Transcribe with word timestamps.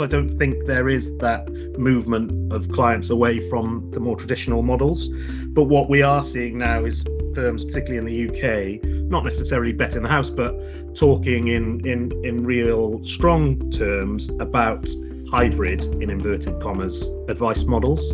I 0.00 0.06
don't 0.06 0.38
think 0.38 0.64
there 0.64 0.88
is 0.88 1.16
that 1.18 1.50
movement 1.76 2.52
of 2.52 2.70
clients 2.70 3.10
away 3.10 3.48
from 3.50 3.90
the 3.90 3.98
more 3.98 4.14
traditional 4.14 4.62
models. 4.62 5.08
But 5.48 5.64
what 5.64 5.90
we 5.90 6.02
are 6.02 6.22
seeing 6.22 6.56
now 6.56 6.84
is 6.84 7.04
firms, 7.34 7.64
particularly 7.64 7.98
in 7.98 8.04
the 8.04 8.28
UK, 8.28 8.84
not 9.10 9.24
necessarily 9.24 9.72
betting 9.72 10.04
the 10.04 10.08
house, 10.08 10.30
but 10.30 10.54
talking 10.94 11.48
in 11.48 11.84
in 11.84 12.12
in 12.24 12.44
real 12.44 13.04
strong 13.04 13.72
terms 13.72 14.28
about 14.38 14.88
hybrid 15.32 15.82
in 16.00 16.10
inverted 16.10 16.62
commas 16.62 17.10
advice 17.26 17.64
models. 17.64 18.12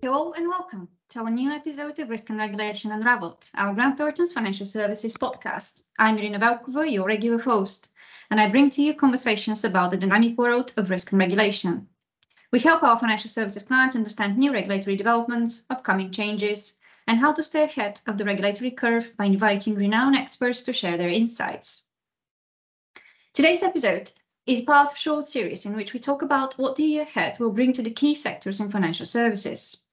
Hello 0.00 0.32
and 0.32 0.48
welcome 0.48 0.88
to 1.10 1.18
our 1.18 1.30
new 1.30 1.50
episode 1.50 1.98
of 1.98 2.08
Risk 2.08 2.30
and 2.30 2.38
Regulation 2.38 2.90
Unraveled, 2.90 3.50
our 3.54 3.74
Grant 3.74 3.98
Thornton's 3.98 4.32
Financial 4.32 4.64
Services 4.64 5.14
podcast. 5.18 5.82
I'm 5.98 6.16
Irina 6.16 6.38
Velkova, 6.38 6.90
your 6.90 7.06
regular 7.06 7.38
host 7.38 7.93
and 8.34 8.40
I 8.40 8.50
bring 8.50 8.68
to 8.70 8.82
you 8.82 8.94
conversations 8.94 9.62
about 9.62 9.92
the 9.92 9.96
dynamic 9.96 10.36
world 10.36 10.74
of 10.76 10.90
risk 10.90 11.12
and 11.12 11.20
regulation. 11.20 11.86
We 12.50 12.58
help 12.58 12.82
our 12.82 12.98
financial 12.98 13.30
services 13.30 13.62
clients 13.62 13.94
understand 13.94 14.36
new 14.36 14.52
regulatory 14.52 14.96
developments, 14.96 15.62
upcoming 15.70 16.10
changes, 16.10 16.76
and 17.06 17.16
how 17.16 17.32
to 17.32 17.44
stay 17.44 17.62
ahead 17.62 18.00
of 18.08 18.18
the 18.18 18.24
regulatory 18.24 18.72
curve 18.72 19.16
by 19.16 19.26
inviting 19.26 19.76
renowned 19.76 20.16
experts 20.16 20.64
to 20.64 20.72
share 20.72 20.96
their 20.96 21.10
insights. 21.10 21.86
Today's 23.34 23.62
episode 23.62 24.10
is 24.46 24.62
part 24.62 24.88
of 24.88 24.96
a 24.96 24.98
short 24.98 25.28
series 25.28 25.64
in 25.64 25.76
which 25.76 25.92
we 25.92 26.00
talk 26.00 26.22
about 26.22 26.58
what 26.58 26.74
the 26.74 26.82
year 26.82 27.02
ahead 27.02 27.38
will 27.38 27.52
bring 27.52 27.72
to 27.74 27.82
the 27.82 27.92
key 27.92 28.16
sectors 28.16 28.58
in 28.58 28.68
financial 28.68 29.06
services. 29.06 29.83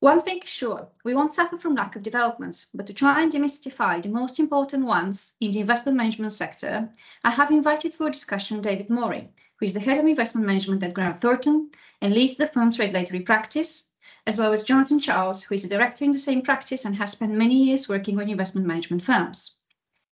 One 0.00 0.20
thing 0.20 0.38
is 0.38 0.48
sure, 0.48 0.88
we 1.02 1.12
won't 1.12 1.32
suffer 1.32 1.58
from 1.58 1.74
lack 1.74 1.96
of 1.96 2.04
developments, 2.04 2.68
but 2.72 2.86
to 2.86 2.94
try 2.94 3.20
and 3.20 3.32
demystify 3.32 4.00
the 4.00 4.08
most 4.08 4.38
important 4.38 4.86
ones 4.86 5.34
in 5.40 5.50
the 5.50 5.58
investment 5.58 5.98
management 5.98 6.32
sector, 6.32 6.88
I 7.24 7.30
have 7.30 7.50
invited 7.50 7.92
for 7.92 8.06
a 8.06 8.12
discussion 8.12 8.60
David 8.60 8.90
Morrey, 8.90 9.28
who 9.56 9.64
is 9.64 9.74
the 9.74 9.80
head 9.80 9.98
of 9.98 10.06
investment 10.06 10.46
management 10.46 10.84
at 10.84 10.94
Grant 10.94 11.18
Thornton 11.18 11.72
and 12.00 12.14
leads 12.14 12.36
the 12.36 12.46
firm's 12.46 12.78
regulatory 12.78 13.20
practice, 13.20 13.90
as 14.24 14.38
well 14.38 14.52
as 14.52 14.62
Jonathan 14.62 15.00
Charles, 15.00 15.42
who 15.42 15.56
is 15.56 15.64
a 15.64 15.68
director 15.68 16.04
in 16.04 16.12
the 16.12 16.18
same 16.18 16.42
practice 16.42 16.84
and 16.84 16.94
has 16.94 17.10
spent 17.10 17.32
many 17.32 17.64
years 17.64 17.88
working 17.88 18.14
with 18.14 18.28
investment 18.28 18.68
management 18.68 19.02
firms. 19.02 19.56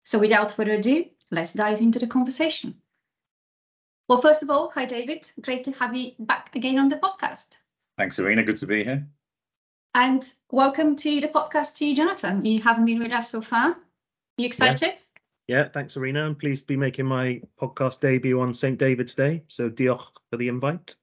So 0.02 0.18
without 0.18 0.50
further 0.50 0.72
ado, 0.72 1.04
let's 1.30 1.52
dive 1.52 1.80
into 1.80 2.00
the 2.00 2.08
conversation. 2.08 2.74
Well, 4.08 4.20
first 4.20 4.42
of 4.42 4.50
all, 4.50 4.68
hi 4.70 4.86
David, 4.86 5.30
great 5.40 5.62
to 5.64 5.72
have 5.72 5.94
you 5.94 6.10
back 6.18 6.56
again 6.56 6.78
on 6.80 6.88
the 6.88 6.96
podcast. 6.96 7.56
Thanks, 7.96 8.18
Irina. 8.18 8.42
Good 8.42 8.58
to 8.58 8.66
be 8.66 8.82
here. 8.82 9.06
And 9.98 10.22
welcome 10.50 10.96
to 10.96 11.20
the 11.22 11.28
podcast 11.28 11.76
to 11.76 11.86
you, 11.86 11.96
Jonathan. 11.96 12.44
You 12.44 12.60
haven't 12.60 12.84
been 12.84 12.98
with 12.98 13.12
us 13.12 13.30
so 13.30 13.40
far. 13.40 13.68
Are 13.70 13.76
you 14.36 14.44
excited? 14.44 15.00
Yeah, 15.48 15.56
yeah 15.56 15.68
thanks, 15.70 15.96
Irina. 15.96 16.26
I'm 16.26 16.34
pleased 16.34 16.64
to 16.64 16.66
be 16.66 16.76
making 16.76 17.06
my 17.06 17.40
podcast 17.58 18.00
debut 18.00 18.38
on 18.38 18.52
St. 18.52 18.78
David's 18.78 19.14
Day. 19.14 19.44
So, 19.48 19.70
diolch 19.70 20.04
for 20.28 20.36
the 20.36 20.48
invite. 20.48 20.96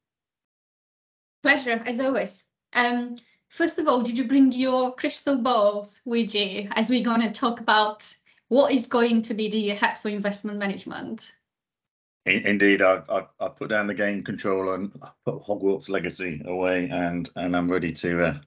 Pleasure, 1.42 1.82
as 1.88 2.00
always. 2.00 2.46
Um, 2.74 3.16
first 3.50 3.80
of 3.80 3.88
all, 3.88 4.04
did 4.04 4.16
you 4.16 4.28
bring 4.28 4.52
your 4.52 4.94
crystal 4.94 5.40
balls 5.40 6.00
with 6.06 6.36
you 6.36 6.70
as 6.74 6.92
we're 6.92 7.04
going 7.04 7.22
to 7.22 7.32
talk 7.32 7.62
about 7.62 8.16
what 8.50 8.72
is 8.72 8.86
going 8.86 9.24
to 9.24 9.34
be 9.34 9.50
the 9.50 9.72
ahead 9.72 9.98
for 9.98 10.10
investment 10.10 10.60
management? 10.60 11.32
Indeed, 12.28 12.84
I've, 12.84 13.10
I've, 13.10 13.28
I've, 13.40 13.56
put 13.56 13.70
down 13.70 13.88
the 13.88 13.96
game 13.96 14.24
controller 14.24 14.76
and 14.76 14.94
put 15.26 15.42
Hogwarts 15.44 15.90
Legacy 15.90 16.44
away, 16.46 16.90
and 16.90 17.28
and 17.36 17.58
I'm 17.58 17.72
ready 17.72 17.92
to 17.92 18.24
uh, 18.24 18.38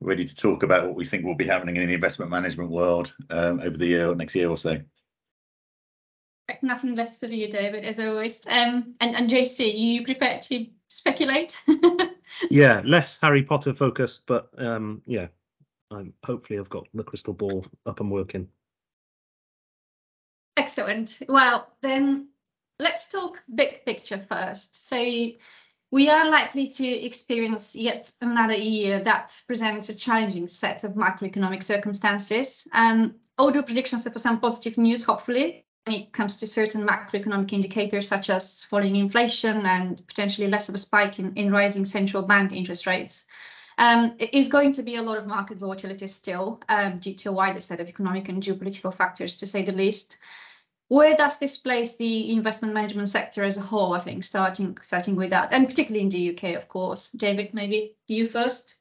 ready 0.00 0.24
to 0.24 0.34
talk 0.34 0.62
about 0.62 0.86
what 0.86 0.94
we 0.94 1.04
think 1.04 1.24
will 1.24 1.34
be 1.34 1.46
happening 1.46 1.76
in 1.76 1.88
the 1.88 1.94
investment 1.94 2.30
management 2.30 2.70
world 2.70 3.14
um, 3.30 3.60
over 3.60 3.76
the 3.76 3.86
year 3.86 4.10
or 4.10 4.14
next 4.14 4.34
year 4.34 4.48
or 4.48 4.56
so. 4.56 4.80
Nothing 6.60 6.94
less 6.94 7.20
to 7.20 7.34
you, 7.34 7.50
David, 7.50 7.84
as 7.84 7.98
always. 7.98 8.46
Um, 8.46 8.94
and, 9.00 9.16
and 9.16 9.30
JC, 9.30 9.76
you 9.76 10.04
prepared 10.04 10.42
to 10.42 10.66
speculate? 10.88 11.62
yeah, 12.50 12.82
less 12.84 13.18
Harry 13.22 13.42
Potter 13.42 13.74
focused, 13.74 14.24
but 14.26 14.50
um, 14.58 15.02
yeah, 15.06 15.28
I'm, 15.90 16.12
hopefully 16.24 16.58
I've 16.58 16.68
got 16.68 16.86
the 16.92 17.02
crystal 17.02 17.34
ball 17.34 17.66
up 17.86 18.00
and 18.00 18.10
working. 18.10 18.48
Excellent. 20.56 21.18
Well, 21.28 21.68
then 21.82 22.28
let's 22.78 23.08
talk 23.08 23.42
big 23.52 23.84
picture 23.84 24.24
first. 24.28 24.88
So 24.88 24.96
we 25.94 26.08
are 26.08 26.28
likely 26.28 26.66
to 26.66 26.84
experience 26.84 27.76
yet 27.76 28.12
another 28.20 28.54
year 28.54 28.98
that 29.04 29.40
presents 29.46 29.88
a 29.88 29.94
challenging 29.94 30.48
set 30.48 30.82
of 30.82 30.94
macroeconomic 30.94 31.62
circumstances. 31.62 32.66
And 32.72 33.14
although 33.38 33.62
predictions 33.62 34.04
are 34.04 34.10
for 34.10 34.18
some 34.18 34.40
positive 34.40 34.76
news, 34.76 35.04
hopefully, 35.04 35.64
when 35.86 35.94
it 35.94 36.12
comes 36.12 36.38
to 36.38 36.48
certain 36.48 36.84
macroeconomic 36.84 37.52
indicators 37.52 38.08
such 38.08 38.28
as 38.28 38.64
falling 38.64 38.96
inflation 38.96 39.64
and 39.64 40.04
potentially 40.04 40.48
less 40.48 40.68
of 40.68 40.74
a 40.74 40.78
spike 40.78 41.20
in, 41.20 41.34
in 41.34 41.52
rising 41.52 41.84
central 41.84 42.24
bank 42.24 42.50
interest 42.50 42.88
rates, 42.88 43.26
um, 43.78 44.16
it 44.18 44.34
is 44.34 44.48
going 44.48 44.72
to 44.72 44.82
be 44.82 44.96
a 44.96 45.02
lot 45.02 45.18
of 45.18 45.28
market 45.28 45.58
volatility 45.58 46.08
still 46.08 46.60
um, 46.68 46.96
due 46.96 47.14
to 47.14 47.28
a 47.28 47.32
wider 47.32 47.60
set 47.60 47.78
of 47.78 47.88
economic 47.88 48.28
and 48.28 48.42
geopolitical 48.42 48.92
factors, 48.92 49.36
to 49.36 49.46
say 49.46 49.62
the 49.62 49.70
least 49.70 50.18
where 50.94 51.16
does 51.16 51.38
this 51.38 51.56
place 51.56 51.96
the 51.96 52.32
investment 52.32 52.72
management 52.72 53.08
sector 53.08 53.42
as 53.42 53.58
a 53.58 53.62
whole? 53.62 53.94
I 53.94 53.98
think 53.98 54.22
starting 54.22 54.78
starting 54.80 55.16
with 55.16 55.30
that, 55.30 55.52
and 55.52 55.68
particularly 55.68 56.04
in 56.04 56.08
the 56.08 56.30
UK, 56.30 56.56
of 56.56 56.68
course. 56.68 57.10
David, 57.10 57.52
maybe 57.52 57.96
you 58.06 58.28
first. 58.28 58.76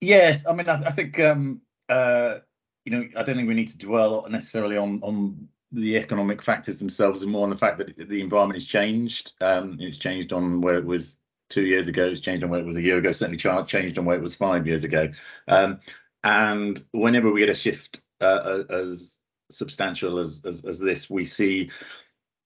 Yes, 0.00 0.46
I 0.46 0.52
mean, 0.52 0.68
I, 0.68 0.82
I 0.82 0.90
think 0.90 1.20
um, 1.20 1.60
uh, 1.88 2.38
you 2.84 2.92
know, 2.92 3.08
I 3.16 3.22
don't 3.22 3.36
think 3.36 3.48
we 3.48 3.54
need 3.54 3.68
to 3.68 3.78
dwell 3.78 4.26
necessarily 4.28 4.76
on 4.76 5.00
on 5.02 5.48
the 5.70 5.96
economic 5.96 6.42
factors 6.42 6.80
themselves, 6.80 7.22
and 7.22 7.30
more 7.30 7.44
on 7.44 7.50
the 7.50 7.56
fact 7.56 7.78
that 7.78 7.96
the 7.96 8.20
environment 8.20 8.56
has 8.56 8.66
changed. 8.66 9.32
Um, 9.40 9.76
it's 9.78 9.98
changed 9.98 10.32
on 10.32 10.60
where 10.60 10.78
it 10.78 10.84
was 10.84 11.18
two 11.50 11.62
years 11.62 11.86
ago. 11.86 12.06
It's 12.06 12.20
changed 12.20 12.42
on 12.42 12.50
where 12.50 12.60
it 12.60 12.66
was 12.66 12.76
a 12.76 12.82
year 12.82 12.98
ago. 12.98 13.12
Certainly 13.12 13.38
changed 13.66 13.96
on 13.96 14.04
where 14.04 14.16
it 14.16 14.22
was 14.22 14.34
five 14.34 14.66
years 14.66 14.82
ago. 14.82 15.10
Um, 15.46 15.78
and 16.24 16.82
whenever 16.90 17.30
we 17.30 17.40
get 17.40 17.48
a 17.48 17.54
shift 17.54 18.00
uh, 18.20 18.64
as 18.70 19.17
substantial 19.50 20.18
as, 20.18 20.42
as, 20.44 20.64
as 20.64 20.78
this, 20.78 21.08
we 21.08 21.24
see 21.24 21.70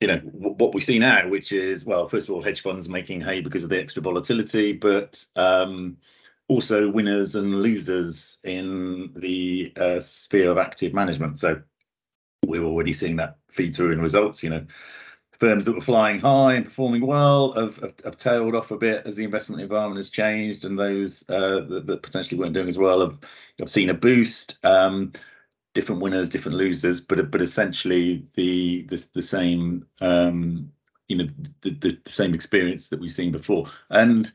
you 0.00 0.08
know 0.08 0.18
what 0.18 0.74
we 0.74 0.80
see 0.80 0.98
now, 0.98 1.28
which 1.28 1.52
is 1.52 1.86
well, 1.86 2.08
first 2.08 2.28
of 2.28 2.34
all, 2.34 2.42
hedge 2.42 2.60
funds 2.60 2.88
making 2.88 3.20
hay 3.20 3.40
because 3.40 3.62
of 3.62 3.70
the 3.70 3.80
extra 3.80 4.02
volatility, 4.02 4.72
but 4.72 5.24
um, 5.36 5.96
also 6.48 6.90
winners 6.90 7.36
and 7.36 7.62
losers 7.62 8.38
in 8.42 9.12
the 9.14 9.72
uh, 9.76 10.00
sphere 10.00 10.50
of 10.50 10.58
active 10.58 10.92
management. 10.92 11.38
So 11.38 11.62
we're 12.44 12.64
already 12.64 12.92
seeing 12.92 13.16
that 13.16 13.38
feed 13.48 13.76
through 13.76 13.92
in 13.92 14.00
results. 14.00 14.42
You 14.42 14.50
know, 14.50 14.66
firms 15.38 15.66
that 15.66 15.74
were 15.74 15.80
flying 15.80 16.20
high 16.20 16.54
and 16.54 16.64
performing 16.64 17.06
well 17.06 17.52
have, 17.52 17.76
have, 17.76 17.94
have 18.04 18.16
tailed 18.16 18.56
off 18.56 18.72
a 18.72 18.76
bit 18.76 19.06
as 19.06 19.14
the 19.14 19.24
investment 19.24 19.62
environment 19.62 19.98
has 19.98 20.10
changed, 20.10 20.64
and 20.64 20.76
those 20.76 21.24
uh, 21.28 21.60
that, 21.68 21.86
that, 21.86 22.02
potentially 22.02 22.38
weren't 22.40 22.54
doing 22.54 22.68
as 22.68 22.78
well 22.78 23.00
have, 23.00 23.18
have 23.60 23.70
seen 23.70 23.88
a 23.88 23.94
boost. 23.94 24.58
Um, 24.64 25.12
different 25.74 26.02
winners, 26.02 26.28
different 26.28 26.58
losers, 26.58 27.00
but 27.00 27.30
but 27.30 27.40
essentially 27.40 28.26
the 28.34 28.82
the, 28.82 29.04
the 29.14 29.22
same 29.22 29.86
um, 30.00 30.70
you 31.08 31.16
know 31.16 31.28
the, 31.62 31.70
the, 31.70 32.00
the 32.04 32.12
same 32.12 32.34
experience 32.34 32.88
that 32.88 33.00
we've 33.00 33.12
seen 33.12 33.32
before. 33.32 33.70
And 33.90 34.30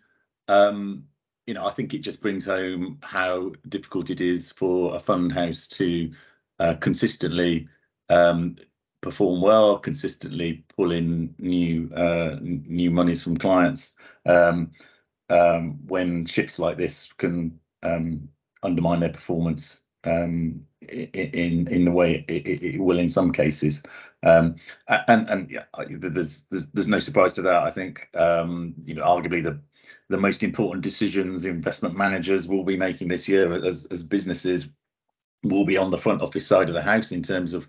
um, 0.47 1.05
you 1.45 1.53
know 1.53 1.65
I 1.65 1.71
think 1.71 1.93
it 1.93 1.99
just 1.99 2.21
brings 2.21 2.45
home 2.45 2.99
how 3.03 3.53
difficult 3.69 4.09
it 4.09 4.21
is 4.21 4.51
for 4.51 4.95
a 4.95 4.99
fund 4.99 5.31
house 5.31 5.67
to 5.67 6.11
uh, 6.59 6.75
consistently 6.75 7.67
um, 8.09 8.55
perform 9.01 9.41
well, 9.41 9.77
consistently 9.77 10.65
pull 10.75 10.91
in 10.91 11.35
new 11.37 11.91
uh, 11.93 12.37
new 12.41 12.91
monies 12.91 13.21
from 13.21 13.37
clients 13.37 13.93
um, 14.25 14.71
um, 15.29 15.79
when 15.87 16.25
shifts 16.25 16.57
like 16.57 16.77
this 16.77 17.09
can 17.17 17.59
um, 17.83 18.29
undermine 18.63 18.99
their 18.99 19.11
performance 19.11 19.81
um, 20.07 20.65
in 20.81 21.67
in 21.67 21.85
the 21.85 21.91
way 21.91 22.25
it, 22.27 22.47
it, 22.47 22.79
will 22.79 22.99
in 22.99 23.09
some 23.09 23.31
cases. 23.31 23.83
Um, 24.23 24.55
and 24.87 25.29
and 25.29 25.49
yeah, 25.49 25.65
there's, 25.89 26.45
there's 26.49 26.67
there's 26.67 26.87
no 26.87 26.99
surprise 26.99 27.33
to 27.33 27.41
that. 27.43 27.63
I 27.63 27.71
think 27.71 28.07
um, 28.15 28.73
you 28.85 28.93
know 28.93 29.03
arguably 29.03 29.43
the 29.43 29.59
the 30.09 30.17
most 30.17 30.43
important 30.43 30.83
decisions 30.83 31.45
investment 31.45 31.95
managers 31.95 32.47
will 32.47 32.63
be 32.63 32.77
making 32.77 33.07
this 33.07 33.27
year 33.27 33.51
as 33.65 33.85
as 33.85 34.05
businesses 34.05 34.69
will 35.43 35.65
be 35.65 35.77
on 35.77 35.91
the 35.91 35.97
front 35.97 36.21
office 36.21 36.47
side 36.47 36.69
of 36.69 36.75
the 36.75 36.81
house 36.81 37.11
in 37.11 37.21
terms 37.21 37.53
of 37.53 37.67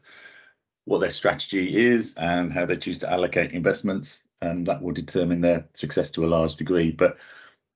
what 0.84 1.00
their 1.00 1.10
strategy 1.10 1.76
is 1.86 2.14
and 2.14 2.50
how 2.50 2.64
they 2.64 2.76
choose 2.76 2.98
to 2.98 3.12
allocate 3.12 3.52
investments, 3.52 4.24
and 4.40 4.66
that 4.66 4.80
will 4.80 4.92
determine 4.92 5.40
their 5.40 5.68
success 5.74 6.10
to 6.10 6.24
a 6.24 6.28
large 6.28 6.56
degree. 6.56 6.90
But 6.90 7.18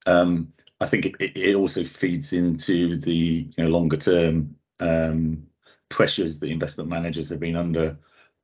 um, 0.07 0.53
I 0.83 0.87
think 0.87 1.07
it, 1.07 1.37
it, 1.37 1.55
also 1.55 1.85
feeds 1.85 2.33
into 2.33 2.97
the 2.97 3.49
you 3.57 3.65
know, 3.65 3.71
longer 3.71 3.97
term 3.97 4.57
um, 4.81 5.47
pressures 5.89 6.41
that 6.41 6.51
investment 6.51 6.91
managers 6.91 7.29
have 7.31 7.39
been 7.39 7.57
under 7.57 7.99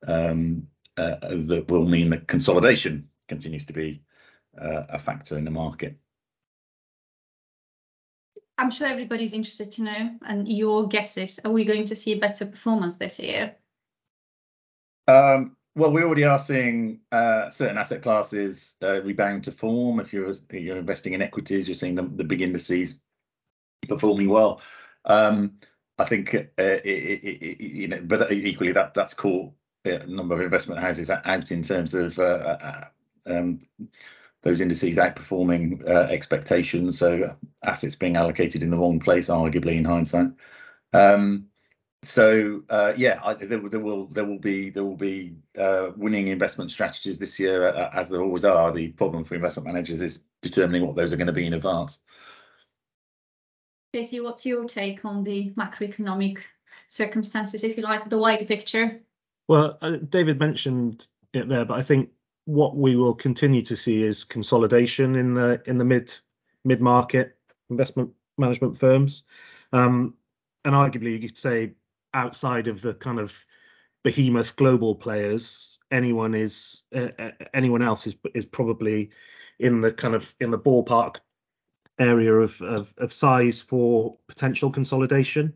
um, 0.07 0.67
uh, 0.95 1.17
that 1.21 1.65
will 1.69 1.85
mean 1.85 2.09
that 2.11 2.27
consolidation 2.27 3.09
continues 3.27 3.65
to 3.65 3.73
be 3.73 4.01
uh, 4.59 4.83
a 4.89 4.99
factor 4.99 5.37
in 5.37 5.43
the 5.43 5.51
market. 5.51 5.97
I'm 8.57 8.71
sure 8.71 8.87
everybody's 8.87 9.33
interested 9.33 9.71
to 9.71 9.83
know, 9.83 10.17
and 10.21 10.47
your 10.47 10.87
guesses: 10.87 11.39
Are 11.43 11.51
we 11.51 11.65
going 11.65 11.85
to 11.85 11.95
see 11.95 12.13
a 12.13 12.19
better 12.19 12.45
performance 12.45 12.97
this 12.97 13.19
year? 13.19 13.55
Um, 15.07 15.55
well, 15.79 15.91
we 15.91 16.03
already 16.03 16.25
are 16.25 16.39
seeing 16.39 16.99
uh, 17.11 17.49
certain 17.49 17.77
asset 17.77 18.01
classes 18.01 18.75
uh, 18.83 19.01
rebound 19.01 19.45
to 19.45 19.51
form. 19.51 19.99
If 19.99 20.13
you're 20.13 20.33
you're 20.51 20.77
investing 20.77 21.13
in 21.13 21.21
equities, 21.21 21.67
you're 21.67 21.75
seeing 21.75 21.95
the, 21.95 22.03
the 22.03 22.23
big 22.23 22.41
indices 22.41 22.99
performing 23.87 24.29
well. 24.29 24.61
Um, 25.05 25.59
I 25.97 26.05
think 26.05 26.35
uh, 26.35 26.39
it, 26.57 26.85
it, 26.85 27.43
it, 27.43 27.61
you 27.61 27.87
know, 27.87 28.01
but 28.03 28.31
equally 28.31 28.73
that 28.73 28.93
that's 28.93 29.13
caught 29.13 29.51
a 29.85 30.05
number 30.05 30.35
of 30.35 30.41
investment 30.41 30.81
houses 30.81 31.09
out 31.09 31.51
in 31.51 31.61
terms 31.61 31.93
of 31.93 32.19
uh, 32.19 32.57
uh, 32.61 32.85
um, 33.25 33.59
those 34.41 34.61
indices 34.61 34.97
outperforming 34.97 35.87
uh, 35.87 36.07
expectations. 36.09 36.97
So 36.97 37.35
assets 37.63 37.95
being 37.95 38.17
allocated 38.17 38.63
in 38.63 38.69
the 38.69 38.77
wrong 38.77 38.99
place, 38.99 39.29
arguably 39.29 39.77
in 39.77 39.85
hindsight. 39.85 40.31
Um, 40.93 41.48
so 42.03 42.63
uh, 42.69 42.93
yeah, 42.95 43.19
I, 43.23 43.33
there, 43.33 43.59
there, 43.69 43.79
will 43.79 44.07
there 44.07 44.25
will 44.25 44.39
be 44.39 44.69
there 44.69 44.83
will 44.83 44.95
be 44.95 45.35
uh, 45.57 45.89
winning 45.97 46.27
investment 46.27 46.71
strategies 46.71 47.19
this 47.19 47.39
year, 47.39 47.67
uh, 47.67 47.89
as 47.93 48.09
there 48.09 48.21
always 48.21 48.45
are. 48.45 48.71
The 48.71 48.89
problem 48.89 49.25
for 49.25 49.35
investment 49.35 49.67
managers 49.67 50.01
is 50.01 50.21
determining 50.41 50.87
what 50.87 50.95
those 50.95 51.11
are 51.11 51.17
going 51.17 51.27
to 51.27 51.33
be 51.33 51.45
in 51.45 51.53
advance. 51.53 51.99
JC, 53.95 54.23
what's 54.23 54.45
your 54.45 54.65
take 54.65 55.03
on 55.03 55.23
the 55.23 55.51
macroeconomic 55.51 56.39
circumstances, 56.87 57.63
if 57.63 57.75
you 57.75 57.83
like, 57.83 58.07
the 58.09 58.19
wider 58.19 58.45
picture? 58.45 59.01
Well, 59.47 59.77
uh, 59.81 59.97
David 59.97 60.39
mentioned 60.39 61.07
it 61.33 61.49
there, 61.49 61.65
but 61.65 61.73
I 61.73 61.81
think 61.81 62.11
what 62.45 62.77
we 62.77 62.95
will 62.95 63.15
continue 63.15 63.63
to 63.63 63.75
see 63.75 64.03
is 64.03 64.23
consolidation 64.23 65.15
in 65.15 65.33
the 65.33 65.61
in 65.65 65.77
the 65.77 65.85
mid 65.85 66.15
mid 66.63 66.79
market 66.79 67.37
investment 67.69 68.11
management 68.37 68.77
firms. 68.77 69.23
Um, 69.73 70.13
and 70.65 70.75
arguably, 70.75 71.11
you 71.13 71.27
could 71.27 71.37
say 71.37 71.73
outside 72.13 72.67
of 72.67 72.81
the 72.81 72.93
kind 72.93 73.19
of 73.19 73.33
behemoth 74.03 74.55
global 74.55 74.95
players, 74.95 75.79
anyone 75.91 76.33
is 76.33 76.83
uh, 76.95 77.09
uh, 77.17 77.31
anyone 77.53 77.81
else 77.81 78.07
is 78.07 78.15
is 78.33 78.45
probably 78.45 79.09
in 79.59 79.81
the 79.81 79.91
kind 79.91 80.15
of 80.15 80.33
in 80.39 80.51
the 80.51 80.59
ballpark 80.59 81.17
area 81.99 82.33
of 82.33 82.61
of, 82.61 82.93
of 82.97 83.13
size 83.13 83.61
for 83.61 84.17
potential 84.27 84.71
consolidation. 84.71 85.53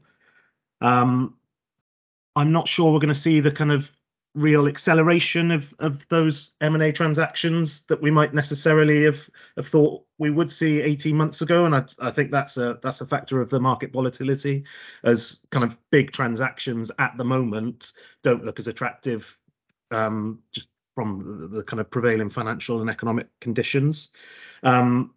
Um, 0.82 1.36
I'm 2.36 2.52
not 2.52 2.68
sure 2.68 2.92
we're 2.92 3.00
going 3.00 3.10
to 3.10 3.16
see 3.16 3.40
the 3.40 3.52
kind 3.52 3.72
of 3.72 3.92
real 4.36 4.68
acceleration 4.68 5.52
of 5.52 5.74
of 5.80 6.08
those 6.10 6.52
M&A 6.62 6.92
transactions 6.92 7.84
that 7.84 8.02
we 8.02 8.10
might 8.10 8.34
necessarily 8.34 9.04
have, 9.04 9.30
have 9.56 9.68
thought 9.68 10.06
we 10.18 10.30
would 10.30 10.52
see 10.52 10.82
18 10.82 11.16
months 11.16 11.42
ago. 11.42 11.66
And 11.66 11.76
I, 11.76 11.86
I 12.00 12.12
think 12.12 12.32
that's 12.32 12.58
a 12.58 12.80
that's 12.82 13.02
a 13.02 13.06
factor 13.06 13.42
of 13.42 13.50
the 13.50 13.60
market 13.60 13.94
volatility 13.94 14.66
as 15.04 15.40
kind 15.52 15.64
of 15.64 15.78
big 15.92 16.12
transactions 16.12 16.92
at 17.00 17.16
the 17.18 17.26
moment 17.26 17.94
don't 18.24 18.46
look 18.46 18.60
as 18.60 18.68
attractive 18.68 19.38
um, 19.92 20.40
just 20.52 20.68
from 20.96 21.42
the, 21.42 21.48
the, 21.48 21.64
kind 21.64 21.80
of 21.80 21.90
prevailing 21.90 22.30
financial 22.30 22.82
and 22.82 22.90
economic 22.90 23.28
conditions. 23.40 24.10
Um, 24.62 25.14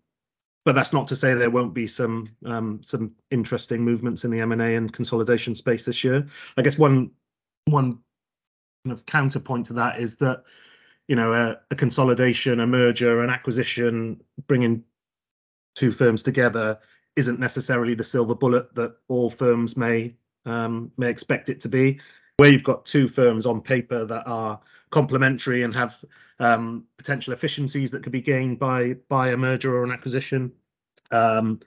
but 0.65 0.75
that's 0.75 0.93
not 0.93 1.09
to 1.09 1.17
say 1.17 1.35
there 1.35 1.51
won't 1.51 1.75
be 1.75 1.87
some 1.87 2.29
um, 2.45 2.81
some 2.83 3.13
interesting 3.31 3.83
movements 3.83 4.25
in 4.25 4.31
the 4.31 4.41
M&A 4.41 4.75
and 4.75 4.93
consolidation 4.93 5.55
space 5.55 5.85
this 5.85 6.03
year. 6.03 6.27
I 6.57 6.63
guess 6.63 6.77
one 6.77 7.13
one 7.67 8.01
kind 8.87 8.93
of 8.93 9.07
counterpoint 9.07 9.67
to 9.67 9.73
that 9.75 10.01
is 10.01 10.17
that 10.17 10.45
you 11.09 11.17
know 11.17 11.33
a, 11.33 11.57
a 11.71 11.75
consolidation, 11.75 12.61
a 12.61 12.67
merger, 12.67 13.21
an 13.21 13.31
acquisition, 13.31 14.21
bringing 14.47 14.85
two 15.75 15.91
firms 15.91 16.23
together 16.23 16.79
isn't 17.17 17.41
necessarily 17.41 17.95
the 17.95 18.05
silver 18.05 18.35
bullet 18.35 18.75
that 18.75 18.97
all 19.09 19.31
firms 19.31 19.77
may 19.77 20.15
um, 20.45 20.93
may 20.97 21.11
expect 21.11 21.49
it 21.49 21.61
to 21.61 21.69
be. 21.69 22.01
Where 22.37 22.51
you've 22.51 22.65
got 22.65 22.87
two 22.87 23.09
firms 23.09 23.47
on 23.47 23.61
paper 23.61 24.05
that 24.05 24.27
are 24.27 24.61
complementary 24.91 25.63
and 25.63 25.75
have 25.75 26.05
um, 26.39 26.85
potential 26.99 27.33
efficiencies 27.33 27.91
that 27.91 28.03
could 28.03 28.13
be 28.13 28.21
gained 28.21 28.59
by 28.59 28.95
by 29.09 29.31
a 29.31 29.37
merger 29.37 29.75
or 29.75 29.85
an 29.85 29.91
acquisition. 29.91 30.53
Um, 31.11 31.61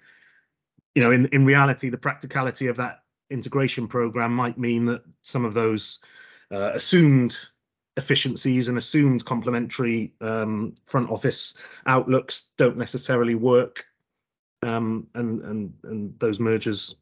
you 0.95 1.03
know, 1.03 1.11
in 1.11 1.25
in 1.27 1.45
reality, 1.45 1.89
the 1.89 1.97
practicality 1.97 2.67
of 2.67 2.77
that 2.77 3.03
integration 3.29 3.87
program 3.87 4.33
might 4.33 4.57
mean 4.57 4.85
that 4.85 5.03
some 5.21 5.45
of 5.45 5.53
those 5.53 5.99
uh, 6.51 6.71
assumed 6.73 7.37
efficiencies 7.97 8.67
and 8.67 8.77
assumed 8.77 9.25
complementary 9.25 10.13
um, 10.21 10.75
front 10.85 11.09
office 11.09 11.53
outlooks 11.85 12.45
don't 12.57 12.77
necessarily 12.77 13.35
work, 13.35 13.85
um, 14.63 15.07
and 15.13 15.41
and 15.41 15.73
and 15.83 16.19
those 16.19 16.39
mergers 16.39 16.95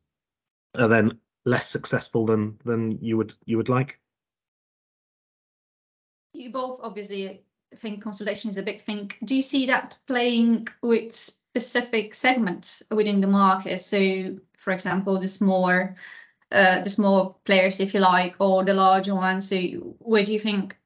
are 0.75 0.87
then 0.87 1.19
less 1.45 1.69
successful 1.69 2.25
than 2.25 2.57
than 2.65 2.99
you 3.01 3.17
would 3.17 3.33
you 3.45 3.57
would 3.57 3.69
like. 3.69 3.99
You 6.33 6.51
both 6.51 6.79
obviously 6.83 7.43
think 7.75 8.01
consolidation 8.01 8.49
is 8.49 8.57
a 8.57 8.63
big 8.63 8.81
thing. 8.81 9.11
Do 9.23 9.35
you 9.35 9.41
see 9.41 9.67
that 9.67 9.97
playing 10.07 10.67
with 10.81 11.13
specific 11.13 12.13
segments 12.13 12.83
within 12.91 13.21
the 13.21 13.27
market? 13.27 13.79
So, 13.79 14.37
for 14.57 14.71
example, 14.71 15.19
the 15.19 15.27
smaller 15.27 15.95
uh, 16.51 16.81
the 16.81 16.89
small 16.89 17.39
players, 17.43 17.79
if 17.79 17.93
you 17.93 17.99
like, 17.99 18.35
or 18.39 18.63
the 18.63 18.73
larger 18.73 19.15
ones? 19.15 19.49
So 19.49 19.57
where 19.99 20.23
do 20.23 20.33
you 20.33 20.39
think 20.39 20.77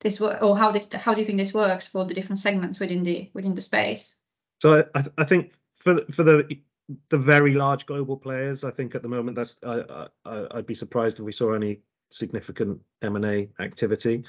this 0.00 0.20
work, 0.20 0.42
or 0.42 0.56
how 0.56 0.74
how 0.94 1.14
do 1.14 1.20
you 1.20 1.26
think 1.26 1.38
this 1.38 1.54
works 1.54 1.88
for 1.88 2.04
the 2.04 2.14
different 2.14 2.38
segments 2.38 2.80
within 2.80 3.02
the 3.02 3.30
within 3.32 3.54
the 3.54 3.60
space? 3.60 4.16
So 4.60 4.84
I, 4.94 5.04
I 5.18 5.24
think 5.24 5.54
for 5.76 6.04
for 6.12 6.22
the 6.22 6.58
the 7.08 7.18
very 7.18 7.54
large 7.54 7.86
global 7.86 8.16
players, 8.16 8.64
I 8.64 8.70
think 8.70 8.94
at 8.94 9.02
the 9.02 9.08
moment 9.08 9.36
that's 9.36 9.58
I, 9.64 10.06
I 10.24 10.46
I'd 10.52 10.66
be 10.66 10.74
surprised 10.74 11.18
if 11.18 11.24
we 11.24 11.32
saw 11.32 11.52
any 11.52 11.80
significant 12.10 12.80
M 13.02 13.16
and 13.16 13.24
A 13.24 13.48
activity, 13.60 14.24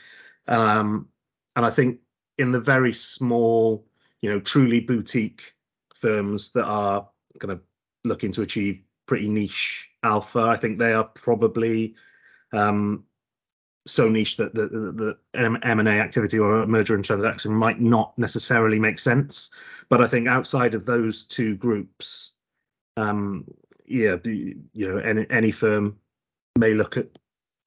um, 0.48 1.10
and 1.56 1.66
I 1.66 1.70
think 1.72 2.00
in 2.38 2.52
the 2.52 2.60
very 2.60 2.94
small, 2.94 3.86
you 4.22 4.30
know, 4.30 4.40
truly 4.40 4.80
boutique 4.80 5.54
firms 5.96 6.52
that 6.52 6.66
are 6.66 7.08
kind 7.40 7.52
of 7.52 7.62
looking 8.04 8.32
to 8.34 8.42
achieve 8.42 8.85
pretty 9.06 9.28
niche 9.28 9.90
alpha. 10.04 10.40
I 10.40 10.58
think 10.58 10.80
they 10.80 10.94
are 10.94 11.04
probably 11.04 11.96
um, 12.52 13.04
so 13.86 14.10
niche 14.10 14.38
that 14.38 14.54
the, 14.54 14.68
the, 14.68 15.18
the 15.34 15.60
M&A 15.64 15.90
activity 15.90 16.40
or 16.40 16.66
merger 16.66 16.96
and 16.96 17.06
transaction 17.06 17.54
might 17.54 17.80
not 17.80 18.18
necessarily 18.18 18.80
make 18.80 19.00
sense. 19.00 19.52
But 19.90 20.02
I 20.02 20.08
think 20.08 20.28
outside 20.28 20.74
of 20.74 20.86
those 20.86 21.24
two 21.24 21.56
groups, 21.56 22.32
um, 22.98 23.46
yeah, 23.86 24.16
you 24.24 24.64
know, 24.74 24.98
any, 24.98 25.28
any 25.30 25.52
firm 25.52 25.98
may 26.58 26.74
look 26.74 26.98
at 26.98 27.08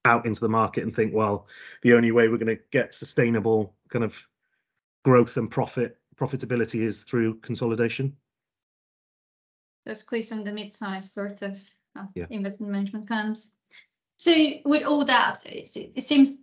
out 0.05 0.27
into 0.27 0.41
the 0.41 0.49
market 0.49 0.85
and 0.85 0.95
think, 0.95 1.13
well, 1.13 1.47
the 1.83 1.93
only 1.93 2.11
way 2.13 2.29
we're 2.29 2.39
going 2.39 2.57
to 2.57 2.63
get 2.71 2.95
sustainable 2.95 3.75
kind 3.91 4.05
of 4.05 4.17
growth 5.05 5.37
and 5.37 5.51
profit 5.51 5.99
profitability 6.17 6.81
is 6.81 7.05
through 7.05 7.35
consolidation. 7.41 8.17
There's 9.89 10.01
squeeze 10.01 10.33
on 10.33 10.45
the 10.45 10.53
mid-size 10.53 11.11
sort 11.11 11.41
of 11.41 11.59
yeah. 12.15 12.27
investment 12.29 12.71
management 12.71 13.09
firms. 13.09 13.55
So 14.19 14.35
with 14.67 14.85
all 14.85 15.07
that, 15.07 15.47
it 15.47 15.67
seems 16.03 16.35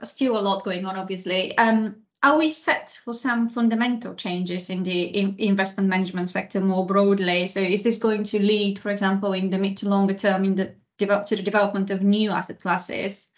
still 0.00 0.38
a 0.38 0.40
lot 0.40 0.64
going 0.64 0.86
on, 0.86 0.96
obviously. 0.96 1.56
Um, 1.58 1.96
are 2.22 2.38
we 2.38 2.48
set 2.48 2.98
for 3.04 3.12
some 3.12 3.50
fundamental 3.50 4.14
changes 4.14 4.70
in 4.70 4.84
the 4.84 5.36
investment 5.38 5.90
management 5.90 6.30
sector 6.30 6.62
more 6.62 6.86
broadly? 6.86 7.46
So 7.46 7.60
is 7.60 7.82
this 7.82 7.98
going 7.98 8.24
to 8.24 8.38
lead, 8.40 8.78
for 8.78 8.88
example, 8.88 9.34
in 9.34 9.50
the 9.50 9.58
mid 9.58 9.76
to 9.78 9.88
longer 9.90 10.14
term, 10.14 10.44
in 10.44 10.54
the 10.54 10.74
to 10.96 11.36
the 11.36 11.42
development 11.42 11.90
of 11.90 12.02
new 12.02 12.30
asset 12.30 12.62
classes 12.62 13.32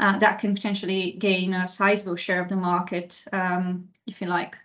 uh, 0.00 0.18
that 0.18 0.40
can 0.40 0.54
potentially 0.54 1.12
gain 1.12 1.54
a 1.54 1.68
sizable 1.68 2.16
share 2.16 2.42
of 2.42 2.48
the 2.48 2.56
market, 2.56 3.24
um, 3.32 3.88
if 4.08 4.20
you 4.20 4.26
like? 4.26 4.58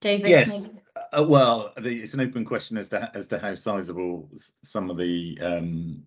David, 0.00 0.30
yes. 0.30 0.70
Uh, 1.16 1.22
well, 1.22 1.72
the, 1.78 2.02
it's 2.02 2.14
an 2.14 2.20
open 2.20 2.44
question 2.44 2.78
as 2.78 2.88
to 2.88 3.10
as 3.14 3.26
to 3.26 3.38
how 3.38 3.54
sizable 3.54 4.30
some 4.62 4.90
of 4.90 4.96
the 4.96 5.38
um, 5.42 6.02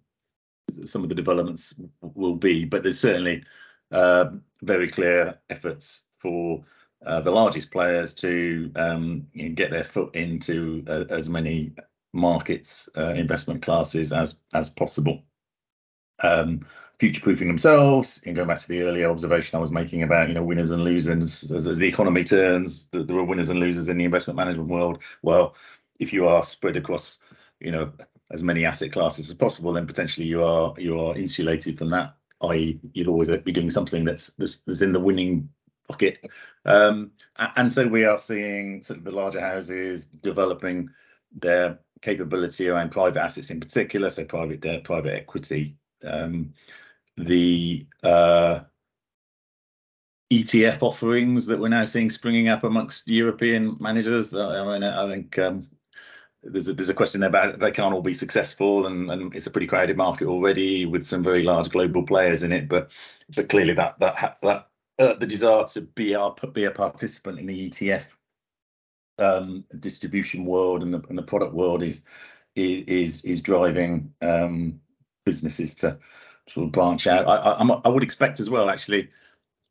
some 0.85 1.03
of 1.03 1.09
the 1.09 1.15
developments 1.15 1.73
will 2.01 2.35
be, 2.35 2.65
but 2.65 2.81
there's 2.81 2.99
certainly 2.99 3.43
uh, 3.91 4.31
very 4.63 4.89
clear 4.89 5.37
efforts 5.49 6.03
for 6.17 6.63
uh, 7.05 7.21
the 7.21 7.31
largest 7.31 7.71
players 7.71 8.13
to 8.15 8.71
um, 8.75 9.27
you 9.33 9.49
know, 9.49 9.55
get 9.55 9.69
their 9.69 9.83
foot 9.83 10.15
into 10.15 10.83
uh, 10.87 11.05
as 11.09 11.29
many 11.29 11.71
markets, 12.13 12.89
uh, 12.97 13.13
investment 13.13 13.61
classes 13.61 14.11
as 14.11 14.37
as 14.53 14.69
possible. 14.69 15.21
Um, 16.23 16.65
future-proofing 16.99 17.47
themselves. 17.47 18.21
And 18.25 18.35
going 18.35 18.47
back 18.47 18.59
to 18.59 18.67
the 18.67 18.83
earlier 18.83 19.09
observation 19.09 19.57
I 19.57 19.61
was 19.61 19.71
making 19.71 20.03
about, 20.03 20.27
you 20.27 20.33
know, 20.33 20.43
winners 20.43 20.71
and 20.71 20.83
losers 20.83 21.51
as, 21.51 21.67
as 21.67 21.77
the 21.77 21.87
economy 21.87 22.23
turns, 22.23 22.87
there 22.91 23.17
are 23.17 23.23
winners 23.23 23.49
and 23.49 23.59
losers 23.59 23.89
in 23.89 23.97
the 23.97 24.05
investment 24.05 24.37
management 24.37 24.69
world. 24.69 25.01
Well, 25.21 25.55
if 25.99 26.13
you 26.13 26.27
are 26.27 26.43
spread 26.43 26.77
across, 26.77 27.19
you 27.59 27.71
know, 27.71 27.91
as 28.31 28.43
many 28.43 28.65
asset 28.65 28.91
classes 28.91 29.29
as 29.29 29.35
possible, 29.35 29.73
then 29.73 29.87
potentially 29.87 30.25
you 30.25 30.43
are 30.43 30.73
you 30.77 30.99
are 30.99 31.15
insulated 31.15 31.77
from 31.77 31.89
that. 31.89 32.15
I.e., 32.41 32.79
you'd 32.93 33.07
always 33.07 33.29
be 33.29 33.51
doing 33.51 33.69
something 33.69 34.03
that's 34.03 34.31
that's, 34.37 34.57
that's 34.61 34.81
in 34.81 34.93
the 34.93 34.99
winning 34.99 35.49
bucket. 35.87 36.19
Um, 36.65 37.11
and 37.37 37.71
so 37.71 37.87
we 37.87 38.05
are 38.05 38.17
seeing 38.17 38.81
sort 38.81 38.99
of 38.99 39.05
the 39.05 39.11
larger 39.11 39.39
houses 39.39 40.05
developing 40.05 40.89
their 41.39 41.79
capability 42.01 42.67
around 42.67 42.91
private 42.91 43.21
assets 43.21 43.51
in 43.51 43.59
particular, 43.59 44.09
so 44.09 44.25
private 44.25 44.61
debt, 44.61 44.83
private 44.83 45.13
equity. 45.13 45.75
Um, 46.03 46.53
the 47.17 47.85
uh, 48.03 48.61
ETF 50.31 50.81
offerings 50.81 51.45
that 51.45 51.59
we're 51.59 51.69
now 51.69 51.85
seeing 51.85 52.09
springing 52.09 52.49
up 52.49 52.63
amongst 52.63 53.07
European 53.07 53.77
managers. 53.79 54.33
I 54.33 54.65
mean, 54.65 54.83
I 54.83 55.07
think 55.09 55.37
um, 55.39 55.67
there's 56.43 56.67
a, 56.67 56.73
there's 56.73 56.89
a 56.89 56.93
question 56.93 57.23
about 57.23 57.59
they 57.59 57.71
can't 57.71 57.93
all 57.93 58.01
be 58.01 58.13
successful, 58.13 58.87
and, 58.87 59.09
and 59.09 59.35
it's 59.35 59.47
a 59.47 59.51
pretty 59.51 59.67
crowded 59.67 59.97
market 59.97 60.27
already 60.27 60.85
with 60.85 61.05
some 61.05 61.23
very 61.23 61.43
large 61.43 61.69
global 61.69 62.03
players 62.03 62.43
in 62.43 62.51
it. 62.51 62.67
But 62.67 62.91
but 63.35 63.49
clearly 63.49 63.73
that 63.73 63.99
that 63.99 64.37
that 64.41 64.67
uh, 64.99 65.13
the 65.13 65.27
desire 65.27 65.65
to 65.73 65.81
be 65.81 66.15
our 66.15 66.35
be 66.53 66.65
a 66.65 66.71
participant 66.71 67.39
in 67.39 67.45
the 67.45 67.69
ETF 67.69 68.05
um, 69.19 69.63
distribution 69.79 70.45
world 70.45 70.83
and 70.83 70.93
the, 70.93 71.01
and 71.09 71.17
the 71.17 71.23
product 71.23 71.53
world 71.53 71.83
is 71.83 72.03
is 72.55 73.23
is 73.23 73.41
driving 73.41 74.13
um, 74.21 74.79
businesses 75.25 75.73
to 75.75 75.97
sort 76.47 76.67
of 76.67 76.71
branch 76.71 77.07
out. 77.07 77.27
I, 77.27 77.35
I, 77.35 77.81
I 77.85 77.89
would 77.89 78.03
expect 78.03 78.39
as 78.39 78.49
well, 78.49 78.69
actually, 78.69 79.09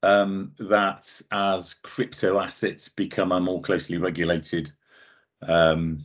um, 0.03 0.53
that 0.59 1.21
as 1.31 1.75
crypto 1.75 2.39
assets 2.39 2.89
become 2.89 3.33
a 3.33 3.41
more 3.41 3.63
closely 3.63 3.99
regulated 3.99 4.73
um, 5.43 6.01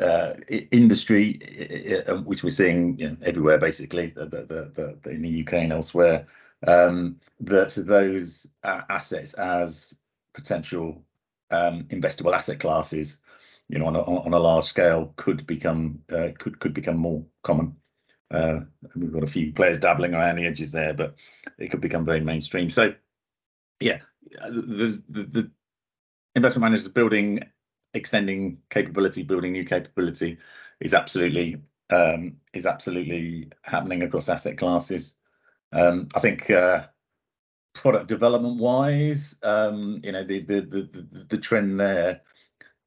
uh, 0.00 0.34
industry, 0.70 2.02
um, 2.06 2.24
which 2.24 2.42
we're 2.42 2.50
seeing 2.50 2.98
you 2.98 3.10
know, 3.10 3.16
everywhere, 3.22 3.58
basically, 3.58 4.08
the, 4.08 4.26
the, 4.26 4.98
the, 5.02 5.10
in 5.10 5.22
the 5.22 5.42
UK 5.42 5.54
and 5.54 5.72
elsewhere, 5.72 6.26
um, 6.66 7.18
that 7.40 7.74
those 7.76 8.46
assets 8.64 9.34
as 9.34 9.94
potential 10.34 11.02
um, 11.50 11.84
investable 11.84 12.34
asset 12.34 12.60
classes, 12.60 13.18
you 13.68 13.78
know, 13.78 13.86
on 13.86 13.96
a, 13.96 14.02
on 14.02 14.32
a 14.32 14.38
large 14.38 14.64
scale, 14.64 15.12
could 15.16 15.46
become 15.46 16.00
uh, 16.12 16.28
could 16.38 16.58
could 16.60 16.74
become 16.74 16.96
more 16.96 17.24
common. 17.42 17.76
Uh, 18.30 18.60
we've 18.94 19.12
got 19.12 19.22
a 19.22 19.28
few 19.28 19.52
players 19.52 19.78
dabbling 19.78 20.14
around 20.14 20.36
the 20.36 20.46
edges 20.46 20.72
there, 20.72 20.94
but 20.94 21.14
it 21.58 21.70
could 21.70 21.80
become 21.80 22.04
very 22.04 22.20
mainstream. 22.20 22.68
So, 22.68 22.94
yeah, 23.80 24.00
the 24.30 25.02
the, 25.08 25.22
the 25.24 25.50
investment 26.34 26.62
managers 26.62 26.88
building, 26.88 27.40
extending 27.94 28.58
capability, 28.70 29.22
building 29.22 29.52
new 29.52 29.64
capability 29.64 30.38
is 30.80 30.94
absolutely 30.94 31.62
um, 31.90 32.36
is 32.52 32.66
absolutely 32.66 33.50
happening 33.62 34.02
across 34.02 34.28
asset 34.28 34.58
classes. 34.58 35.14
Um, 35.72 36.08
I 36.14 36.20
think 36.20 36.50
uh, 36.50 36.86
product 37.74 38.08
development 38.08 38.58
wise, 38.58 39.36
um, 39.42 40.00
you 40.02 40.12
know, 40.12 40.24
the 40.24 40.40
the 40.40 40.60
the 40.60 41.24
the 41.28 41.38
trend 41.38 41.78
there, 41.78 42.22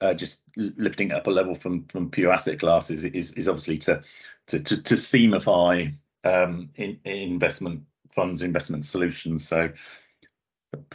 uh, 0.01 0.13
just 0.13 0.41
lifting 0.55 1.11
up 1.11 1.27
a 1.27 1.31
level 1.31 1.55
from 1.55 1.85
from 1.85 2.09
pure 2.09 2.31
asset 2.31 2.59
classes 2.59 3.03
is 3.05 3.31
is 3.33 3.47
obviously 3.47 3.77
to 3.79 4.01
to 4.49 4.59
to, 4.59 4.81
to 4.81 4.95
themify 4.95 5.93
um, 6.23 6.69
in, 6.75 6.99
in 7.05 7.17
investment 7.17 7.83
funds, 8.13 8.41
investment 8.41 8.85
solutions. 8.85 9.47
So 9.47 9.69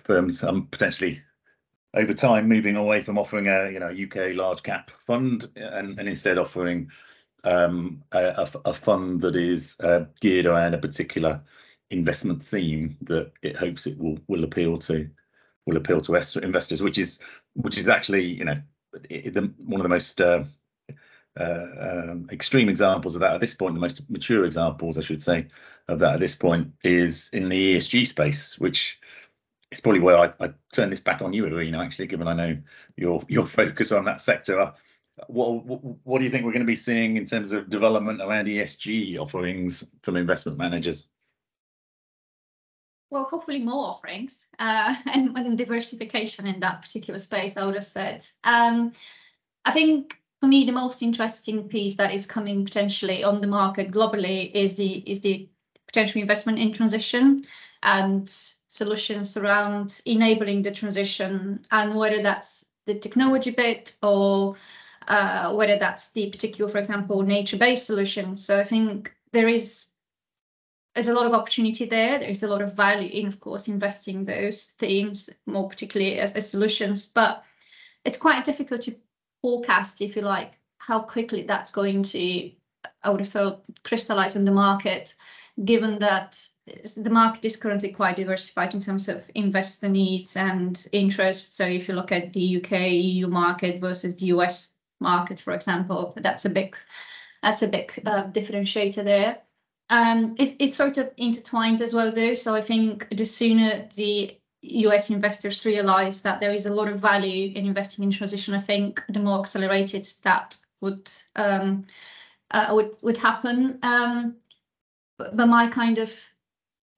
firms 0.04 0.42
um, 0.44 0.68
potentially 0.70 1.23
over 1.94 2.14
time 2.14 2.49
moving 2.49 2.76
away 2.76 3.02
from 3.02 3.18
offering 3.18 3.49
a 3.49 3.70
you 3.70 3.80
know 3.80 3.88
UK 3.88 4.34
large 4.34 4.62
cap 4.62 4.90
fund 5.06 5.49
and, 5.56 5.99
and 5.99 6.08
instead 6.08 6.38
offering 6.38 6.90
um, 7.44 8.02
a, 8.12 8.49
a, 8.64 8.73
fund 8.73 9.20
that 9.20 9.37
is 9.37 9.76
uh, 9.80 10.04
geared 10.20 10.46
around 10.46 10.75
a 10.75 10.78
particular 10.78 11.42
investment 11.90 12.42
theme 12.42 12.96
that 13.02 13.30
it 13.42 13.56
hopes 13.56 13.87
it 13.87 13.99
will 13.99 14.18
will 14.28 14.44
appeal 14.44 14.78
to 14.78 15.08
will 15.66 15.76
appeal 15.76 16.00
to 16.00 16.14
investors, 16.42 16.82
which 16.82 16.99
is 16.99 17.20
which 17.54 17.78
is 17.78 17.88
actually 17.88 18.25
you 18.25 18.44
know 18.44 18.61
the, 18.92 19.52
one 19.58 19.80
of 19.80 19.84
the 19.84 19.88
most 19.88 20.20
uh, 20.20 20.44
um, 21.37 22.29
extreme 22.31 22.69
examples 22.69 23.14
of 23.14 23.21
that 23.21 23.35
at 23.35 23.41
this 23.41 23.55
point, 23.55 23.75
the 23.75 23.81
most 23.81 24.03
mature 24.09 24.45
examples, 24.45 24.99
I 24.99 25.03
should 25.03 25.23
say, 25.23 25.49
of 25.88 25.99
that 26.00 26.14
at 26.14 26.21
this 26.21 26.35
point 26.35 26.73
is 26.83 27.31
in 27.33 27.49
the 27.49 27.76
ESG 27.76 28.07
space, 28.07 28.59
which 28.59 28.99
is 29.71 29.81
probably 29.81 30.00
where 30.00 30.19
I, 30.19 30.33
I 30.41 30.55
turn 30.73 30.91
this 30.91 31.00
back 31.00 31.23
on 31.23 31.33
you, 31.33 31.49
know, 31.49 31.81
actually, 31.81 32.07
given 32.07 32.29
I 32.29 32.35
know 32.35 32.59
your 32.97 33.23
your 33.29 33.47
focus 33.61 33.93
on 33.93 34.05
that 34.05 34.21
sector. 34.21 34.73
What, 35.29 35.64
what, 35.64 35.81
what 36.03 36.19
do 36.19 36.25
you 36.25 36.31
think 36.31 36.45
we're 36.45 36.53
going 36.53 36.61
to 36.61 36.67
be 36.67 36.75
seeing 36.75 37.17
in 37.17 37.25
terms 37.25 37.53
of 37.53 37.71
development 37.71 38.21
around 38.21 38.47
ESG 38.47 39.17
offerings 39.19 39.85
from 40.03 40.17
investment 40.17 40.59
managers? 40.59 41.07
well, 43.14 43.25
hopefully 43.25 43.61
more 43.61 43.87
offerings 43.87 44.49
uh, 44.59 44.95
and, 45.14 45.38
and 45.38 45.57
diversification 45.57 46.47
in 46.47 46.61
that 46.61 46.83
particular 46.83 47.19
space, 47.19 47.57
I 47.57 47.64
would 47.64 47.76
have 47.76 47.87
said. 47.87 48.26
Um, 48.43 48.93
I 49.64 49.71
think 49.71 50.19
for 50.41 50.47
me, 50.47 50.64
the 50.64 50.73
most 50.73 51.03
interesting 51.03 51.69
piece 51.69 51.97
that 51.97 52.12
is 52.12 52.26
coming 52.26 52.64
potentially 52.64 53.25
on 53.25 53.41
the 53.41 53.47
market 53.47 53.91
globally 53.91 54.50
is 54.53 54.76
the 54.76 54.93
is 54.93 55.21
the 55.23 55.49
potential 55.87 56.21
investment 56.21 56.59
in 56.59 56.73
transition 56.73 57.45
and 57.83 58.29
solutions 58.29 59.37
around 59.37 60.03
enabling 60.07 60.62
the 60.62 60.73
transition 60.73 61.61
and 61.71 61.97
whether 61.97 62.23
that's 62.23 62.73
the 62.87 62.99
technology 62.99 63.50
bit 63.50 63.95
or 64.03 64.57
uh, 65.07 65.55
whether 65.55 65.79
that's 65.79 66.11
the 66.12 66.31
particular, 66.31 66.71
for 66.71 66.79
example, 66.79 67.23
nature-based 67.23 67.87
solutions. 67.87 68.45
So 68.45 68.59
I 68.59 68.64
think 68.64 69.14
there 69.33 69.49
is 69.49 69.88
there's 70.95 71.09
a 71.09 71.14
lot 71.14 71.26
of 71.26 71.35
opportunity 71.35 71.87
there. 71.87 72.21
There's 72.21 72.45
a 72.45 72.49
lot 72.49 72.62
of 72.62 72.75
value 72.75 73.11
in, 73.11 73.26
of 73.26 73.41
course, 73.41 73.67
investing 73.67 74.25
those 74.25 74.67
themes, 74.79 75.29
more 75.45 75.69
particularly 75.69 76.19
as, 76.19 76.37
as 76.37 76.49
solutions. 76.49 77.07
But 77.07 77.43
it's 78.05 78.17
quite 78.17 78.45
difficult 78.45 78.83
to 78.83 78.95
forecast, 79.44 80.00
if 80.00 80.16
you 80.16 80.22
like, 80.22 80.58
how 80.78 81.00
quickly 81.00 81.42
that's 81.42 81.70
going 81.70 82.02
to, 82.02 82.50
I 83.02 83.10
would 83.10 83.20
have 83.20 83.28
thought, 83.28 83.66
crystallize 83.82 84.36
in 84.36 84.46
the 84.46 84.52
market, 84.52 85.14
given 85.62 85.98
that 85.98 86.40
the 86.96 87.10
market 87.10 87.44
is 87.44 87.58
currently 87.58 87.92
quite 87.92 88.16
diversified 88.16 88.72
in 88.72 88.80
terms 88.80 89.10
of 89.10 89.22
investor 89.34 89.90
needs 89.90 90.34
and 90.38 90.82
interest. 90.92 91.56
So 91.56 91.66
if 91.66 91.88
you 91.88 91.94
look 91.94 92.10
at 92.10 92.32
the 92.32 92.56
UK 92.56 92.72
EU 92.92 93.26
market 93.26 93.80
versus 93.80 94.16
the 94.16 94.28
US 94.28 94.78
market, 94.98 95.40
for 95.40 95.52
example, 95.52 96.14
that's 96.16 96.46
a 96.46 96.50
big 96.50 96.74
that's 97.42 97.60
a 97.60 97.68
big 97.68 97.92
uh, 98.06 98.24
differentiator 98.28 99.04
there. 99.04 99.42
Um, 99.90 100.36
it, 100.38 100.56
it's 100.58 100.76
sort 100.76 100.96
of 100.96 101.12
intertwined 101.18 101.82
as 101.82 101.92
well, 101.92 102.10
though. 102.10 102.32
So 102.32 102.54
I 102.54 102.62
think 102.62 103.08
the 103.14 103.26
sooner 103.26 103.90
the 103.94 104.38
US 104.64 105.11
investors 105.11 105.66
realize 105.66 106.23
that 106.23 106.40
there 106.40 106.52
is 106.52 106.66
a 106.66 106.75
lot 106.75 106.88
of 106.88 107.00
value 107.00 107.52
in 107.54 107.66
investing 107.66 108.04
in 108.04 108.11
transition, 108.11 108.54
I 108.54 108.61
think 108.61 109.02
the 109.09 109.21
more 109.21 109.40
accelerated 109.40 110.09
that 110.23 110.59
would 110.80 111.11
um, 111.37 111.87
uh, 112.50 112.73
would 112.73 112.97
would 113.02 113.16
happen. 113.16 113.78
Um, 113.83 114.37
but, 115.18 115.37
but 115.37 115.47
my 115.47 115.68
kind 115.68 115.99
of 115.99 116.12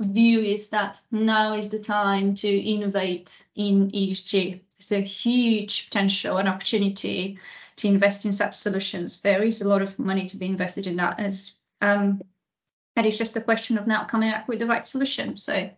view 0.01 0.41
is 0.41 0.71
that 0.71 1.01
now 1.11 1.55
is 1.55 1.71
the 1.71 1.79
time 1.79 2.35
to 2.35 2.49
innovate 2.49 3.47
in 3.55 3.91
ESG. 3.91 4.61
There's 4.79 4.93
a 4.93 5.01
huge 5.01 5.87
potential 5.87 6.37
and 6.37 6.49
opportunity 6.49 7.39
to 7.77 7.89
invest 7.89 8.25
in 8.25 8.33
such 8.33 8.55
solutions. 8.55 9.23
There 9.23 9.43
is 9.43 9.63
a 9.63 9.69
lot 9.69 9.83
of 9.83 9.99
money 9.99 10.27
to 10.27 10.37
be 10.37 10.47
invested 10.47 10.87
in 10.87 10.97
that 10.97 11.21
um, 11.81 12.23
and 12.97 13.07
it's 13.07 13.19
just 13.19 13.37
a 13.37 13.41
question 13.41 13.77
of 13.77 13.87
now 13.87 14.05
coming 14.05 14.31
up 14.31 14.49
with 14.49 14.59
the 14.59 14.67
right 14.67 14.85
solution. 14.85 15.37
So, 15.37 15.71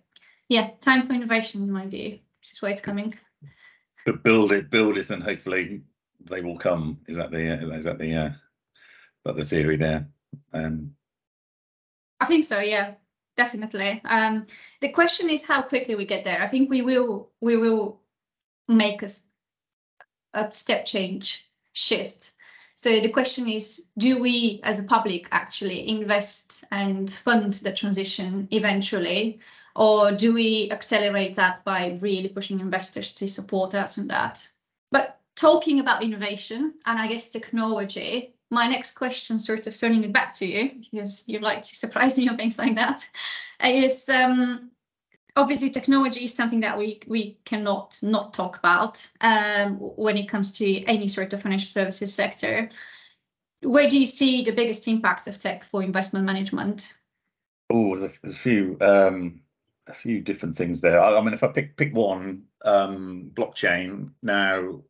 yeah, 0.48 0.70
time 0.80 1.06
for 1.06 1.12
innovation, 1.12 1.62
in 1.62 1.70
my 1.70 1.86
view. 1.86 2.18
This 2.40 2.52
is 2.52 2.62
where 2.62 2.72
it's 2.72 2.80
coming. 2.80 3.14
But 4.06 4.22
build 4.22 4.52
it, 4.52 4.70
build 4.70 4.96
it, 4.96 5.10
and 5.10 5.22
hopefully 5.22 5.82
they 6.28 6.40
will 6.40 6.58
come. 6.58 7.00
Is 7.06 7.16
that 7.16 7.30
the 7.30 7.52
uh, 7.52 7.76
is 7.76 7.84
that 7.84 7.98
the 7.98 8.14
uh, 8.14 8.30
that 9.24 9.36
the 9.36 9.44
theory 9.44 9.76
there? 9.76 10.08
Um, 10.52 10.94
I 12.20 12.24
think 12.24 12.44
so. 12.44 12.58
Yeah, 12.58 12.94
definitely. 13.36 14.00
Um, 14.04 14.46
the 14.80 14.88
question 14.88 15.28
is 15.28 15.44
how 15.44 15.62
quickly 15.62 15.94
we 15.94 16.06
get 16.06 16.24
there. 16.24 16.40
I 16.40 16.46
think 16.46 16.70
we 16.70 16.82
will 16.82 17.30
we 17.40 17.56
will 17.56 18.00
make 18.66 19.02
a, 19.02 19.08
a 20.34 20.50
step 20.50 20.86
change 20.86 21.46
shift 21.72 22.32
so 22.80 23.00
the 23.00 23.08
question 23.08 23.48
is, 23.48 23.86
do 23.98 24.20
we 24.20 24.60
as 24.62 24.78
a 24.78 24.84
public 24.84 25.26
actually 25.32 25.88
invest 25.88 26.62
and 26.70 27.10
fund 27.10 27.54
the 27.54 27.72
transition 27.72 28.46
eventually, 28.52 29.40
or 29.74 30.12
do 30.12 30.32
we 30.32 30.70
accelerate 30.70 31.34
that 31.34 31.64
by 31.64 31.98
really 32.00 32.28
pushing 32.28 32.60
investors 32.60 33.14
to 33.14 33.26
support 33.26 33.74
us 33.74 33.98
on 33.98 34.06
that? 34.06 34.48
But 34.92 35.18
talking 35.34 35.80
about 35.80 36.04
innovation 36.04 36.72
and 36.86 36.98
I 37.00 37.08
guess 37.08 37.30
technology, 37.30 38.36
my 38.48 38.68
next 38.68 38.92
question, 38.92 39.40
sort 39.40 39.66
of 39.66 39.76
turning 39.76 40.04
it 40.04 40.12
back 40.12 40.36
to 40.36 40.46
you, 40.46 40.70
because 40.92 41.24
you 41.26 41.40
like 41.40 41.62
to 41.62 41.74
surprise 41.74 42.16
me 42.16 42.28
on 42.28 42.36
things 42.36 42.60
like 42.60 42.76
that, 42.76 43.04
is 43.64 44.08
um, 44.08 44.70
obviously 45.38 45.70
technology 45.70 46.24
is 46.24 46.34
something 46.34 46.60
that 46.60 46.76
we 46.76 47.00
we 47.06 47.38
cannot 47.44 47.98
not 48.02 48.34
talk 48.34 48.58
about 48.58 49.08
um, 49.20 49.76
when 49.76 50.16
it 50.16 50.28
comes 50.28 50.52
to 50.52 50.84
any 50.84 51.08
sort 51.08 51.32
of 51.32 51.40
financial 51.40 51.68
services 51.68 52.12
sector. 52.12 52.68
Where 53.62 53.88
do 53.88 53.98
you 53.98 54.06
see 54.06 54.42
the 54.42 54.52
biggest 54.52 54.86
impact 54.88 55.26
of 55.26 55.38
tech 55.38 55.64
for 55.64 55.82
investment 55.82 56.26
management? 56.26 56.96
Oh, 57.70 57.96
there's, 57.96 58.12
a, 58.12 58.20
there's 58.22 58.34
a 58.34 58.38
few 58.38 58.76
um, 58.80 59.40
a 59.86 59.92
few 59.92 60.20
different 60.20 60.56
things 60.56 60.80
there. 60.80 61.00
I, 61.00 61.16
I, 61.16 61.20
mean, 61.22 61.34
if 61.34 61.42
I 61.42 61.48
pick 61.48 61.76
pick 61.76 61.94
one, 61.94 62.44
um, 62.64 63.30
blockchain. 63.32 64.10
Now, 64.22 64.82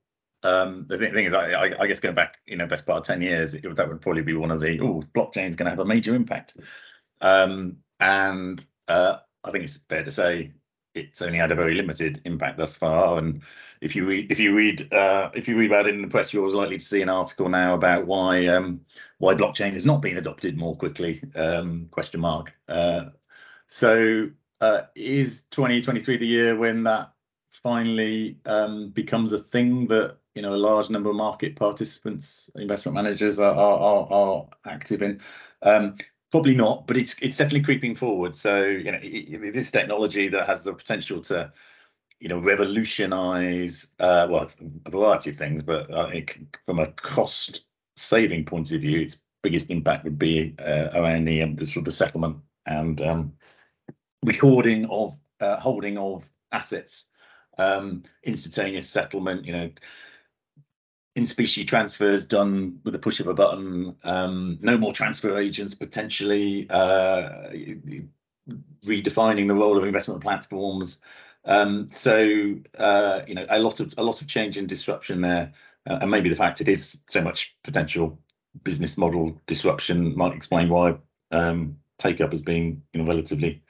um, 0.42 0.86
the 0.86 0.98
thing, 0.98 1.12
thing 1.12 1.26
is, 1.26 1.34
I, 1.34 1.50
I, 1.52 1.82
I, 1.82 1.86
guess 1.86 2.00
going 2.00 2.14
back, 2.14 2.38
you 2.46 2.56
know, 2.56 2.66
best 2.66 2.86
part 2.86 2.98
of 2.98 3.06
ten 3.06 3.22
years, 3.22 3.54
it, 3.54 3.76
that 3.76 3.88
would 3.88 4.00
probably 4.00 4.22
be 4.22 4.34
one 4.34 4.50
of 4.50 4.60
the 4.60 4.80
oh, 4.80 5.02
blockchain 5.14 5.50
is 5.50 5.56
going 5.56 5.66
to 5.66 5.70
have 5.70 5.78
a 5.78 5.84
major 5.84 6.14
impact. 6.14 6.56
Um, 7.20 7.78
and 8.00 8.64
uh, 8.86 9.18
I 9.48 9.50
think 9.50 9.64
it's 9.64 9.78
fair 9.88 10.04
to 10.04 10.10
say 10.10 10.52
it's 10.94 11.22
only 11.22 11.38
had 11.38 11.52
a 11.52 11.54
very 11.54 11.74
limited 11.74 12.20
impact 12.24 12.58
thus 12.58 12.74
far. 12.74 13.18
And 13.18 13.42
if 13.80 13.96
you 13.96 14.06
read 14.06 14.30
if 14.30 14.38
you 14.38 14.54
read 14.54 14.92
uh, 14.92 15.30
if 15.34 15.48
you 15.48 15.56
read 15.56 15.70
about 15.70 15.86
it 15.86 15.94
in 15.94 16.02
the 16.02 16.08
press, 16.08 16.32
you're 16.32 16.48
likely 16.50 16.78
to 16.78 16.84
see 16.84 17.02
an 17.02 17.08
article 17.08 17.48
now 17.48 17.74
about 17.74 18.06
why 18.06 18.46
um, 18.46 18.80
why 19.18 19.34
blockchain 19.34 19.72
has 19.72 19.86
not 19.86 20.02
been 20.02 20.18
adopted 20.18 20.56
more 20.56 20.76
quickly. 20.76 21.22
Um, 21.34 21.88
question 21.90 22.20
mark. 22.20 22.52
Uh, 22.68 23.06
so 23.68 24.28
uh, 24.60 24.82
is 24.94 25.42
2023 25.50 26.18
the 26.18 26.26
year 26.26 26.56
when 26.56 26.82
that 26.84 27.12
finally 27.50 28.38
um, 28.44 28.90
becomes 28.90 29.32
a 29.32 29.38
thing 29.38 29.86
that 29.88 30.16
you 30.34 30.42
know 30.42 30.54
a 30.54 30.56
large 30.56 30.90
number 30.90 31.10
of 31.10 31.16
market 31.16 31.56
participants, 31.56 32.50
investment 32.54 32.94
managers 32.94 33.38
are 33.38 33.54
are, 33.54 34.12
are 34.12 34.46
active 34.66 35.02
in? 35.02 35.20
Um, 35.62 35.96
Probably 36.30 36.54
not, 36.54 36.86
but 36.86 36.98
it's 36.98 37.16
it's 37.22 37.38
definitely 37.38 37.62
creeping 37.62 37.94
forward. 37.94 38.36
So 38.36 38.64
you 38.64 38.92
know, 38.92 38.98
it, 39.00 39.06
it, 39.06 39.52
this 39.54 39.70
technology 39.70 40.28
that 40.28 40.46
has 40.46 40.62
the 40.62 40.74
potential 40.74 41.22
to, 41.22 41.50
you 42.20 42.28
know, 42.28 42.38
revolutionize 42.38 43.86
uh, 43.98 44.26
well 44.30 44.50
a 44.84 44.90
variety 44.90 45.30
of 45.30 45.36
things, 45.36 45.62
but 45.62 45.92
I 45.94 46.10
think 46.10 46.58
from 46.66 46.80
a 46.80 46.88
cost 46.88 47.64
saving 47.96 48.44
point 48.44 48.72
of 48.72 48.82
view, 48.82 49.00
its 49.00 49.20
biggest 49.42 49.70
impact 49.70 50.04
would 50.04 50.18
be 50.18 50.54
uh, 50.58 50.88
around 50.94 51.24
the, 51.24 51.42
um, 51.42 51.56
the 51.56 51.64
sort 51.64 51.78
of 51.78 51.84
the 51.86 51.92
settlement 51.92 52.38
and 52.66 53.00
um, 53.00 53.32
recording 54.22 54.84
of 54.86 55.16
uh, 55.40 55.56
holding 55.56 55.96
of 55.96 56.28
assets, 56.52 57.06
um, 57.56 58.02
instantaneous 58.22 58.88
settlement. 58.88 59.46
You 59.46 59.52
know, 59.52 59.70
in 61.18 61.26
specie 61.26 61.64
transfers 61.64 62.24
done 62.24 62.78
with 62.84 62.92
the 62.92 62.98
push 62.98 63.18
of 63.18 63.26
a 63.26 63.34
button, 63.34 63.96
um, 64.04 64.56
no 64.60 64.78
more 64.78 64.92
transfer 64.92 65.36
agents 65.36 65.74
potentially, 65.74 66.70
uh, 66.70 67.50
redefining 68.86 69.48
the 69.48 69.54
role 69.54 69.76
of 69.76 69.84
investment 69.84 70.20
platforms. 70.22 71.00
Um, 71.44 71.88
so 71.92 72.54
uh, 72.78 73.22
you 73.26 73.34
know 73.34 73.46
a 73.48 73.58
lot 73.58 73.80
of 73.80 73.92
a 73.98 74.02
lot 74.02 74.22
of 74.22 74.28
change 74.28 74.56
and 74.56 74.68
disruption 74.68 75.20
there, 75.20 75.52
uh, 75.90 75.98
and 76.00 76.10
maybe 76.10 76.28
the 76.28 76.36
fact 76.36 76.60
it 76.60 76.68
is 76.68 77.00
so 77.08 77.20
much 77.20 77.56
potential 77.64 78.16
business 78.62 78.96
model 78.96 79.40
disruption 79.46 80.16
might 80.16 80.36
explain 80.36 80.68
why 80.68 80.96
um, 81.32 81.78
take 81.98 82.20
up 82.20 82.30
has 82.30 82.42
been 82.42 82.80
you 82.92 83.02
know 83.02 83.08
relatively 83.08 83.60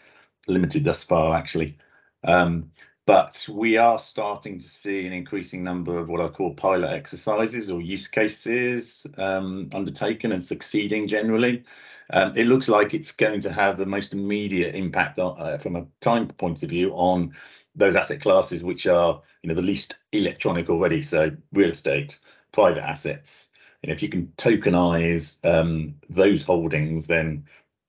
limited 0.47 0.85
thus 0.85 1.02
far 1.02 1.35
actually. 1.35 1.78
Um, 2.25 2.73
but 3.08 3.46
we 3.50 3.78
are 3.78 3.98
starting 3.98 4.58
to 4.58 4.68
see 4.68 5.06
an 5.06 5.14
increasing 5.14 5.64
number 5.64 5.96
of 5.96 6.10
what 6.10 6.20
I 6.20 6.28
call 6.28 6.52
pilot 6.52 6.90
exercises 6.90 7.70
or 7.70 7.80
use 7.80 8.06
cases 8.06 9.06
um, 9.16 9.70
undertaken 9.72 10.30
and 10.32 10.44
succeeding 10.44 11.08
generally. 11.08 11.64
Um, 12.10 12.36
it 12.36 12.44
looks 12.44 12.68
like 12.68 12.92
it's 12.92 13.12
going 13.12 13.40
to 13.40 13.50
have 13.50 13.78
the 13.78 13.86
most 13.86 14.12
immediate 14.12 14.74
impact 14.74 15.18
on, 15.18 15.40
uh, 15.40 15.56
from 15.56 15.76
a 15.76 15.86
time 16.02 16.28
point 16.28 16.62
of 16.62 16.68
view 16.68 16.90
on 16.90 17.34
those 17.74 17.96
asset 17.96 18.20
classes 18.20 18.62
which 18.62 18.86
are 18.86 19.22
you 19.42 19.48
know 19.48 19.54
the 19.54 19.62
least 19.62 19.94
electronic 20.12 20.68
already 20.68 21.00
so 21.00 21.30
real 21.54 21.70
estate 21.70 22.18
private 22.52 22.84
assets 22.84 23.48
and 23.82 23.90
if 23.90 24.02
you 24.02 24.10
can 24.10 24.26
tokenize 24.36 25.42
um, 25.46 25.94
those 26.10 26.44
holdings 26.44 27.06
then 27.06 27.46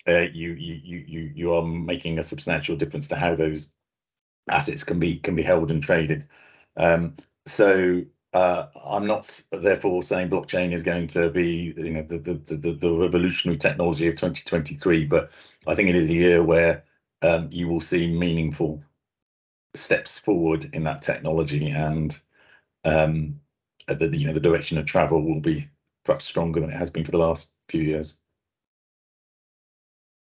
uh, 0.08 0.28
you, 0.32 0.54
you 0.54 1.04
you 1.06 1.32
you 1.36 1.54
are 1.54 1.62
making 1.62 2.20
a 2.20 2.24
substantial 2.24 2.78
difference 2.78 3.08
to 3.08 3.18
how 3.18 3.36
those 3.36 3.70
assets 4.50 4.84
can 4.84 5.00
be 5.00 5.18
can 5.18 5.36
be 5.36 5.44
held 5.44 5.72
and 5.72 5.82
traded. 5.82 6.26
Um, 6.78 7.16
so 7.46 8.04
uh, 8.34 8.68
I'm 8.86 9.08
not 9.08 9.42
therefore 9.52 10.04
saying 10.04 10.30
blockchain 10.30 10.74
is 10.74 10.84
going 10.84 11.08
to 11.10 11.30
be 11.30 11.74
you 11.76 11.92
know 11.92 12.04
the, 12.04 12.20
the 12.20 12.56
the, 12.56 12.74
the 12.74 12.92
revolutionary 12.92 13.58
technology 13.58 14.08
of 14.08 14.16
2023, 14.16 15.06
but 15.06 15.32
I 15.68 15.76
think 15.76 15.90
it 15.90 15.96
is 15.96 16.10
a 16.10 16.14
year 16.14 16.44
where 16.44 16.84
um, 17.22 17.50
you 17.52 17.68
will 17.68 17.82
see 17.82 18.08
meaningful 18.08 18.84
steps 19.76 20.18
forward 20.18 20.70
in 20.74 20.84
that 20.84 21.02
technology, 21.02 21.70
and 21.70 22.18
um, 22.86 23.40
the 23.88 24.16
you 24.16 24.28
know 24.28 24.34
the 24.34 24.40
direction 24.40 24.78
of 24.78 24.86
travel 24.86 25.24
will 25.24 25.42
be 25.42 25.68
perhaps 26.06 26.26
stronger 26.26 26.60
than 26.60 26.70
it 26.70 26.78
has 26.78 26.92
been 26.92 27.06
for 27.06 27.12
the 27.12 27.18
last 27.18 27.52
few 27.68 27.82
years. 27.82 28.18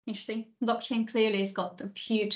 Interesting. 0.06 0.46
Blockchain 0.62 1.10
clearly 1.10 1.40
has 1.40 1.52
got 1.52 1.80
a 1.80 1.90
huge 1.98 2.34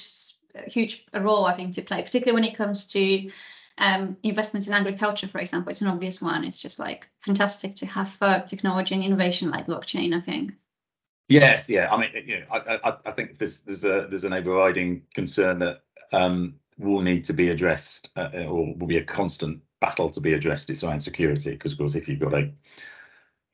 huge 0.66 1.04
role, 1.14 1.44
I 1.44 1.52
think, 1.52 1.74
to 1.74 1.82
play, 1.82 2.02
particularly 2.02 2.40
when 2.40 2.50
it 2.50 2.56
comes 2.56 2.88
to 2.88 3.30
um, 3.78 4.16
investments 4.22 4.68
in 4.68 4.74
agriculture, 4.74 5.28
for 5.28 5.38
example. 5.38 5.70
It's 5.70 5.80
an 5.80 5.88
obvious 5.88 6.20
one. 6.20 6.44
It's 6.44 6.60
just 6.60 6.78
like 6.78 7.08
fantastic 7.20 7.76
to 7.76 7.86
have 7.86 8.16
uh, 8.20 8.40
technology 8.40 8.94
and 8.94 9.04
innovation 9.04 9.50
like 9.50 9.66
blockchain. 9.66 10.14
I 10.14 10.20
think. 10.20 10.54
Yes, 11.28 11.68
yeah. 11.68 11.92
I 11.92 11.96
mean, 11.96 12.10
you 12.26 12.40
know, 12.40 12.46
I, 12.50 12.80
I, 12.84 12.96
I 13.06 13.10
think 13.12 13.38
there's 13.38 13.60
there's 13.60 13.84
a 13.84 14.06
there's 14.08 14.24
an 14.24 14.32
overriding 14.32 15.02
concern 15.14 15.60
that 15.60 15.82
um, 16.12 16.56
will 16.78 17.02
need 17.02 17.24
to 17.26 17.32
be 17.32 17.50
addressed, 17.50 18.10
uh, 18.16 18.30
or 18.48 18.74
will 18.74 18.86
be 18.86 18.98
a 18.98 19.04
constant 19.04 19.62
battle 19.80 20.10
to 20.10 20.20
be 20.20 20.34
addressed. 20.34 20.70
It's 20.70 20.84
around 20.84 21.00
security, 21.00 21.52
because 21.52 21.72
of 21.72 21.78
course, 21.78 21.94
if 21.94 22.08
you've 22.08 22.20
got 22.20 22.34
a 22.34 22.50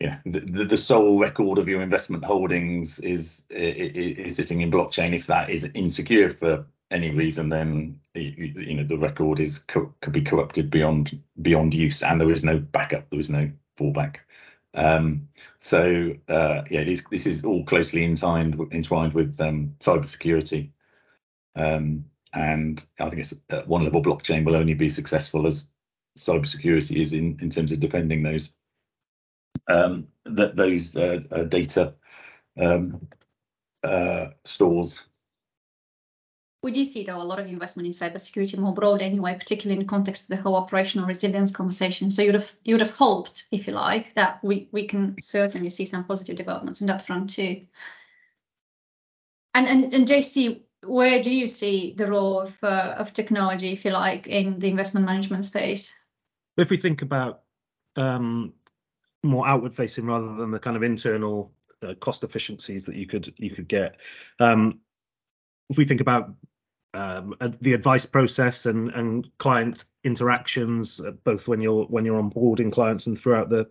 yeah, 0.00 0.18
the, 0.26 0.64
the 0.64 0.76
sole 0.76 1.18
record 1.18 1.58
of 1.58 1.68
your 1.68 1.80
investment 1.80 2.24
holdings 2.24 2.98
is, 2.98 3.44
is, 3.48 3.92
is 4.26 4.36
sitting 4.36 4.60
in 4.60 4.70
blockchain. 4.70 5.14
If 5.14 5.26
that 5.28 5.48
is 5.48 5.64
insecure 5.72 6.28
for 6.28 6.66
any 6.90 7.10
reason, 7.10 7.48
then 7.48 8.00
you 8.14 8.74
know 8.74 8.84
the 8.84 8.98
record 8.98 9.40
is 9.40 9.58
could 9.58 9.92
be 10.12 10.22
corrupted 10.22 10.70
beyond 10.70 11.20
beyond 11.42 11.74
use, 11.74 12.02
and 12.02 12.20
there 12.20 12.30
is 12.30 12.44
no 12.44 12.58
backup, 12.58 13.08
there 13.10 13.20
is 13.20 13.30
no 13.30 13.50
fallback. 13.78 14.18
Um, 14.74 15.28
so 15.58 16.12
uh, 16.28 16.62
yeah, 16.70 16.80
it 16.80 16.88
is, 16.88 17.04
this 17.10 17.26
is 17.26 17.44
all 17.44 17.64
closely 17.64 18.04
entwined 18.04 18.60
entwined 18.72 19.14
with 19.14 19.40
um, 19.40 19.74
cybersecurity, 19.80 20.70
um, 21.56 22.04
and 22.32 22.84
I 23.00 23.08
think 23.08 23.22
it's 23.22 23.34
at 23.50 23.66
one 23.66 23.84
level 23.84 24.02
blockchain 24.02 24.44
will 24.44 24.56
only 24.56 24.74
be 24.74 24.88
successful 24.88 25.46
as 25.46 25.68
cybersecurity 26.16 26.96
is 27.00 27.12
in 27.12 27.38
in 27.40 27.50
terms 27.50 27.72
of 27.72 27.80
defending 27.80 28.22
those 28.22 28.50
um, 29.68 30.06
that 30.24 30.56
those 30.56 30.96
uh, 30.96 31.20
uh, 31.30 31.44
data 31.44 31.94
um, 32.60 33.08
uh, 33.82 34.28
stores 34.44 35.02
we 36.66 36.72
do 36.72 36.84
see 36.84 37.04
though 37.04 37.22
a 37.22 37.22
lot 37.22 37.38
of 37.38 37.46
investment 37.46 37.86
in 37.86 37.92
cybersecurity 37.92 38.58
more 38.58 38.74
broad 38.74 39.00
anyway, 39.00 39.34
particularly 39.34 39.80
in 39.80 39.86
context 39.86 40.24
of 40.24 40.36
the 40.36 40.42
whole 40.42 40.56
operational 40.56 41.06
resilience 41.06 41.52
conversation. 41.52 42.10
So 42.10 42.22
you'd 42.22 42.34
have 42.34 42.50
you 42.64 42.74
would 42.74 42.80
have 42.80 42.94
hoped, 42.94 43.46
if 43.52 43.68
you 43.68 43.72
like, 43.72 44.12
that 44.14 44.42
we 44.42 44.68
we 44.72 44.88
can 44.88 45.14
certainly 45.20 45.70
see 45.70 45.86
some 45.86 46.04
positive 46.04 46.34
developments 46.34 46.82
on 46.82 46.88
that 46.88 47.06
front 47.06 47.30
too. 47.30 47.66
And 49.54 49.68
and, 49.68 49.94
and 49.94 50.08
JC, 50.08 50.62
where 50.84 51.22
do 51.22 51.32
you 51.32 51.46
see 51.46 51.94
the 51.96 52.10
role 52.10 52.40
of 52.40 52.56
uh, 52.64 52.96
of 52.98 53.12
technology, 53.12 53.72
if 53.72 53.84
you 53.84 53.92
like, 53.92 54.26
in 54.26 54.58
the 54.58 54.68
investment 54.68 55.06
management 55.06 55.44
space? 55.44 55.96
If 56.56 56.68
we 56.68 56.78
think 56.78 57.00
about 57.00 57.42
um, 57.94 58.54
more 59.22 59.46
outward 59.46 59.76
facing 59.76 60.06
rather 60.06 60.34
than 60.34 60.50
the 60.50 60.58
kind 60.58 60.76
of 60.76 60.82
internal 60.82 61.52
uh, 61.80 61.94
cost 61.94 62.24
efficiencies 62.24 62.86
that 62.86 62.96
you 62.96 63.06
could 63.06 63.32
you 63.36 63.50
could 63.50 63.68
get. 63.68 64.00
Um, 64.40 64.80
if 65.70 65.76
we 65.76 65.84
think 65.84 66.00
about 66.00 66.34
um, 66.96 67.34
the 67.60 67.74
advice 67.74 68.06
process 68.06 68.66
and 68.66 68.90
and 68.90 69.28
client 69.38 69.84
interactions, 70.02 71.00
uh, 71.00 71.12
both 71.24 71.46
when 71.46 71.60
you're 71.60 71.84
when 71.84 72.04
you're 72.04 72.22
onboarding 72.22 72.72
clients 72.72 73.06
and 73.06 73.18
throughout 73.18 73.50
the 73.50 73.68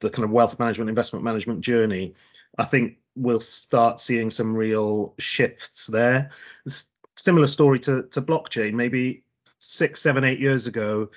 the 0.00 0.10
kind 0.10 0.24
of 0.24 0.30
wealth 0.30 0.58
management 0.58 0.88
investment 0.88 1.24
management 1.24 1.60
journey, 1.60 2.14
I 2.58 2.64
think 2.64 2.96
we'll 3.14 3.40
start 3.40 4.00
seeing 4.00 4.30
some 4.30 4.54
real 4.56 5.14
shifts 5.18 5.86
there. 5.86 6.30
It's 6.64 6.86
similar 7.16 7.46
story 7.46 7.80
to 7.80 8.04
to 8.04 8.22
blockchain. 8.22 8.72
Maybe 8.72 9.24
six, 9.58 10.00
seven, 10.00 10.24
eight 10.24 10.40
years 10.40 10.66
ago, 10.66 11.10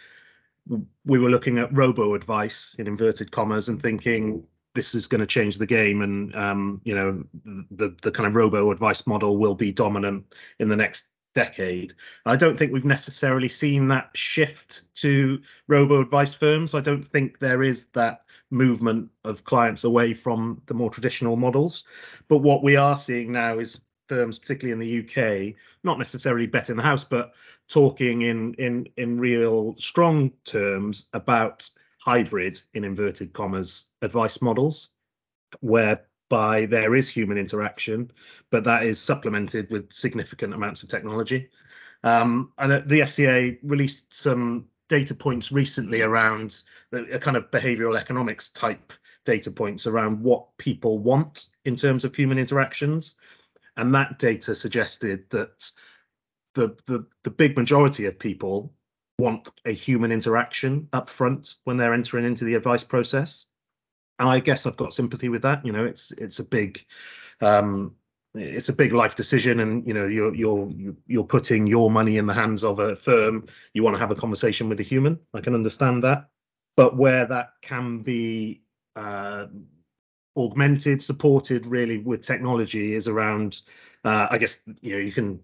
we 1.06 1.18
were 1.18 1.30
looking 1.30 1.60
at 1.60 1.76
robo 1.76 2.14
advice 2.14 2.76
in 2.78 2.88
inverted 2.88 3.32
commas 3.32 3.70
and 3.70 3.82
thinking 3.82 4.44
this 4.76 4.94
is 4.94 5.08
going 5.08 5.22
to 5.22 5.28
change 5.28 5.58
the 5.58 5.66
game 5.66 6.02
and 6.02 6.36
um, 6.36 6.82
you 6.84 6.94
know 6.94 7.24
the 7.72 7.96
the 8.02 8.12
kind 8.12 8.28
of 8.28 8.36
robo 8.36 8.70
advice 8.70 9.08
model 9.08 9.38
will 9.38 9.56
be 9.56 9.72
dominant 9.72 10.26
in 10.60 10.68
the 10.68 10.76
next 10.76 11.08
decade. 11.38 11.94
I 12.26 12.36
don't 12.36 12.58
think 12.58 12.74
we've 12.74 12.84
necessarily 12.84 13.48
seen 13.48 13.90
that 13.90 14.10
shift 14.16 14.82
to 14.96 15.40
robo 15.68 16.02
advice 16.02 16.34
firms. 16.34 16.74
I 16.74 16.82
don't 16.82 17.08
think 17.08 17.38
there 17.38 17.62
is 17.62 17.86
that 17.94 18.22
movement 18.50 19.12
of 19.24 19.44
clients 19.44 19.84
away 19.84 20.16
from 20.16 20.64
the 20.66 20.74
more 20.74 20.90
traditional 20.90 21.36
models. 21.36 21.84
But 22.28 22.40
what 22.40 22.64
we 22.64 22.76
are 22.76 22.98
seeing 22.98 23.32
now 23.32 23.60
is 23.60 23.82
firms, 24.08 24.40
particularly 24.40 24.74
in 24.74 24.80
the 24.80 25.00
UK, 25.04 25.54
not 25.84 26.00
necessarily 26.00 26.48
betting 26.48 26.78
the 26.78 26.82
house, 26.82 27.04
but 27.04 27.34
talking 27.68 28.24
in 28.24 28.56
in 28.56 28.88
in 28.98 29.20
real 29.20 29.76
strong 29.78 30.32
terms 30.44 31.08
about 31.14 31.70
hybrid 32.00 32.60
in 32.74 32.84
inverted 32.84 33.32
commas 33.34 33.86
advice 34.02 34.42
models 34.42 34.90
where 35.60 36.08
by 36.30 36.66
there 36.66 36.96
is 36.96 37.10
human 37.10 37.38
interaction, 37.38 38.12
but 38.50 38.64
that 38.66 38.84
is 38.84 39.00
supplemented 39.00 39.70
with 39.70 39.92
significant 39.94 40.54
amounts 40.54 40.84
of 40.84 40.90
technology. 40.90 41.50
Um, 42.04 42.52
and 42.58 42.72
the 42.90 43.02
FCA 43.02 43.60
released 43.64 44.14
some 44.14 44.66
data 44.90 45.16
points 45.16 45.52
recently 45.52 46.02
around 46.02 46.62
a 46.92 47.20
kind 47.20 47.38
of 47.38 47.52
behavioral 47.52 48.00
economics 48.00 48.50
type 48.50 48.94
data 49.26 49.52
points 49.52 49.86
around 49.88 50.22
what 50.22 50.58
people 50.58 51.00
want 51.00 51.50
in 51.66 51.76
terms 51.76 52.06
of 52.06 52.16
human 52.16 52.40
interactions. 52.40 53.16
And 53.76 53.94
that 53.94 54.20
data 54.20 54.56
suggested 54.56 55.30
that 55.32 55.72
the 56.56 56.76
the 56.86 57.06
the 57.24 57.30
big 57.30 57.58
majority 57.58 58.06
of 58.06 58.18
people 58.18 58.74
want 59.20 59.50
a 59.66 59.72
human 59.72 60.12
interaction 60.12 60.88
up 60.94 61.10
front 61.10 61.56
when 61.64 61.78
they're 61.78 61.94
entering 61.94 62.26
into 62.26 62.46
the 62.46 62.56
advice 62.56 62.84
process. 62.84 63.46
And 64.20 64.30
I 64.30 64.40
guess 64.40 64.66
I've 64.66 64.78
got 64.78 64.94
sympathy 64.94 65.30
with 65.30 65.44
that. 65.44 65.66
You 65.66 65.72
know, 65.72 65.86
it's 65.86 66.12
it's 66.14 66.40
a 66.40 66.44
big 66.44 66.84
um, 67.42 67.96
it's 68.34 68.70
a 68.70 68.74
big 68.74 68.94
life 68.94 69.16
decision, 69.16 69.60
and 69.60 69.88
you 69.88 69.94
know 69.94 70.08
you're 70.08 70.34
you're 70.34 70.72
you're 71.06 71.24
putting 71.24 71.68
your 71.68 71.90
money 71.90 72.18
in 72.18 72.26
the 72.26 72.34
hands 72.34 72.64
of 72.64 72.80
a 72.80 72.96
firm. 72.96 73.48
You 73.74 73.84
want 73.84 73.96
to 73.96 74.00
have 74.00 74.12
a 74.12 74.16
conversation 74.16 74.70
with 74.70 74.80
a 74.80 74.84
human. 74.84 75.20
I 75.34 75.42
can 75.42 75.54
understand 75.54 76.04
that, 76.04 76.30
but 76.76 76.98
where 76.98 77.26
that 77.26 77.54
can 77.62 78.00
be 78.00 78.64
uh, 78.96 79.48
augmented, 80.36 81.02
supported 81.02 81.66
really 81.66 81.98
with 81.98 82.22
technology 82.22 82.96
is 82.96 83.08
around. 83.08 83.62
Uh, 84.04 84.28
I 84.30 84.38
guess 84.38 84.60
you 84.82 84.94
know 84.94 85.00
you 85.00 85.12
can 85.12 85.40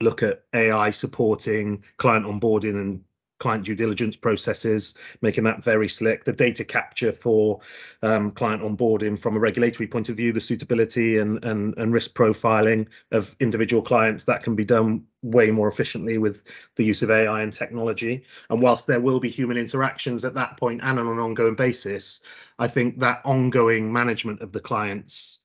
look 0.00 0.22
at 0.22 0.44
AI 0.52 0.90
supporting 0.90 1.84
client 1.96 2.26
onboarding 2.26 2.80
and 2.80 3.04
client 3.38 3.64
due 3.64 3.74
diligence 3.74 4.16
processes, 4.16 4.94
making 5.20 5.44
that 5.44 5.64
very 5.64 5.88
slick. 5.88 6.24
The 6.24 6.32
data 6.32 6.64
capture 6.64 7.12
for 7.12 7.60
um, 8.02 8.30
client 8.30 8.62
onboarding 8.62 9.18
from 9.18 9.36
a 9.36 9.40
regulatory 9.40 9.86
point 9.86 10.08
of 10.08 10.16
view, 10.16 10.32
the 10.32 10.40
suitability 10.40 11.18
and, 11.18 11.44
and, 11.44 11.76
and 11.76 11.92
risk 11.92 12.14
profiling 12.14 12.86
of 13.10 13.34
individual 13.40 13.82
clients, 13.82 14.24
that 14.24 14.42
can 14.42 14.54
be 14.54 14.64
done 14.64 15.04
way 15.22 15.50
more 15.50 15.68
efficiently 15.68 16.18
with 16.18 16.44
the 16.76 16.84
use 16.84 17.02
of 17.02 17.10
AI 17.10 17.42
and 17.42 17.52
technology. 17.52 18.24
And 18.50 18.62
whilst 18.62 18.86
there 18.86 19.00
will 19.00 19.20
be 19.20 19.30
human 19.30 19.56
interactions 19.56 20.24
at 20.24 20.34
that 20.34 20.56
point 20.56 20.80
and 20.82 20.98
on 20.98 21.08
an 21.08 21.18
ongoing 21.18 21.54
basis, 21.54 22.20
I 22.58 22.68
think 22.68 23.00
that 23.00 23.20
ongoing 23.24 23.92
management 23.92 24.42
of 24.42 24.52
the 24.52 24.60
clients 24.60 25.40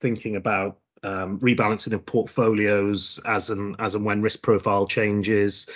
thinking 0.00 0.36
about 0.36 0.78
um, 1.02 1.38
rebalancing 1.40 1.92
of 1.92 2.04
portfolios 2.06 3.20
as 3.24 3.50
and 3.50 3.76
as 3.78 3.94
and 3.94 4.04
when 4.04 4.22
risk 4.22 4.42
profile 4.42 4.86
changes, 4.86 5.66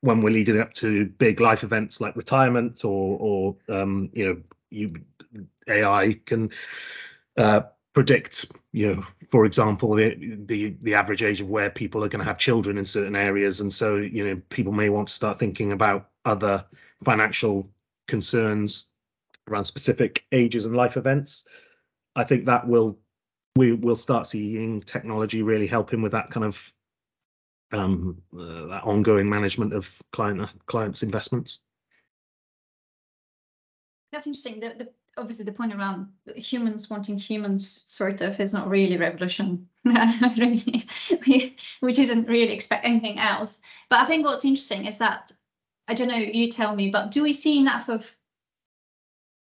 when 0.00 0.22
we're 0.22 0.30
leading 0.30 0.60
up 0.60 0.72
to 0.74 1.06
big 1.06 1.40
life 1.40 1.62
events 1.62 2.00
like 2.00 2.16
retirement 2.16 2.84
or 2.84 3.18
or 3.20 3.56
um, 3.68 4.10
you 4.12 4.26
know 4.26 4.36
you 4.70 4.94
AI 5.68 6.18
can 6.26 6.50
uh, 7.36 7.62
predict 7.92 8.46
you 8.72 8.94
know 8.94 9.06
for 9.28 9.44
example 9.44 9.94
the, 9.94 10.38
the 10.46 10.76
the 10.82 10.94
average 10.94 11.22
age 11.22 11.40
of 11.40 11.48
where 11.48 11.70
people 11.70 12.04
are 12.04 12.08
going 12.08 12.20
to 12.20 12.28
have 12.28 12.38
children 12.38 12.78
in 12.78 12.84
certain 12.84 13.16
areas. 13.16 13.60
And 13.60 13.72
so 13.72 13.96
you 13.96 14.24
know 14.24 14.40
people 14.48 14.72
may 14.72 14.88
want 14.88 15.08
to 15.08 15.14
start 15.14 15.38
thinking 15.38 15.72
about 15.72 16.08
other 16.24 16.64
financial 17.02 17.68
concerns 18.08 18.86
around 19.48 19.64
specific 19.64 20.24
ages 20.32 20.66
and 20.66 20.74
life 20.74 20.96
events. 20.96 21.44
I 22.16 22.24
think 22.24 22.46
that 22.46 22.66
will 22.66 22.98
we 23.56 23.72
will 23.72 23.96
start 23.96 24.26
seeing 24.26 24.80
technology 24.82 25.42
really 25.42 25.66
helping 25.66 26.02
with 26.02 26.12
that 26.12 26.30
kind 26.30 26.46
of 26.46 26.72
um, 27.72 28.20
uh, 28.34 28.66
that 28.66 28.82
ongoing 28.84 29.28
management 29.28 29.72
of 29.72 29.88
client 30.12 30.48
clients' 30.66 31.02
investments. 31.02 31.60
That's 34.12 34.26
interesting. 34.26 34.60
The, 34.60 34.74
the, 34.76 34.92
obviously, 35.16 35.44
the 35.44 35.52
point 35.52 35.74
around 35.74 36.08
humans 36.34 36.90
wanting 36.90 37.16
humans 37.16 37.84
sort 37.86 38.20
of 38.22 38.38
is 38.40 38.52
not 38.52 38.68
really 38.68 38.96
revolution. 38.96 39.68
we, 39.84 41.56
we 41.80 41.92
didn't 41.92 42.28
really 42.28 42.52
expect 42.52 42.84
anything 42.84 43.18
else. 43.18 43.60
But 43.88 44.00
I 44.00 44.04
think 44.04 44.26
what's 44.26 44.44
interesting 44.44 44.86
is 44.86 44.98
that 44.98 45.32
I 45.86 45.94
don't 45.94 46.08
know. 46.08 46.16
You 46.16 46.48
tell 46.48 46.74
me. 46.74 46.90
But 46.90 47.12
do 47.12 47.22
we 47.22 47.32
see 47.32 47.58
enough 47.58 47.88
of 47.88 48.16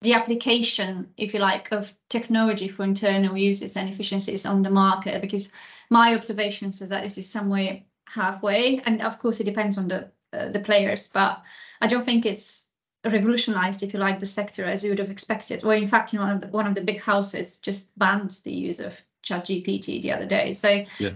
the 0.05 0.13
application, 0.13 1.09
if 1.17 1.33
you 1.33 1.39
like, 1.39 1.71
of 1.71 1.93
technology 2.09 2.69
for 2.69 2.83
internal 2.83 3.37
uses 3.37 3.75
and 3.75 3.89
efficiencies 3.89 4.45
on 4.45 4.63
the 4.63 4.69
market 4.69 5.21
because 5.21 5.51
my 5.89 6.15
observations 6.15 6.81
is 6.81 6.89
that 6.89 7.03
this 7.03 7.17
is 7.17 7.29
somewhere 7.29 7.81
halfway 8.07 8.79
and 8.85 9.01
of 9.01 9.19
course 9.19 9.39
it 9.39 9.45
depends 9.45 9.77
on 9.77 9.87
the 9.87 10.11
uh, 10.31 10.49
the 10.49 10.59
players 10.59 11.07
but 11.07 11.41
i 11.81 11.87
don't 11.87 12.05
think 12.05 12.23
it's 12.23 12.69
revolutionized 13.05 13.83
if 13.83 13.93
you 13.93 13.99
like 13.99 14.19
the 14.19 14.25
sector 14.25 14.63
as 14.63 14.83
you 14.83 14.89
would 14.89 14.99
have 14.99 15.11
expected. 15.11 15.63
Or 15.63 15.73
in 15.73 15.85
fact 15.85 16.13
you 16.13 16.19
know, 16.19 16.25
one 16.25 16.35
of 16.35 16.41
the, 16.41 16.47
one 16.47 16.67
of 16.67 16.75
the 16.75 16.83
big 16.83 16.99
houses 16.99 17.59
just 17.59 17.97
banned 17.97 18.31
the 18.43 18.53
use 18.53 18.79
of 18.79 18.99
chat 19.21 19.45
gpt 19.45 20.01
the 20.01 20.11
other 20.11 20.25
day. 20.25 20.53
So 20.53 20.85
yeah. 20.99 21.11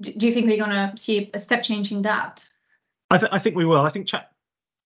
do 0.00 0.26
you 0.26 0.32
think 0.32 0.46
we're 0.46 0.64
going 0.64 0.70
to 0.70 0.92
see 0.96 1.30
a 1.32 1.38
step 1.38 1.62
change 1.62 1.92
in 1.92 2.02
that? 2.02 2.48
I, 3.10 3.18
th- 3.18 3.32
I 3.32 3.38
think 3.38 3.56
we 3.56 3.64
will. 3.64 3.80
I 3.80 3.90
think 3.90 4.06
chat 4.06 4.32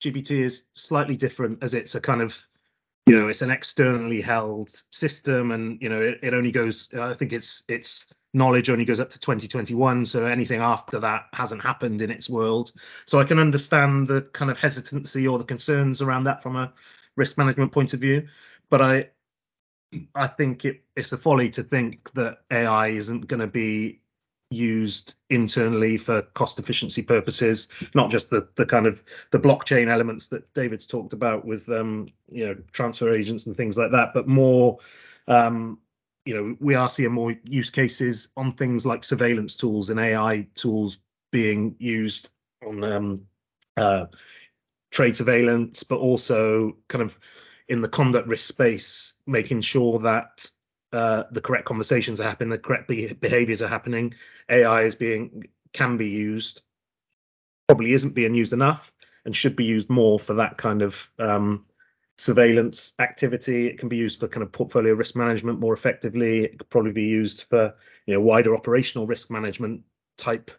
gpt 0.05 0.31
is 0.31 0.65
slightly 0.75 1.17
different 1.17 1.63
as 1.63 1.75
it's 1.75 1.95
a 1.95 2.01
kind 2.01 2.21
of 2.21 2.37
you 3.07 3.17
know 3.17 3.29
it's 3.29 3.43
an 3.43 3.51
externally 3.51 4.21
held 4.21 4.71
system 4.91 5.53
and 5.53 5.81
you 5.81 5.89
know 5.89 6.03
it, 6.03 6.19
it 6.23 6.35
only 6.35 6.51
goes 6.51 6.89
i 6.99 7.15
think 7.15 7.33
it's 7.33 7.63
it's 7.69 8.07
knowledge 8.35 8.69
only 8.69 8.85
goes 8.85 9.01
up 9.01 9.09
to 9.11 9.19
2021 9.19 10.05
so 10.05 10.27
anything 10.27 10.61
after 10.61 10.99
that 10.99 11.27
hasn't 11.33 11.63
happened 11.63 12.03
in 12.03 12.11
its 12.11 12.29
world. 12.29 12.73
So 13.07 13.19
i 13.19 13.25
can 13.25 13.39
understand 13.39 14.09
the 14.09 14.23
kind 14.33 14.51
of 14.51 14.59
hesitancy 14.59 15.27
or 15.27 15.39
the 15.39 15.45
concerns 15.45 16.03
around 16.03 16.25
that 16.25 16.43
from 16.43 16.57
a 16.57 16.73
risk 17.17 17.39
management 17.39 17.73
point 17.73 17.95
of 17.95 18.01
view 18.01 18.27
but 18.69 18.83
i 18.83 19.09
i 20.15 20.27
think 20.27 20.65
it, 20.65 20.83
it's 20.97 21.13
a 21.13 21.17
folly 21.17 21.49
to 21.51 21.63
think 21.63 22.13
that 22.13 22.39
ai 22.51 22.89
isn't 22.89 23.29
going 23.29 23.41
to 23.41 23.47
be 23.47 24.01
used 24.51 25.17
internally 25.31 25.99
for 25.99 26.23
cost 26.23 26.59
efficiency 26.59 27.03
purposes, 27.03 27.69
not 27.95 28.11
just 28.11 28.31
the 28.31 28.49
the 28.55 28.67
kind 28.67 28.87
of 28.87 29.03
the 29.31 29.39
blockchain 29.39 29.89
elements 29.89 30.29
that 30.29 30.53
David's 30.55 30.87
talked 30.87 31.13
about 31.13 31.45
with 31.45 31.69
um, 31.69 32.09
you 32.31 32.47
know 32.47 32.57
transfer 32.73 33.13
agents 33.13 33.47
and 33.47 33.57
things 33.57 33.77
like 33.77 33.91
that, 33.93 34.15
but 34.15 34.29
more 34.29 34.79
um, 35.29 35.79
you 36.25 36.35
know 36.35 36.57
we 36.61 36.75
are 36.75 36.89
seeing 36.89 37.13
more 37.13 37.35
use 37.45 37.71
cases 37.71 38.29
on 38.37 38.53
things 38.53 38.87
like 38.87 39.05
surveillance 39.05 39.57
tools 39.57 39.91
and 39.91 39.99
AI 39.99 40.47
tools 40.55 40.99
being 41.33 41.75
used 41.79 42.31
on 42.65 42.85
um, 42.85 43.21
uh, 43.77 44.07
trade 44.91 45.17
surveillance, 45.17 45.83
but 45.83 45.99
also 45.99 46.77
kind 46.89 47.03
of 47.03 47.19
in 47.69 47.81
the 47.81 47.89
conduct 47.89 48.29
risk 48.29 48.47
space, 48.47 49.15
making 49.27 49.61
sure 49.61 49.99
that 49.99 50.49
uh, 50.97 51.25
the 51.31 51.41
correct 51.41 51.67
conversations 51.67 52.21
are 52.21 52.25
happening, 52.25 52.49
the 52.49 52.59
correct 52.59 52.89
be- 52.89 53.13
behaviors 53.13 53.61
are 53.61 53.69
happening. 53.69 54.15
AI 54.49 54.83
is 54.83 54.95
being 54.95 55.45
can 55.73 55.97
be 55.97 56.09
used, 56.09 56.63
probably 57.69 57.93
isn't 57.93 58.15
being 58.15 58.35
used 58.35 58.55
enough, 58.55 58.93
and 59.25 59.37
should 59.37 59.57
be 59.57 59.65
used 59.65 59.91
more 59.91 60.19
for 60.19 60.35
that 60.35 60.57
kind 60.57 60.81
of 60.81 61.11
um, 61.19 61.67
surveillance 62.17 62.95
activity. 62.99 63.67
It 63.67 63.79
can 63.79 63.91
be 63.91 63.97
used 63.97 64.21
for 64.21 64.29
kind 64.29 64.43
of 64.43 64.53
portfolio 64.53 64.95
risk 64.95 65.15
management 65.17 65.61
more 65.61 65.75
effectively. 65.75 66.45
It 66.45 66.59
could 66.59 66.71
probably 66.71 66.93
be 66.93 67.05
used 67.05 67.43
for 67.43 67.75
you 68.07 68.15
know 68.15 68.21
wider 68.21 68.55
operational 68.55 69.07
risk 69.07 69.31
management 69.31 69.83
type 70.17 70.51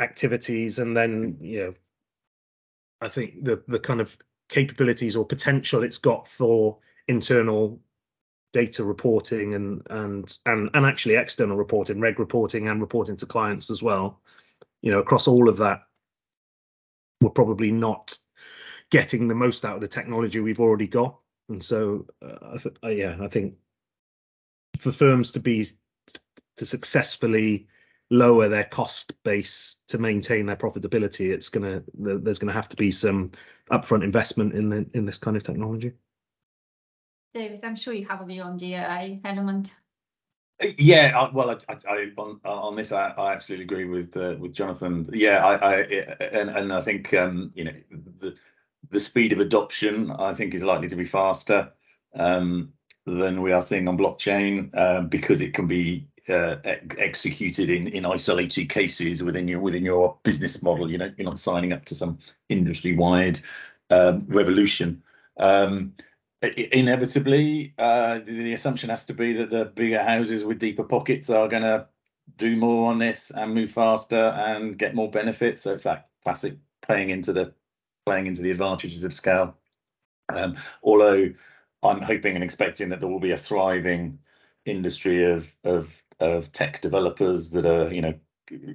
activities, 0.00 0.80
and 0.80 0.96
then 0.96 1.36
you 1.40 1.60
know 1.60 1.74
I 3.00 3.08
think 3.08 3.44
the 3.44 3.62
the 3.68 3.78
kind 3.78 4.00
of 4.00 4.16
capabilities 4.48 5.16
or 5.16 5.24
potential 5.24 5.82
it's 5.84 5.98
got 5.98 6.28
for 6.28 6.78
internal 7.08 7.80
data 8.54 8.84
reporting 8.84 9.54
and 9.54 9.82
and 9.90 10.38
and 10.46 10.70
and 10.72 10.86
actually 10.86 11.16
external 11.16 11.56
reporting, 11.56 12.00
reg 12.00 12.18
reporting, 12.18 12.68
and 12.68 12.80
reporting 12.80 13.16
to 13.16 13.26
clients 13.26 13.68
as 13.68 13.82
well. 13.82 14.20
You 14.80 14.92
know, 14.92 15.00
across 15.00 15.26
all 15.28 15.48
of 15.48 15.58
that, 15.58 15.82
we're 17.20 17.30
probably 17.30 17.72
not 17.72 18.16
getting 18.90 19.26
the 19.26 19.34
most 19.34 19.64
out 19.64 19.74
of 19.74 19.80
the 19.80 19.88
technology 19.88 20.38
we've 20.38 20.60
already 20.60 20.86
got. 20.86 21.18
And 21.48 21.62
so, 21.62 22.06
uh, 22.22 22.54
I 22.54 22.56
th- 22.58 22.76
uh, 22.84 22.88
yeah, 22.88 23.16
I 23.20 23.26
think 23.26 23.56
for 24.78 24.92
firms 24.92 25.32
to 25.32 25.40
be 25.40 25.66
to 26.56 26.64
successfully 26.64 27.66
lower 28.10 28.48
their 28.48 28.64
cost 28.64 29.12
base 29.24 29.76
to 29.88 29.98
maintain 29.98 30.46
their 30.46 30.56
profitability, 30.56 31.32
it's 31.32 31.48
gonna 31.48 31.82
there's 31.92 32.38
gonna 32.38 32.52
have 32.52 32.68
to 32.68 32.76
be 32.76 32.92
some 32.92 33.32
upfront 33.72 34.04
investment 34.04 34.54
in 34.54 34.68
the 34.68 34.86
in 34.94 35.06
this 35.06 35.18
kind 35.18 35.36
of 35.36 35.42
technology. 35.42 35.92
David, 37.34 37.64
I'm 37.64 37.74
sure 37.74 37.92
you 37.92 38.06
have 38.06 38.20
a 38.20 38.24
view 38.24 38.42
on 38.42 38.62
AI 38.62 39.20
element. 39.24 39.80
Yeah, 40.78 41.12
I, 41.18 41.30
well, 41.34 41.50
I, 41.50 41.76
I, 41.88 42.12
on 42.16 42.40
on 42.44 42.76
this, 42.76 42.92
I, 42.92 43.12
absolutely 43.18 43.64
agree 43.64 43.86
with 43.86 44.16
uh, 44.16 44.36
with 44.38 44.54
Jonathan. 44.54 45.08
Yeah, 45.12 45.44
I, 45.44 45.74
and 46.20 46.48
and 46.48 46.72
I 46.72 46.80
think 46.80 47.12
um, 47.12 47.50
you 47.56 47.64
know 47.64 47.74
the 48.20 48.36
the 48.90 49.00
speed 49.00 49.32
of 49.32 49.40
adoption 49.40 50.12
I 50.12 50.32
think 50.34 50.54
is 50.54 50.62
likely 50.62 50.88
to 50.88 50.96
be 50.96 51.06
faster 51.06 51.72
um, 52.14 52.72
than 53.04 53.42
we 53.42 53.50
are 53.50 53.62
seeing 53.62 53.88
on 53.88 53.98
blockchain 53.98 54.70
um, 54.78 55.08
because 55.08 55.40
it 55.40 55.54
can 55.54 55.66
be 55.66 56.06
uh, 56.28 56.56
ex- 56.62 56.96
executed 56.98 57.68
in 57.68 57.88
in 57.88 58.06
isolated 58.06 58.68
cases 58.68 59.24
within 59.24 59.48
your 59.48 59.58
within 59.58 59.84
your 59.84 60.16
business 60.22 60.62
model. 60.62 60.88
You 60.88 60.98
know, 60.98 61.12
you're 61.16 61.28
not 61.28 61.40
signing 61.40 61.72
up 61.72 61.84
to 61.86 61.96
some 61.96 62.18
industry 62.48 62.96
wide 62.96 63.40
um, 63.90 64.24
revolution. 64.28 65.02
Um, 65.36 65.94
inevitably, 66.46 67.74
uh, 67.78 68.20
the 68.24 68.52
assumption 68.52 68.90
has 68.90 69.04
to 69.06 69.14
be 69.14 69.34
that 69.34 69.50
the 69.50 69.64
bigger 69.64 70.02
houses 70.02 70.44
with 70.44 70.58
deeper 70.58 70.84
pockets 70.84 71.30
are 71.30 71.48
going 71.48 71.62
to 71.62 71.86
do 72.36 72.56
more 72.56 72.90
on 72.90 72.98
this 72.98 73.30
and 73.30 73.54
move 73.54 73.70
faster 73.70 74.16
and 74.16 74.78
get 74.78 74.94
more 74.94 75.10
benefits. 75.10 75.62
So 75.62 75.74
it's 75.74 75.84
that 75.84 76.08
classic 76.22 76.56
playing 76.82 77.10
into 77.10 77.32
the 77.32 77.52
playing 78.06 78.26
into 78.26 78.42
the 78.42 78.50
advantages 78.50 79.04
of 79.04 79.14
scale. 79.14 79.56
Um, 80.32 80.56
although 80.82 81.30
I'm 81.82 82.02
hoping 82.02 82.34
and 82.34 82.44
expecting 82.44 82.88
that 82.90 83.00
there 83.00 83.08
will 83.08 83.20
be 83.20 83.32
a 83.32 83.38
thriving 83.38 84.18
industry 84.64 85.30
of 85.30 85.52
of 85.64 85.94
of 86.20 86.52
tech 86.52 86.80
developers 86.80 87.50
that 87.50 87.66
are 87.66 87.92
you 87.92 88.00
know 88.00 88.14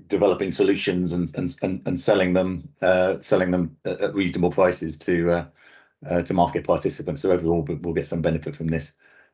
developing 0.08 0.51
solutions 0.51 1.13
and 1.13 1.34
and 1.62 1.82
and 1.86 1.99
selling 1.99 2.34
them 2.34 2.69
uh, 2.82 3.19
selling 3.19 3.51
them 3.51 3.77
at 3.86 4.13
reasonable 4.13 4.51
prices 4.51 4.97
to 4.97 5.32
uh, 5.32 5.45
uh, 6.08 6.22
to 6.22 6.34
market 6.34 6.66
participants. 6.66 7.22
So 7.22 7.32
everyone 7.32 7.66
will, 7.66 7.78
will 7.78 7.94
get 7.94 8.08
some 8.08 8.22
benefit 8.22 8.56
from 8.56 8.68
this. 8.68 8.94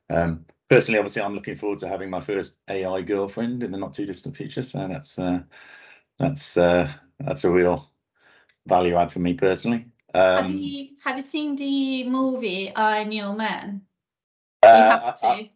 Um, 0.10 0.46
personally, 0.70 1.00
obviously, 1.00 1.22
I'm 1.22 1.36
looking 1.36 1.56
forward 1.56 1.80
to 1.80 1.88
having 1.88 2.10
my 2.10 2.22
first 2.22 2.56
AI 2.70 3.02
girlfriend 3.02 3.64
in 3.64 3.72
the 3.72 3.78
not 3.78 3.94
too 3.94 4.06
distant 4.06 4.36
future. 4.38 4.64
So 4.64 4.88
that's 4.88 5.18
uh, 5.20 5.42
that's 6.18 6.58
uh, 6.58 6.92
that's 7.20 7.44
a 7.44 7.52
real 7.52 7.90
value 8.68 8.96
add 8.96 9.12
for 9.12 9.20
me 9.20 9.34
personally. 9.34 9.88
Um, 10.14 10.44
have 10.44 10.52
you 10.52 10.88
have 11.04 11.18
you 11.18 11.24
seen 11.24 11.56
the 11.56 12.08
movie 12.08 12.72
I'm 12.76 13.12
Your 13.12 13.34
Man? 13.34 13.82
You 14.64 14.70
uh, 14.70 15.00
have 15.00 15.20
to. 15.20 15.28
I, 15.28 15.32
I, 15.32 15.52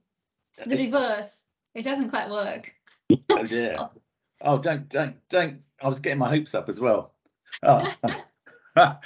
it's 0.54 0.68
the 0.68 0.78
reverse. 0.78 1.46
It 1.76 1.84
doesn't 1.84 2.10
quite 2.10 2.30
work. 2.30 2.74
oh 3.30 3.44
yeah. 3.44 3.88
Oh, 4.42 4.58
don't 4.58 4.90
don't 4.90 5.16
don't. 5.30 5.62
I 5.82 5.88
was 5.88 6.00
getting 6.00 6.20
my 6.20 6.30
hopes 6.30 6.56
up 6.56 6.70
as 6.70 6.80
well. 6.80 7.14
Oh. 7.64 7.94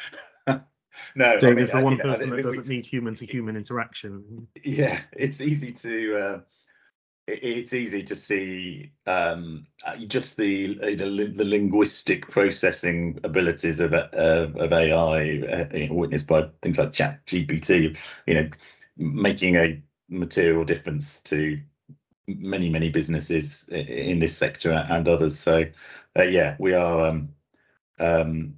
no, 1.16 1.40
David's 1.40 1.74
I 1.74 1.82
mean, 1.82 1.98
the 1.98 1.98
one 1.98 2.10
person 2.10 2.30
know, 2.30 2.36
that 2.38 2.44
doesn't 2.44 2.68
we, 2.68 2.76
need 2.76 2.86
human 2.86 3.16
to 3.16 3.26
human 3.26 3.56
interaction. 3.56 4.48
Yeah, 4.64 5.00
it's 5.14 5.42
easy 5.42 5.72
to 5.72 6.18
uh, 6.18 6.40
it's 7.28 7.74
easy 7.74 8.04
to 8.04 8.16
see 8.16 8.92
um, 9.08 9.66
uh, 9.86 9.98
just 9.98 10.36
the 10.36 10.96
the 10.96 11.46
linguistic 11.46 12.28
processing 12.28 13.20
abilities 13.24 13.80
of 13.80 13.94
uh, 13.94 14.04
of 14.14 14.74
AI, 14.74 15.40
uh, 15.40 15.94
witnessed 15.94 16.28
by 16.28 16.50
things 16.62 16.78
like 16.78 16.94
Chat 16.94 17.26
GPT. 17.26 17.98
You 18.28 18.34
know, 18.34 18.50
making 18.98 19.56
a 19.56 19.82
material 20.10 20.66
difference 20.66 21.22
to 21.24 21.60
many 22.28 22.70
many 22.70 22.90
businesses 22.90 23.68
in 23.70 24.20
this 24.20 24.36
sector 24.36 24.72
and 24.72 25.08
others. 25.08 25.40
So 25.40 25.64
uh, 26.18 26.24
yeah, 26.24 26.56
we 26.60 26.74
are 26.74 27.08
um, 27.08 27.30
um, 28.00 28.56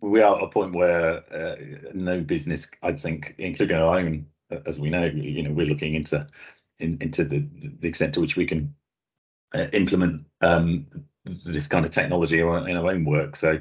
we 0.00 0.22
are 0.22 0.36
at 0.36 0.42
a 0.42 0.48
point 0.48 0.74
where 0.74 1.22
uh, 1.32 1.56
no 1.94 2.20
business, 2.20 2.68
I 2.82 2.92
think, 2.92 3.34
including 3.38 3.76
our 3.76 3.98
own, 3.98 4.26
as 4.66 4.78
we 4.78 4.90
know, 4.90 5.04
you 5.04 5.42
know, 5.42 5.52
we're 5.52 5.66
looking 5.66 5.94
into 5.94 6.26
in, 6.78 6.98
into 7.00 7.24
the, 7.24 7.46
the 7.80 7.88
extent 7.88 8.14
to 8.14 8.20
which 8.20 8.36
we 8.36 8.46
can 8.46 8.74
uh, 9.54 9.66
implement 9.72 10.24
um, 10.40 10.86
this 11.44 11.66
kind 11.66 11.84
of 11.84 11.90
technology 11.90 12.40
in 12.40 12.46
our 12.46 12.90
own 12.90 13.04
work. 13.04 13.36
So 13.36 13.60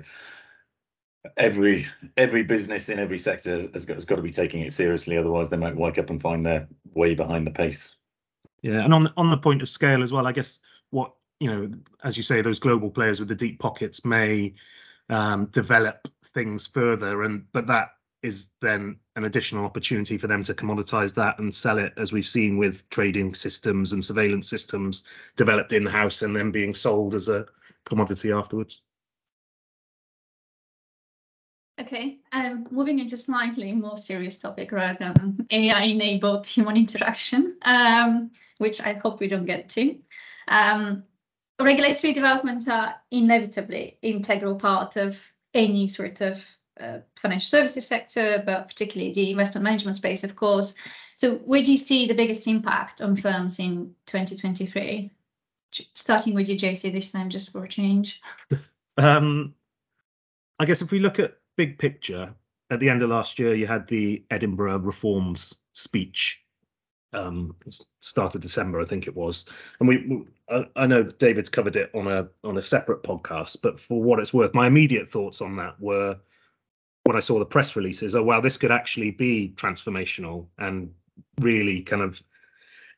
every 1.36 1.88
every 2.16 2.44
business 2.44 2.90
in 2.90 3.00
every 3.00 3.18
sector 3.18 3.70
has 3.74 3.86
got, 3.86 3.96
has 3.96 4.06
got 4.06 4.16
to 4.16 4.22
be 4.22 4.32
taking 4.32 4.62
it 4.62 4.72
seriously, 4.72 5.18
otherwise 5.18 5.50
they 5.50 5.58
might 5.58 5.76
wake 5.76 5.98
up 5.98 6.10
and 6.10 6.22
find 6.22 6.46
they're 6.46 6.68
way 6.94 7.16
behind 7.16 7.48
the 7.48 7.52
pace. 7.52 7.96
Yeah, 8.62 8.84
and 8.84 8.94
on 8.94 9.12
on 9.18 9.30
the 9.30 9.38
point 9.38 9.62
of 9.62 9.70
scale 9.70 10.04
as 10.04 10.12
well, 10.12 10.28
I 10.28 10.32
guess 10.32 10.60
what 10.90 11.14
you 11.40 11.50
know, 11.50 11.72
as 12.04 12.18
you 12.18 12.24
say, 12.24 12.42
those 12.42 12.60
global 12.60 12.90
players 12.90 13.20
with 13.20 13.30
the 13.30 13.36
deep 13.36 13.60
pockets 13.60 14.04
may 14.04 14.54
um, 15.10 15.46
develop 15.48 16.08
things 16.34 16.68
further, 16.68 17.24
and 17.24 17.46
but 17.52 17.68
that 17.68 17.90
is 18.24 18.50
then 18.62 19.00
an 19.16 19.26
additional 19.26 19.66
opportunity 19.66 20.18
for 20.18 20.28
them 20.28 20.44
to 20.44 20.54
commoditize 20.54 21.14
that 21.16 21.40
and 21.40 21.54
sell 21.54 21.78
it, 21.78 21.94
as 21.98 22.12
we've 22.12 22.28
seen 22.28 22.58
with 22.58 22.88
trading 22.90 23.34
systems 23.34 23.94
and 23.94 24.04
surveillance 24.04 24.50
systems 24.50 25.04
developed 25.36 25.72
in 25.72 25.86
house 25.86 26.22
and 26.24 26.36
then 26.36 26.52
being 26.52 26.74
sold 26.74 27.16
as 27.16 27.30
a 27.30 27.46
commodity 27.86 28.32
afterwards. 28.32 28.82
Okay, 31.80 32.18
um, 32.32 32.68
moving 32.72 32.98
into 32.98 33.16
slightly 33.16 33.72
more 33.72 33.98
serious 33.98 34.40
topic 34.40 34.72
rather 34.72 35.14
than 35.14 35.46
AI-enabled 35.52 36.48
human 36.48 36.76
interaction, 36.76 37.56
um, 37.62 38.32
which 38.58 38.82
I 38.82 38.94
hope 38.94 39.20
we 39.20 39.28
don't 39.28 39.46
get 39.46 39.70
to. 39.70 40.00
Um, 40.48 41.04
regulatory 41.66 42.14
developments 42.14 42.68
are 42.68 42.96
inevitably 43.12 43.98
integral 44.02 44.56
part 44.56 44.96
of 44.96 45.20
any 45.54 45.88
sort 45.88 46.22
of 46.22 46.46
uh, 46.80 47.00
financial 47.16 47.48
services 47.48 47.88
sector, 47.88 48.44
but 48.46 48.68
particularly 48.68 49.14
the 49.14 49.32
investment 49.32 49.64
management 49.64 49.98
space, 49.98 50.24
of 50.24 50.36
course. 50.36 50.76
So, 51.16 51.36
where 51.38 51.64
do 51.64 51.72
you 51.72 51.78
see 51.78 52.08
the 52.08 52.14
biggest 52.14 52.48
impact 52.48 53.02
on 53.02 53.16
firms 53.16 53.60
in 53.60 53.96
2023? 54.06 55.12
Starting 55.72 56.36
with 56.36 56.48
you, 56.48 56.56
JC, 56.56 56.92
this 56.92 57.12
time, 57.12 57.30
just 57.30 57.52
for 57.52 57.64
a 57.64 57.68
change. 57.68 58.22
um, 58.98 59.56
I 60.60 60.66
guess 60.66 60.82
if 60.82 60.92
we 60.92 61.00
look 61.00 61.20
at 61.20 61.38
big 61.56 61.80
picture, 61.80 62.36
at 62.70 62.80
the 62.80 62.90
end 62.90 63.02
of 63.02 63.10
last 63.10 63.40
year, 63.40 63.54
you 63.54 63.66
had 63.66 63.88
the 63.88 64.24
Edinburgh 64.30 64.80
reforms 64.80 65.56
speech. 65.74 66.42
Um, 67.14 67.56
start 68.02 68.36
of 68.36 68.42
December, 68.42 68.82
I 68.82 68.86
think 68.86 69.08
it 69.08 69.16
was, 69.16 69.46
and 69.80 69.88
we, 69.88 70.26
I, 70.50 70.68
I 70.76 70.88
know 70.88 71.04
David's 71.04 71.50
covered 71.50 71.78
it 71.78 71.90
on 71.96 72.08
a 72.08 72.28
on 72.44 72.58
a 72.58 72.62
separate 72.62 73.02
podcast, 73.02 73.58
but 73.64 73.80
for 73.80 74.04
what 74.04 74.20
it's 74.20 74.34
worth, 74.34 74.54
my 74.54 74.68
immediate 74.68 75.10
thoughts 75.10 75.42
on 75.42 75.56
that 75.56 75.80
were 75.80 76.18
when 77.06 77.16
I 77.16 77.22
saw 77.22 77.40
the 77.40 77.46
press 77.46 77.78
releases, 77.78 78.16
oh 78.16 78.24
wow, 78.24 78.42
this 78.42 78.58
could 78.58 78.72
actually 78.72 79.12
be 79.12 79.54
transformational 79.56 80.48
and 80.58 80.92
really 81.40 81.82
kind 81.82 82.02
of 82.02 82.22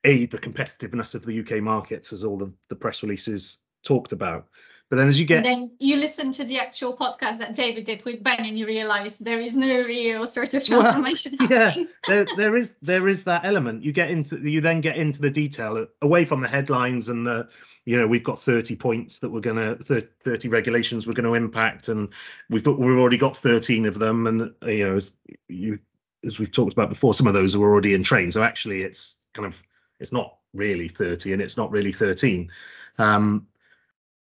aid 0.03 0.31
the 0.31 0.39
competitiveness 0.39 1.13
of 1.13 1.23
the 1.23 1.39
UK 1.39 1.61
markets, 1.61 2.11
as 2.11 2.23
all 2.23 2.41
of 2.41 2.51
the 2.69 2.75
press 2.75 3.03
releases 3.03 3.59
talked 3.83 4.11
about. 4.11 4.47
But 4.89 4.95
then 4.95 5.07
as 5.07 5.19
you 5.19 5.25
get 5.27 5.37
and 5.37 5.45
then 5.45 5.71
you 5.77 5.97
listen 5.97 6.31
to 6.31 6.43
the 6.43 6.57
actual 6.57 6.97
podcast 6.97 7.37
that 7.37 7.53
David 7.53 7.83
did 7.83 8.03
with 8.05 8.23
Ben 8.23 8.39
and 8.39 8.57
you 8.57 8.65
realize 8.65 9.19
there 9.19 9.39
is 9.39 9.55
no 9.55 9.83
real 9.83 10.25
sort 10.25 10.55
of 10.55 10.63
transformation 10.63 11.35
well, 11.39 11.49
happening. 11.49 11.87
Yeah, 11.87 11.93
there 12.25 12.35
there 12.35 12.57
is 12.57 12.73
there 12.81 13.07
is 13.07 13.23
that 13.25 13.45
element. 13.45 13.83
You 13.83 13.91
get 13.91 14.09
into 14.09 14.37
you 14.37 14.61
then 14.61 14.81
get 14.81 14.97
into 14.97 15.21
the 15.21 15.29
detail 15.29 15.85
away 16.01 16.25
from 16.25 16.41
the 16.41 16.47
headlines 16.47 17.09
and 17.09 17.27
the 17.27 17.47
you 17.85 17.97
know 17.97 18.07
we've 18.07 18.23
got 18.23 18.41
30 18.41 18.75
points 18.75 19.19
that 19.19 19.29
we're 19.29 19.41
going 19.41 19.57
to 19.57 20.07
30 20.23 20.49
regulations 20.49 21.05
we're 21.05 21.13
going 21.13 21.25
to 21.25 21.33
impact 21.33 21.87
and 21.87 22.09
we've 22.49 22.65
we've 22.65 22.99
already 22.99 23.17
got 23.17 23.37
13 23.37 23.85
of 23.85 23.99
them 23.99 24.27
and 24.27 24.53
you 24.65 24.87
know 24.87 24.97
as 24.97 25.11
you 25.47 25.79
as 26.23 26.37
we've 26.37 26.51
talked 26.51 26.73
about 26.73 26.89
before 26.89 27.13
some 27.13 27.27
of 27.27 27.33
those 27.33 27.55
are 27.55 27.61
already 27.61 27.93
in 27.93 28.03
train 28.03 28.31
so 28.31 28.43
actually 28.43 28.81
it's 28.83 29.15
kind 29.33 29.45
of 29.45 29.61
it's 29.99 30.11
not 30.11 30.37
really 30.53 30.87
30 30.87 31.33
and 31.33 31.41
it's 31.41 31.57
not 31.57 31.71
really 31.71 31.91
13 31.91 32.51
um, 32.97 33.47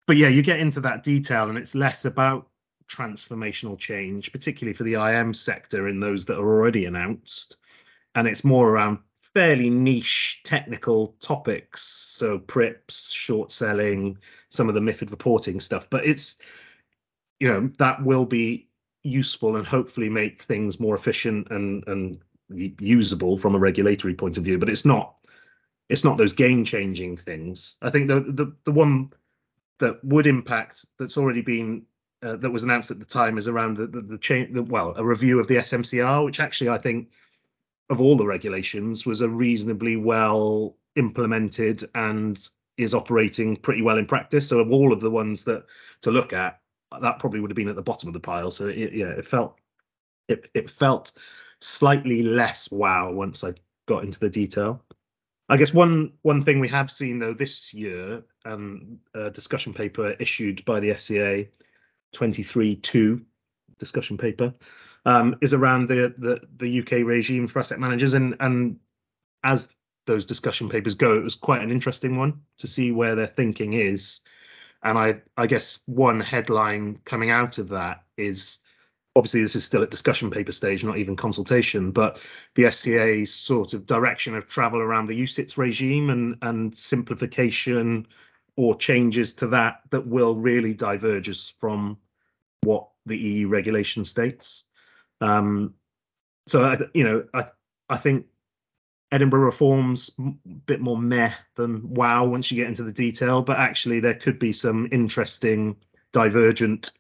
but 0.06 0.16
yeah, 0.16 0.28
you 0.28 0.42
get 0.42 0.60
into 0.60 0.80
that 0.80 1.02
detail, 1.02 1.48
and 1.48 1.58
it's 1.58 1.74
less 1.74 2.04
about 2.04 2.48
transformational 2.88 3.78
change, 3.78 4.32
particularly 4.32 4.74
for 4.74 4.84
the 4.84 4.94
IM 4.94 5.34
sector 5.34 5.88
in 5.88 6.00
those 6.00 6.24
that 6.26 6.38
are 6.38 6.48
already 6.48 6.86
announced, 6.86 7.56
and 8.14 8.28
it's 8.28 8.44
more 8.44 8.70
around 8.70 8.98
fairly 9.34 9.68
niche 9.68 10.40
technical 10.44 11.08
topics, 11.20 11.82
so 11.82 12.38
PRIIPs, 12.38 13.12
short 13.12 13.52
selling, 13.52 14.16
some 14.48 14.68
of 14.68 14.74
the 14.74 14.80
MIFID 14.80 15.10
reporting 15.10 15.60
stuff. 15.60 15.90
But 15.90 16.06
it's 16.06 16.36
you 17.40 17.48
know 17.48 17.70
that 17.78 18.02
will 18.02 18.24
be 18.24 18.68
useful 19.02 19.56
and 19.56 19.66
hopefully 19.66 20.08
make 20.08 20.42
things 20.42 20.80
more 20.80 20.96
efficient 20.96 21.48
and 21.50 21.86
and 21.86 22.18
usable 22.80 23.36
from 23.36 23.54
a 23.54 23.58
regulatory 23.58 24.14
point 24.14 24.38
of 24.38 24.44
view. 24.44 24.58
But 24.58 24.70
it's 24.70 24.84
not 24.84 25.20
it's 25.88 26.04
not 26.04 26.16
those 26.16 26.32
game 26.32 26.64
changing 26.64 27.16
things. 27.16 27.76
I 27.82 27.90
think 27.90 28.08
the 28.08 28.20
the 28.20 28.52
the 28.64 28.72
one 28.72 29.10
that 29.78 30.02
would 30.04 30.26
impact 30.26 30.86
that's 30.98 31.16
already 31.16 31.42
been 31.42 31.82
uh, 32.22 32.36
that 32.36 32.50
was 32.50 32.62
announced 32.62 32.90
at 32.90 32.98
the 32.98 33.04
time 33.04 33.38
is 33.38 33.48
around 33.48 33.76
the 33.76 33.86
the, 33.86 34.00
the 34.00 34.18
change 34.18 34.52
the, 34.52 34.62
well 34.62 34.94
a 34.96 35.04
review 35.04 35.38
of 35.38 35.46
the 35.48 35.56
SMCR 35.56 36.24
which 36.24 36.40
actually 36.40 36.70
I 36.70 36.78
think 36.78 37.10
of 37.90 38.00
all 38.00 38.16
the 38.16 38.26
regulations 38.26 39.06
was 39.06 39.20
a 39.20 39.28
reasonably 39.28 39.96
well 39.96 40.76
implemented 40.96 41.88
and 41.94 42.48
is 42.76 42.94
operating 42.94 43.56
pretty 43.56 43.82
well 43.82 43.98
in 43.98 44.06
practice. 44.06 44.48
So 44.48 44.60
of 44.60 44.70
all 44.70 44.92
of 44.92 45.00
the 45.00 45.10
ones 45.10 45.44
that 45.44 45.64
to 46.02 46.10
look 46.10 46.32
at 46.32 46.60
that 47.00 47.18
probably 47.18 47.40
would 47.40 47.50
have 47.50 47.56
been 47.56 47.68
at 47.68 47.76
the 47.76 47.82
bottom 47.82 48.08
of 48.08 48.12
the 48.12 48.20
pile. 48.20 48.50
So 48.50 48.66
it, 48.66 48.92
yeah 48.92 49.10
it 49.10 49.26
felt 49.26 49.58
it, 50.28 50.50
it 50.54 50.70
felt 50.70 51.12
slightly 51.60 52.22
less 52.22 52.70
wow 52.70 53.12
once 53.12 53.44
I 53.44 53.54
got 53.86 54.04
into 54.04 54.18
the 54.18 54.30
detail 54.30 54.82
I 55.48 55.56
guess 55.56 55.72
one 55.72 56.12
one 56.22 56.42
thing 56.42 56.58
we 56.58 56.68
have 56.68 56.90
seen 56.90 57.18
though 57.18 57.34
this 57.34 57.72
year, 57.72 58.22
um, 58.44 58.98
a 59.14 59.30
discussion 59.30 59.72
paper 59.72 60.16
issued 60.18 60.64
by 60.64 60.80
the 60.80 60.90
FCA, 60.90 61.48
23-2 62.14 63.24
discussion 63.78 64.18
paper, 64.18 64.54
um, 65.04 65.36
is 65.40 65.54
around 65.54 65.88
the, 65.88 66.14
the 66.18 66.40
the 66.56 66.80
UK 66.80 67.06
regime 67.06 67.46
for 67.46 67.60
asset 67.60 67.78
managers, 67.78 68.14
and 68.14 68.36
and 68.40 68.78
as 69.44 69.68
those 70.06 70.24
discussion 70.24 70.68
papers 70.68 70.94
go, 70.94 71.16
it 71.16 71.22
was 71.22 71.34
quite 71.34 71.62
an 71.62 71.70
interesting 71.70 72.16
one 72.16 72.40
to 72.58 72.66
see 72.66 72.90
where 72.92 73.14
their 73.14 73.26
thinking 73.26 73.74
is, 73.74 74.20
and 74.82 74.98
I 74.98 75.22
I 75.36 75.46
guess 75.46 75.78
one 75.86 76.20
headline 76.20 77.00
coming 77.04 77.30
out 77.30 77.58
of 77.58 77.68
that 77.68 78.02
is 78.16 78.58
obviously 79.16 79.40
this 79.42 79.56
is 79.56 79.64
still 79.64 79.82
at 79.82 79.90
discussion 79.90 80.30
paper 80.30 80.52
stage, 80.52 80.84
not 80.84 80.98
even 80.98 81.16
consultation, 81.16 81.90
but 81.90 82.20
the 82.54 82.64
FCA's 82.64 83.32
sort 83.32 83.72
of 83.72 83.86
direction 83.86 84.36
of 84.36 84.46
travel 84.46 84.80
around 84.80 85.06
the 85.06 85.20
UCITS 85.20 85.56
regime 85.56 86.10
and, 86.10 86.36
and 86.42 86.76
simplification 86.76 88.06
or 88.56 88.76
changes 88.76 89.32
to 89.32 89.46
that 89.46 89.80
that 89.90 90.06
will 90.06 90.34
really 90.34 90.74
diverge 90.74 91.28
us 91.28 91.52
from 91.58 91.96
what 92.62 92.88
the 93.06 93.16
EU 93.16 93.48
regulation 93.48 94.04
states. 94.04 94.64
Um, 95.20 95.74
so 96.46 96.62
I, 96.62 96.78
you 96.92 97.04
know, 97.04 97.24
I 97.32 97.46
I 97.88 97.96
think 97.96 98.26
Edinburgh 99.12 99.44
reforms 99.44 100.10
a 100.18 100.32
bit 100.66 100.80
more 100.80 100.98
meh 100.98 101.32
than 101.54 101.94
wow 101.94 102.26
once 102.26 102.50
you 102.50 102.56
get 102.56 102.68
into 102.68 102.82
the 102.82 102.92
detail, 102.92 103.42
but 103.42 103.58
actually 103.58 104.00
there 104.00 104.14
could 104.14 104.38
be 104.38 104.52
some 104.52 104.88
interesting 104.92 105.76
divergent. 106.12 106.92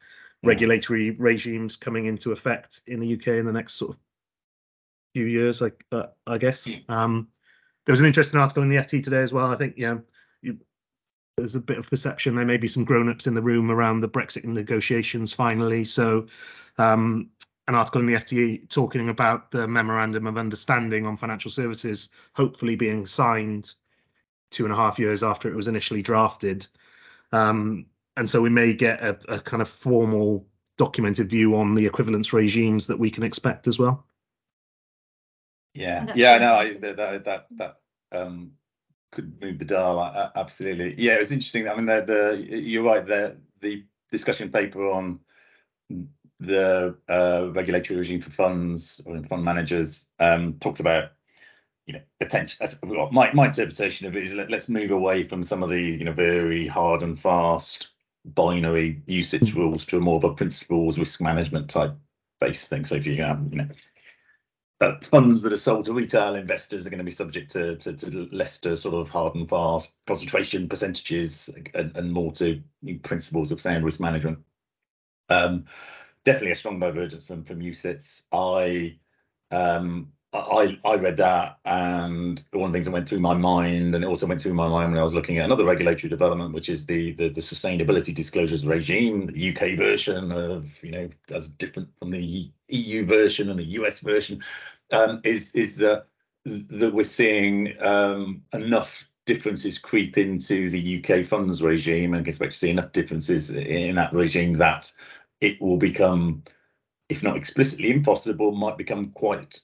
Regulatory 0.42 1.10
regimes 1.12 1.76
coming 1.76 2.06
into 2.06 2.32
effect 2.32 2.82
in 2.86 3.00
the 3.00 3.14
UK 3.14 3.28
in 3.28 3.46
the 3.46 3.52
next 3.52 3.74
sort 3.74 3.92
of 3.92 3.96
few 5.14 5.26
years, 5.26 5.60
like 5.60 5.84
uh, 5.92 6.06
I 6.26 6.38
guess. 6.38 6.78
Um, 6.88 7.28
there 7.84 7.92
was 7.92 8.00
an 8.00 8.06
interesting 8.06 8.40
article 8.40 8.62
in 8.62 8.68
the 8.68 8.76
FT 8.76 9.02
today 9.02 9.22
as 9.22 9.32
well. 9.32 9.50
I 9.50 9.56
think 9.56 9.74
yeah, 9.76 9.98
you, 10.42 10.58
there's 11.36 11.54
a 11.54 11.60
bit 11.60 11.78
of 11.78 11.88
perception 11.88 12.34
there 12.34 12.44
may 12.44 12.56
be 12.56 12.68
some 12.68 12.84
grown-ups 12.84 13.26
in 13.26 13.34
the 13.34 13.42
room 13.42 13.70
around 13.70 14.00
the 14.00 14.08
Brexit 14.08 14.44
negotiations 14.44 15.32
finally. 15.32 15.84
So 15.84 16.26
um, 16.78 17.30
an 17.68 17.74
article 17.74 18.00
in 18.00 18.06
the 18.06 18.14
FT 18.14 18.68
talking 18.68 19.08
about 19.08 19.50
the 19.50 19.66
memorandum 19.66 20.26
of 20.26 20.38
understanding 20.38 21.06
on 21.06 21.16
financial 21.16 21.50
services 21.50 22.08
hopefully 22.34 22.76
being 22.76 23.06
signed 23.06 23.74
two 24.50 24.64
and 24.64 24.72
a 24.72 24.76
half 24.76 24.98
years 24.98 25.22
after 25.22 25.48
it 25.48 25.56
was 25.56 25.68
initially 25.68 26.02
drafted. 26.02 26.66
Um, 27.32 27.86
and 28.16 28.28
so 28.28 28.40
we 28.40 28.50
may 28.50 28.72
get 28.72 29.02
a, 29.02 29.18
a, 29.28 29.40
kind 29.40 29.60
of 29.60 29.68
formal 29.68 30.46
documented 30.78 31.30
view 31.30 31.56
on 31.56 31.74
the 31.74 31.86
equivalence 31.86 32.32
regimes 32.32 32.86
that 32.86 32.98
we 32.98 33.10
can 33.10 33.22
expect 33.22 33.66
as 33.66 33.78
well. 33.78 34.06
Yeah, 35.74 36.12
yeah, 36.14 36.38
no, 36.38 36.54
I, 36.54 36.74
that 36.74 37.24
that 37.24 37.46
that 37.50 37.76
um, 38.12 38.52
could 39.12 39.40
move 39.40 39.58
the 39.58 39.64
dial 39.64 40.30
absolutely. 40.34 40.94
Yeah, 40.96 41.14
it 41.14 41.20
was 41.20 41.32
interesting. 41.32 41.68
I 41.68 41.74
mean, 41.76 41.86
the, 41.86 42.02
the 42.06 42.58
you're 42.58 42.82
right. 42.82 43.06
The 43.06 43.36
the 43.60 43.84
discussion 44.10 44.50
paper 44.50 44.90
on 44.90 45.20
the 46.40 46.96
uh, 47.08 47.50
regulatory 47.52 47.98
regime 47.98 48.20
for 48.20 48.30
funds 48.30 49.00
or 49.04 49.22
fund 49.24 49.44
managers 49.44 50.06
um, 50.18 50.54
talks 50.54 50.80
about 50.80 51.12
you 51.86 51.94
know 51.94 52.00
potential 52.20 52.66
my, 53.12 53.32
my 53.32 53.46
interpretation 53.46 54.06
of 54.06 54.16
it 54.16 54.24
is 54.24 54.34
let, 54.34 54.52
us 54.52 54.68
move 54.68 54.90
away 54.90 55.22
from 55.26 55.44
some 55.44 55.62
of 55.62 55.70
the 55.70 55.80
you 55.80 56.04
know 56.04 56.12
very 56.12 56.66
hard 56.66 57.02
and 57.02 57.18
fast 57.18 57.88
binary 58.34 59.02
UCITS 59.08 59.52
mm. 59.52 59.54
rules 59.54 59.84
to 59.86 59.96
a 59.96 60.00
more 60.00 60.16
of 60.16 60.24
a 60.24 60.34
principles 60.34 60.98
risk 60.98 61.20
management 61.20 61.70
type 61.70 61.94
based 62.40 62.68
thing 62.68 62.84
so 62.84 62.96
if 62.96 63.06
you 63.06 63.22
have 63.22 63.40
you 63.50 63.58
know 63.58 63.68
uh, 64.82 64.92
funds 65.00 65.40
that 65.40 65.54
are 65.54 65.58
sold 65.58 65.86
to 65.86 65.92
retail 65.94 66.34
investors 66.34 66.86
are 66.86 66.90
going 66.90 66.98
to 66.98 67.04
be 67.04 67.10
subject 67.10 67.50
to, 67.50 67.76
to, 67.76 67.94
to 67.94 68.28
less 68.30 68.58
to 68.58 68.76
sort 68.76 68.94
of 68.94 69.08
hard 69.08 69.34
and 69.34 69.48
fast 69.48 69.90
concentration 70.06 70.68
percentages 70.68 71.48
and, 71.72 71.96
and 71.96 72.12
more 72.12 72.30
to 72.32 72.60
principles 73.02 73.52
of 73.52 73.60
sound 73.60 73.84
risk 73.84 74.00
management 74.00 74.38
um, 75.28 75.64
definitely 76.24 76.52
a 76.52 76.56
strong 76.56 76.78
divergence 76.78 77.26
from 77.26 77.44
from 77.44 77.60
UCITS. 77.60 78.22
I 78.32 78.98
um 79.50 80.12
I 80.36 80.78
I 80.84 80.94
read 80.96 81.16
that 81.18 81.58
and 81.64 82.42
one 82.52 82.66
of 82.66 82.72
the 82.72 82.76
things 82.76 82.86
that 82.86 82.92
went 82.92 83.08
through 83.08 83.20
my 83.20 83.34
mind 83.34 83.94
and 83.94 84.04
it 84.04 84.06
also 84.06 84.26
went 84.26 84.40
through 84.40 84.54
my 84.54 84.68
mind 84.68 84.92
when 84.92 85.00
I 85.00 85.04
was 85.04 85.14
looking 85.14 85.38
at 85.38 85.44
another 85.44 85.64
regulatory 85.64 86.08
development, 86.08 86.54
which 86.54 86.68
is 86.68 86.86
the 86.86 87.12
the, 87.12 87.28
the 87.28 87.40
sustainability 87.40 88.14
disclosures 88.14 88.66
regime, 88.66 89.26
the 89.26 89.50
UK 89.50 89.76
version 89.76 90.32
of 90.32 90.82
you 90.82 90.90
know 90.90 91.08
as 91.30 91.48
different 91.48 91.88
from 91.98 92.10
the 92.10 92.50
EU 92.68 93.04
version 93.06 93.50
and 93.50 93.58
the 93.58 93.64
US 93.80 94.00
version, 94.00 94.42
um, 94.92 95.20
is 95.24 95.52
is 95.52 95.76
that 95.76 96.06
that 96.44 96.94
we're 96.94 97.04
seeing 97.04 97.72
um, 97.82 98.42
enough 98.52 99.08
differences 99.26 99.78
creep 99.78 100.16
into 100.16 100.70
the 100.70 101.04
UK 101.04 101.24
funds 101.26 101.62
regime 101.62 102.14
and 102.14 102.26
expect 102.26 102.52
to 102.52 102.58
see 102.58 102.70
enough 102.70 102.92
differences 102.92 103.50
in 103.50 103.96
that 103.96 104.12
regime 104.12 104.54
that 104.54 104.92
it 105.40 105.60
will 105.60 105.76
become, 105.76 106.42
if 107.08 107.22
not 107.22 107.36
explicitly 107.36 107.90
impossible, 107.90 108.52
might 108.52 108.78
become 108.78 109.10
quite 109.10 109.60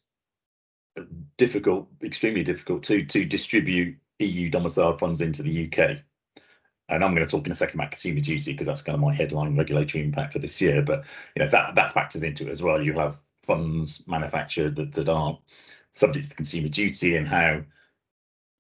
difficult, 1.37 1.89
extremely 2.03 2.45
difficult 2.45 2.85
to 2.85 3.05
to 3.07 3.25
distribute 3.25 3.99
EU 4.19 4.51
domiciled 4.51 4.99
funds 4.99 5.21
into 5.21 5.43
the 5.43 5.67
UK. 5.67 5.99
And 6.89 7.03
I'm 7.03 7.15
going 7.15 7.27
to 7.27 7.31
talk 7.31 7.47
in 7.47 7.53
a 7.53 7.57
second 7.57 7.81
about 7.81 7.93
consumer 7.93 8.21
duty 8.21 8.53
because 8.53 8.67
that's 8.67 8.83
kind 8.83 8.95
of 8.95 9.01
my 9.01 9.15
headline 9.15 9.57
regulatory 9.57 10.05
impact 10.05 10.33
for 10.33 10.39
this 10.39 10.61
year. 10.61 10.83
But 10.83 11.05
you 11.35 11.43
know 11.43 11.51
that 11.51 11.75
that 11.77 11.93
factors 11.93 12.23
into 12.23 12.47
it 12.47 12.51
as 12.51 12.63
well. 12.63 12.83
You 12.83 12.95
have 12.95 13.19
funds 13.45 14.03
manufactured 14.07 14.77
that, 14.77 14.93
that 14.93 15.09
aren't 15.09 15.39
subject 15.93 16.31
to 16.31 16.37
consumer 16.37 16.69
duty 16.69 17.17
and 17.17 17.27
how 17.27 17.63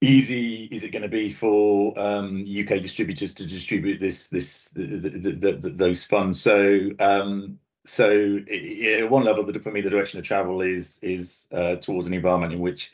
easy 0.00 0.64
is 0.64 0.84
it 0.84 0.90
going 0.90 1.02
to 1.02 1.08
be 1.08 1.30
for 1.30 1.98
um, 1.98 2.44
UK 2.44 2.82
distributors 2.82 3.34
to 3.34 3.46
distribute 3.46 4.00
this 4.00 4.28
this 4.28 4.70
the, 4.70 4.84
the, 4.86 5.52
the, 5.60 5.70
those 5.70 6.04
funds? 6.04 6.40
So 6.40 6.90
um, 6.98 7.58
so 7.84 8.38
at 8.50 9.10
one 9.10 9.24
level, 9.24 9.50
for 9.60 9.72
me, 9.72 9.80
the 9.80 9.90
direction 9.90 10.18
of 10.18 10.24
travel 10.24 10.62
is 10.62 10.98
is 11.02 11.48
uh, 11.52 11.76
towards 11.76 12.06
an 12.06 12.14
environment 12.14 12.52
in 12.52 12.60
which 12.60 12.90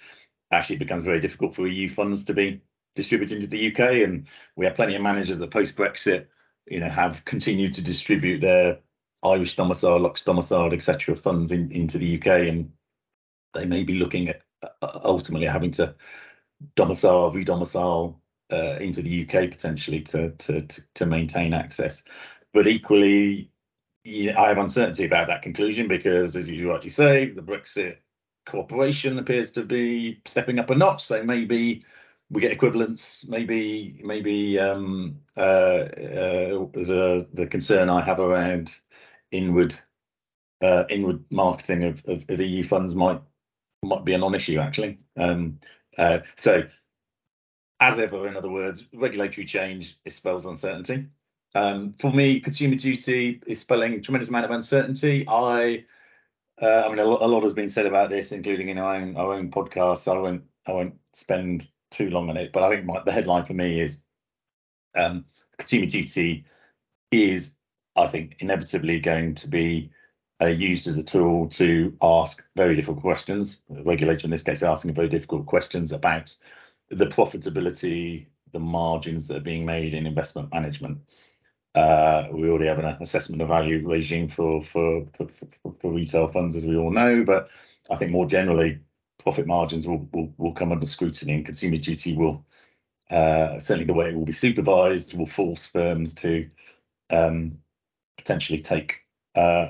actually 0.51 0.77
it 0.77 0.81
becomes 0.81 1.05
very 1.05 1.21
difficult 1.21 1.55
for 1.55 1.67
EU 1.67 1.89
funds 1.89 2.25
to 2.25 2.35
be 2.35 2.63
distributed 2.97 3.37
into 3.37 3.49
the 3.49 3.71
UK, 3.71 4.03
and 4.03 4.27
we 4.57 4.65
have 4.65 4.75
plenty 4.75 4.95
of 4.95 5.03
managers 5.03 5.39
that 5.39 5.51
post 5.51 5.77
Brexit, 5.77 6.27
you 6.67 6.81
know, 6.81 6.89
have 6.89 7.25
continued 7.25 7.75
to 7.75 7.83
distribute 7.83 8.41
their 8.41 8.79
Irish 9.23 9.57
domicile, 9.57 10.01
Lux 10.01 10.23
domicile, 10.23 10.73
etc. 10.73 11.17
funds 11.17 11.51
in, 11.51 11.71
into 11.71 11.99
the 11.99 12.17
UK, 12.17 12.49
and 12.49 12.73
they 13.55 13.67
may 13.67 13.85
be 13.85 13.95
looking 13.95 14.29
at 14.29 14.43
uh, 14.63 15.01
ultimately 15.05 15.47
having 15.47 15.73
to 15.73 15.95
domicile, 16.77 17.31
re-domicile 17.31 18.21
uh, 18.53 18.79
into 18.81 19.03
the 19.03 19.23
UK 19.23 19.51
potentially 19.51 20.01
to, 20.01 20.31
to 20.31 20.63
to 20.63 20.83
to 20.95 21.07
maintain 21.07 21.53
access. 21.53 22.05
But 22.55 22.67
equally, 22.67 23.51
I 24.37 24.49
have 24.49 24.59
uncertainty 24.59 25.05
about 25.05 25.29
that 25.29 25.43
conclusion 25.43 25.89
because, 25.89 26.37
as 26.37 26.49
you 26.49 26.71
rightly 26.71 26.91
say, 26.91 27.31
the 27.31 27.43
Brexit 27.43 27.97
cooperation 28.47 29.19
appears 29.19 29.51
to 29.53 29.63
be 29.63 30.21
stepping 30.25 30.59
up 30.59 30.71
a 30.71 30.75
notch. 30.75 31.05
So 31.05 31.23
maybe 31.23 31.85
we 32.31 32.41
get 32.41 32.53
equivalence. 32.53 33.25
Maybe 33.29 34.01
maybe 34.05 34.59
um, 34.59 35.21
uh, 35.37 35.41
uh, 35.41 36.67
the 36.73 37.27
the 37.33 37.47
concern 37.47 37.89
I 37.91 38.01
have 38.01 38.21
around 38.21 38.75
inward 39.31 39.75
uh, 40.63 40.85
inward 40.89 41.25
marketing 41.31 41.85
of, 41.85 42.03
of, 42.07 42.25
of, 42.29 42.41
EU 42.41 42.65
funds 42.65 42.95
might 42.95 43.21
might 43.83 44.05
be 44.05 44.15
a 44.15 44.19
non-issue 44.19 44.59
actually. 44.59 44.99
Um, 45.17 45.61
uh, 45.97 46.21
so, 46.37 46.65
as 47.81 47.99
ever, 47.99 48.27
in 48.27 48.37
other 48.37 48.51
words, 48.51 48.87
regulatory 48.93 49.47
change 49.47 49.99
spells 50.09 50.47
uncertainty. 50.47 51.07
Um, 51.59 51.95
for 51.99 52.13
me, 52.13 52.39
consumer 52.39 52.77
duty 52.77 53.43
is 53.45 53.59
spelling 53.59 53.95
a 53.95 54.01
tremendous 54.01 54.29
amount 54.29 54.45
of 54.45 54.53
uncertainty. 54.53 55.27
I, 55.27 55.85
uh, 56.63 56.83
I 56.87 56.89
mean, 56.89 57.01
a 57.01 57.05
lot, 57.05 57.21
a 57.21 57.27
lot, 57.27 57.43
has 57.43 57.53
been 57.53 57.69
said 57.69 57.85
about 57.85 58.11
this, 58.11 58.31
including 58.31 58.69
in 58.69 58.79
our 58.79 58.95
own 58.95 59.17
our 59.17 59.33
own 59.33 59.51
podcast. 59.51 59.99
So 59.99 60.17
I 60.17 60.21
won't 60.21 60.45
I 60.69 60.73
won't 60.73 60.95
spend 61.15 61.69
too 61.91 62.11
long 62.11 62.31
on 62.31 62.37
it, 62.37 62.53
but 62.53 62.63
I 62.63 62.69
think 62.71 62.85
my, 62.85 63.03
the 63.05 63.11
headline 63.11 63.45
for 63.45 63.55
me 63.55 63.81
is 63.81 63.99
um, 64.95 65.25
consumer 65.59 65.87
duty 65.87 66.45
is, 67.11 67.55
I 67.97 68.07
think, 68.07 68.37
inevitably 68.39 69.01
going 69.01 69.35
to 69.37 69.49
be 69.49 69.91
uh, 70.41 70.47
used 70.47 70.87
as 70.87 70.97
a 70.97 71.03
tool 71.03 71.49
to 71.49 71.97
ask 72.01 72.41
very 72.55 72.77
difficult 72.77 73.01
questions. 73.01 73.63
The 73.69 73.83
regulator 73.83 74.29
in 74.29 74.31
this 74.31 74.45
case 74.45 74.63
asking 74.63 74.95
very 74.95 75.09
difficult 75.09 75.47
questions 75.47 75.91
about 75.91 76.37
the 76.89 77.07
profitability, 77.07 78.27
the 78.53 78.61
margins 78.61 79.27
that 79.27 79.39
are 79.39 79.41
being 79.41 79.67
made 79.67 79.93
in 79.93 80.07
investment 80.07 80.53
management. 80.53 80.99
Uh, 81.79 82.27
we 82.33 82.49
already 82.49 82.67
have 82.67 82.81
an 82.81 82.97
assessment 83.01 83.41
of 83.41 83.47
value 83.47 83.87
regime 83.87 84.29
for 84.29 84.63
for, 84.65 85.07
for 85.17 85.29
for, 85.29 85.75
for 85.81 85.93
retail 85.93 86.27
funds, 86.27 86.57
as 86.57 86.67
we 86.67 86.77
all 86.77 86.91
know, 86.91 87.23
but 87.23 87.51
I 87.89 87.95
think 87.95 88.11
more 88.11 88.27
generally, 88.27 88.81
profit 89.23 89.47
margins 89.47 89.87
will 89.87 90.09
will, 90.13 90.35
will 90.39 90.53
come 90.53 90.73
under 90.73 90.87
scrutiny, 90.87 91.35
and 91.35 91.45
consumer 91.47 91.77
duty 91.77 92.17
will 92.17 92.45
uh, 93.13 93.61
certainly 93.61 93.85
the 93.85 93.95
way 93.95 94.09
it 94.09 94.17
will 94.17 94.25
be 94.25 94.33
supervised 94.33 95.17
will 95.17 95.27
force 95.27 95.67
firms 95.67 96.15
to 96.15 96.49
um, 97.11 97.61
potentially 98.17 98.61
take 98.61 99.03
uh, 99.37 99.69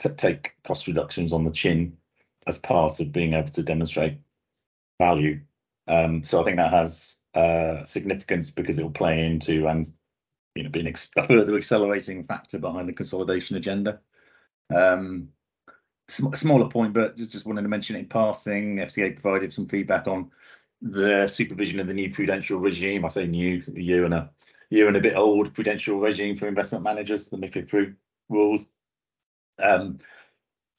to 0.00 0.08
take 0.08 0.54
cost 0.64 0.88
reductions 0.88 1.32
on 1.32 1.44
the 1.44 1.52
chin 1.52 1.96
as 2.48 2.58
part 2.58 2.98
of 2.98 3.12
being 3.12 3.32
able 3.32 3.50
to 3.50 3.62
demonstrate 3.62 4.18
value. 4.98 5.40
Um, 5.86 6.24
so 6.24 6.40
I 6.40 6.44
think 6.44 6.56
that 6.56 6.72
has 6.72 7.16
uh, 7.34 7.84
significance 7.84 8.50
because 8.50 8.76
it 8.80 8.82
will 8.82 8.90
play 8.90 9.24
into 9.24 9.68
and 9.68 9.88
you 10.54 10.62
know 10.62 10.70
being 10.70 10.86
ex- 10.86 11.10
a 11.16 11.26
further 11.26 11.56
accelerating 11.56 12.24
factor 12.24 12.58
behind 12.58 12.88
the 12.88 12.92
consolidation 12.92 13.56
agenda. 13.56 14.00
Um, 14.74 15.28
sm- 16.08 16.34
smaller 16.34 16.68
point, 16.68 16.94
but 16.94 17.16
just 17.16 17.32
just 17.32 17.46
wanted 17.46 17.62
to 17.62 17.68
mention 17.68 17.96
it 17.96 18.00
in 18.00 18.06
passing. 18.06 18.76
FCA 18.76 19.20
provided 19.20 19.52
some 19.52 19.66
feedback 19.68 20.06
on 20.06 20.30
the 20.80 21.26
supervision 21.26 21.80
of 21.80 21.86
the 21.86 21.94
new 21.94 22.10
prudential 22.10 22.58
regime. 22.58 23.04
I 23.04 23.08
say 23.08 23.26
new, 23.26 23.62
a 23.74 23.80
year 23.80 24.04
and 24.04 24.14
a 24.14 24.30
year 24.70 24.88
and 24.88 24.96
a 24.96 25.00
bit 25.00 25.16
old 25.16 25.54
prudential 25.54 25.98
regime 25.98 26.36
for 26.36 26.48
investment 26.48 26.84
managers, 26.84 27.30
the 27.30 27.36
MiFID 27.36 27.96
rules. 28.28 28.66
Um, 29.58 29.98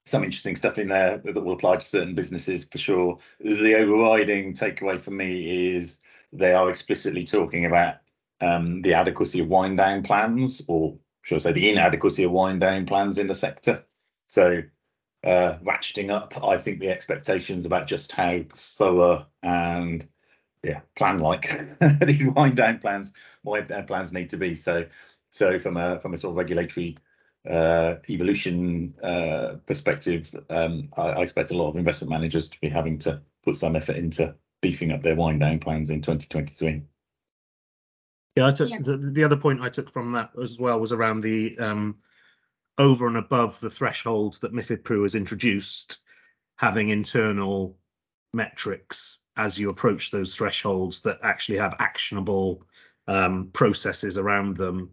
some 0.06 0.24
interesting 0.24 0.56
stuff 0.56 0.78
in 0.78 0.88
there 0.88 1.18
that 1.18 1.44
will 1.44 1.54
apply 1.54 1.78
to 1.78 1.86
certain 1.86 2.14
businesses 2.14 2.64
for 2.66 2.78
sure. 2.78 3.18
The 3.40 3.76
overriding 3.76 4.54
takeaway 4.54 5.00
for 5.00 5.12
me 5.12 5.76
is 5.76 6.00
they 6.32 6.54
are 6.54 6.70
explicitly 6.70 7.24
talking 7.24 7.66
about 7.66 7.96
um, 8.42 8.82
the 8.82 8.94
adequacy 8.94 9.40
of 9.40 9.48
wind 9.48 9.78
down 9.78 10.04
plans, 10.04 10.62
or 10.68 10.98
should 11.22 11.36
I 11.36 11.40
say 11.40 11.52
the 11.54 11.70
inadequacy 11.70 12.24
of 12.24 12.32
wind 12.32 12.62
down 12.62 12.86
plans 12.86 13.18
in 13.18 13.28
the 13.28 13.36
sector. 13.36 13.84
So 14.26 14.62
uh, 15.24 15.58
ratcheting 15.64 16.12
up, 16.12 16.44
I 16.44 16.58
think, 16.58 16.80
the 16.80 16.90
expectations 16.90 17.66
about 17.66 17.88
just 17.88 18.12
how 18.12 18.42
slower 18.54 19.26
and 19.42 20.06
yeah, 20.64 20.82
plan 20.96 21.20
like 21.20 21.60
these 22.06 22.26
wind 22.26 22.56
down 22.56 22.80
plans, 22.80 23.14
wind 23.44 23.70
down 23.70 23.86
plans 23.86 24.14
need 24.14 24.32
to 24.32 24.38
be. 24.38 24.56
So, 24.56 24.86
so 25.32 25.60
from 25.60 25.78
a 25.78 26.00
from 26.00 26.14
a 26.14 26.18
sort 26.18 26.32
of 26.32 26.38
regulatory 26.38 26.98
uh, 27.50 27.96
evolution 28.10 28.96
uh, 29.02 29.56
perspective, 29.66 30.34
um, 30.50 30.90
I, 30.98 31.10
I, 31.10 31.22
expect 31.22 31.52
a 31.52 31.58
lot 31.58 31.70
of 31.70 31.76
investment 31.76 32.10
managers 32.10 32.48
to 32.50 32.60
be 32.60 32.70
having 32.70 32.98
to 33.00 33.22
put 33.44 33.56
some 33.56 33.76
effort 33.76 33.98
into 33.98 34.34
beefing 34.62 34.92
up 34.92 35.04
their 35.04 35.16
wind 35.16 35.42
down 35.42 35.60
plans 35.60 35.92
in 35.92 36.02
2023. 36.02 36.82
Yeah, 38.36 38.48
I 38.48 38.52
took 38.52 38.70
yeah. 38.70 38.80
The, 38.82 38.98
the 38.98 39.24
other 39.24 39.38
point 39.38 39.62
I 39.62 39.70
took 39.70 39.90
from 39.90 40.12
that 40.14 40.32
as 40.42 40.60
well 40.60 40.80
was 40.80 40.92
around 40.92 41.22
the 41.22 41.58
um, 41.58 41.98
over 42.78 43.08
and 43.08 43.18
above 43.18 43.60
the 43.60 43.70
thresholds 43.70 44.40
that 44.40 44.54
MIFIDPRU 44.54 45.04
has 45.04 45.16
introduced, 45.16 46.00
having 46.58 46.90
internal 46.90 47.78
metrics 48.34 49.20
as 49.38 49.58
you 49.58 49.70
approach 49.70 50.12
those 50.12 50.36
thresholds 50.36 51.00
that 51.02 51.20
actually 51.24 51.58
have 51.58 51.76
actionable 51.80 52.64
um, 53.08 53.50
processes 53.54 54.18
around 54.18 54.58
them 54.58 54.92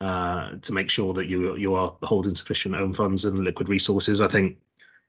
uh, 0.00 0.56
to 0.62 0.72
make 0.72 0.90
sure 0.90 1.12
that 1.12 1.26
you 1.26 1.56
you 1.56 1.74
are 1.74 1.96
holding 2.02 2.34
sufficient 2.34 2.74
own 2.74 2.92
funds 2.92 3.24
and 3.24 3.38
liquid 3.38 3.68
resources. 3.68 4.20
I 4.20 4.28
think 4.28 4.58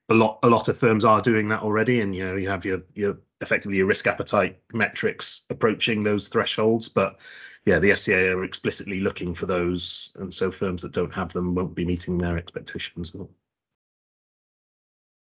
a 0.09 0.13
lot 0.13 0.39
a 0.43 0.47
lot 0.47 0.67
of 0.67 0.77
firms 0.77 1.05
are 1.05 1.21
doing 1.21 1.47
that 1.49 1.63
already, 1.63 2.01
and 2.01 2.15
you 2.15 2.23
know 2.23 2.35
you 2.35 2.49
have 2.49 2.65
your 2.65 2.81
your 2.93 3.17
effectively 3.41 3.77
your 3.77 3.87
risk 3.87 4.05
appetite 4.05 4.59
metrics 4.71 5.41
approaching 5.49 6.03
those 6.03 6.27
thresholds, 6.27 6.89
but 6.89 7.19
yeah, 7.65 7.79
the 7.79 7.91
FCA 7.91 8.35
are 8.35 8.43
explicitly 8.43 8.99
looking 8.99 9.33
for 9.33 9.45
those, 9.45 10.11
and 10.15 10.33
so 10.33 10.51
firms 10.51 10.81
that 10.81 10.91
don't 10.91 11.13
have 11.13 11.31
them 11.31 11.55
won't 11.55 11.75
be 11.75 11.85
meeting 11.85 12.17
their 12.17 12.37
expectations. 12.37 13.15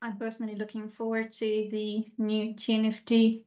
I'm 0.03 0.17
personally 0.17 0.57
looking 0.57 0.89
forward 0.89 1.33
to 1.33 1.69
the 1.71 2.05
new 2.19 2.55
TNFD 2.55 3.43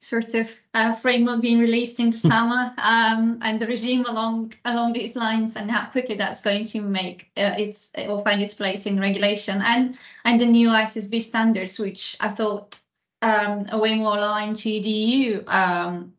sort 0.00 0.34
of 0.34 0.54
uh, 0.74 0.94
framework 0.94 1.40
being 1.40 1.58
released 1.58 1.98
in 1.98 2.10
the 2.10 2.16
summer 2.16 2.72
um, 2.78 3.38
and 3.42 3.60
the 3.60 3.66
regime 3.66 4.04
along 4.06 4.52
along 4.64 4.92
these 4.92 5.16
lines 5.16 5.56
and 5.56 5.70
how 5.70 5.88
quickly 5.90 6.14
that's 6.16 6.40
going 6.40 6.64
to 6.64 6.82
make 6.82 7.30
uh, 7.36 7.54
its 7.58 7.92
or 8.08 8.22
find 8.22 8.42
its 8.42 8.54
place 8.54 8.86
in 8.86 9.00
regulation 9.00 9.60
and 9.64 9.96
and 10.24 10.40
the 10.40 10.46
new 10.46 10.68
ISSB 10.68 11.20
standards 11.20 11.78
which 11.78 12.16
I 12.20 12.28
thought 12.28 12.78
um, 13.22 13.66
are 13.72 13.80
way 13.80 13.96
more 13.96 14.16
aligned 14.16 14.56
to 14.56 14.68
the 14.68 14.88
EU 14.88 15.44
um, 15.48 16.14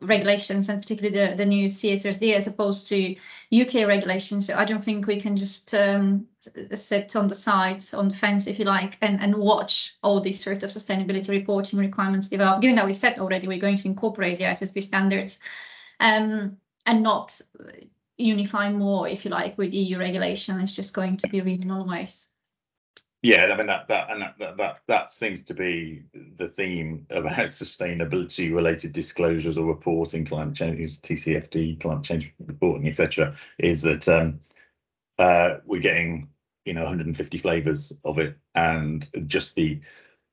regulations 0.00 0.68
and 0.68 0.82
particularly 0.82 1.16
the, 1.16 1.36
the 1.36 1.46
new 1.46 1.66
CSRD 1.66 2.34
as 2.34 2.46
opposed 2.46 2.88
to 2.88 3.14
UK 3.52 3.86
regulations. 3.86 4.46
So 4.46 4.56
I 4.56 4.64
don't 4.64 4.82
think 4.82 5.06
we 5.06 5.20
can 5.20 5.36
just 5.36 5.72
um, 5.74 6.26
sit 6.72 7.14
on 7.14 7.28
the 7.28 7.36
sides, 7.36 7.94
on 7.94 8.08
the 8.08 8.14
fence, 8.14 8.46
if 8.46 8.58
you 8.58 8.64
like, 8.64 8.98
and, 9.00 9.20
and 9.20 9.36
watch 9.36 9.96
all 10.02 10.20
these 10.20 10.42
sort 10.42 10.62
of 10.64 10.70
sustainability 10.70 11.28
reporting 11.28 11.78
requirements 11.78 12.28
develop, 12.28 12.60
given 12.60 12.76
that 12.76 12.86
we've 12.86 12.96
said 12.96 13.18
already 13.18 13.46
we're 13.46 13.60
going 13.60 13.76
to 13.76 13.88
incorporate 13.88 14.38
the 14.38 14.44
ISSB 14.44 14.82
standards 14.82 15.40
um, 16.00 16.56
and 16.84 17.02
not 17.02 17.40
unify 18.16 18.72
more, 18.72 19.06
if 19.06 19.24
you 19.24 19.30
like, 19.30 19.56
with 19.56 19.72
EU 19.72 19.98
regulation. 19.98 20.58
It's 20.60 20.74
just 20.74 20.92
going 20.92 21.18
to 21.18 21.28
be 21.28 21.40
regional 21.40 21.86
ways. 21.86 22.30
Yeah, 23.22 23.46
I 23.46 23.56
mean 23.56 23.66
that 23.66 23.88
that 23.88 24.10
and 24.10 24.22
that, 24.22 24.38
that 24.38 24.56
that 24.58 24.80
that 24.86 25.12
seems 25.12 25.42
to 25.42 25.54
be 25.54 26.04
the 26.36 26.46
theme 26.48 27.06
about 27.10 27.34
sustainability 27.34 28.54
related 28.54 28.92
disclosures 28.92 29.58
or 29.58 29.66
reporting, 29.66 30.24
climate 30.24 30.54
change, 30.54 31.00
TCFD, 31.00 31.80
climate 31.80 32.04
change 32.04 32.32
reporting, 32.38 32.86
etc. 32.86 33.34
Is 33.58 33.82
that 33.82 34.06
um, 34.08 34.40
uh, 35.18 35.56
we're 35.66 35.80
getting 35.80 36.28
you 36.64 36.74
know 36.74 36.82
150 36.82 37.38
flavors 37.38 37.92
of 38.04 38.18
it, 38.20 38.36
and 38.54 39.08
just 39.26 39.56
the 39.56 39.80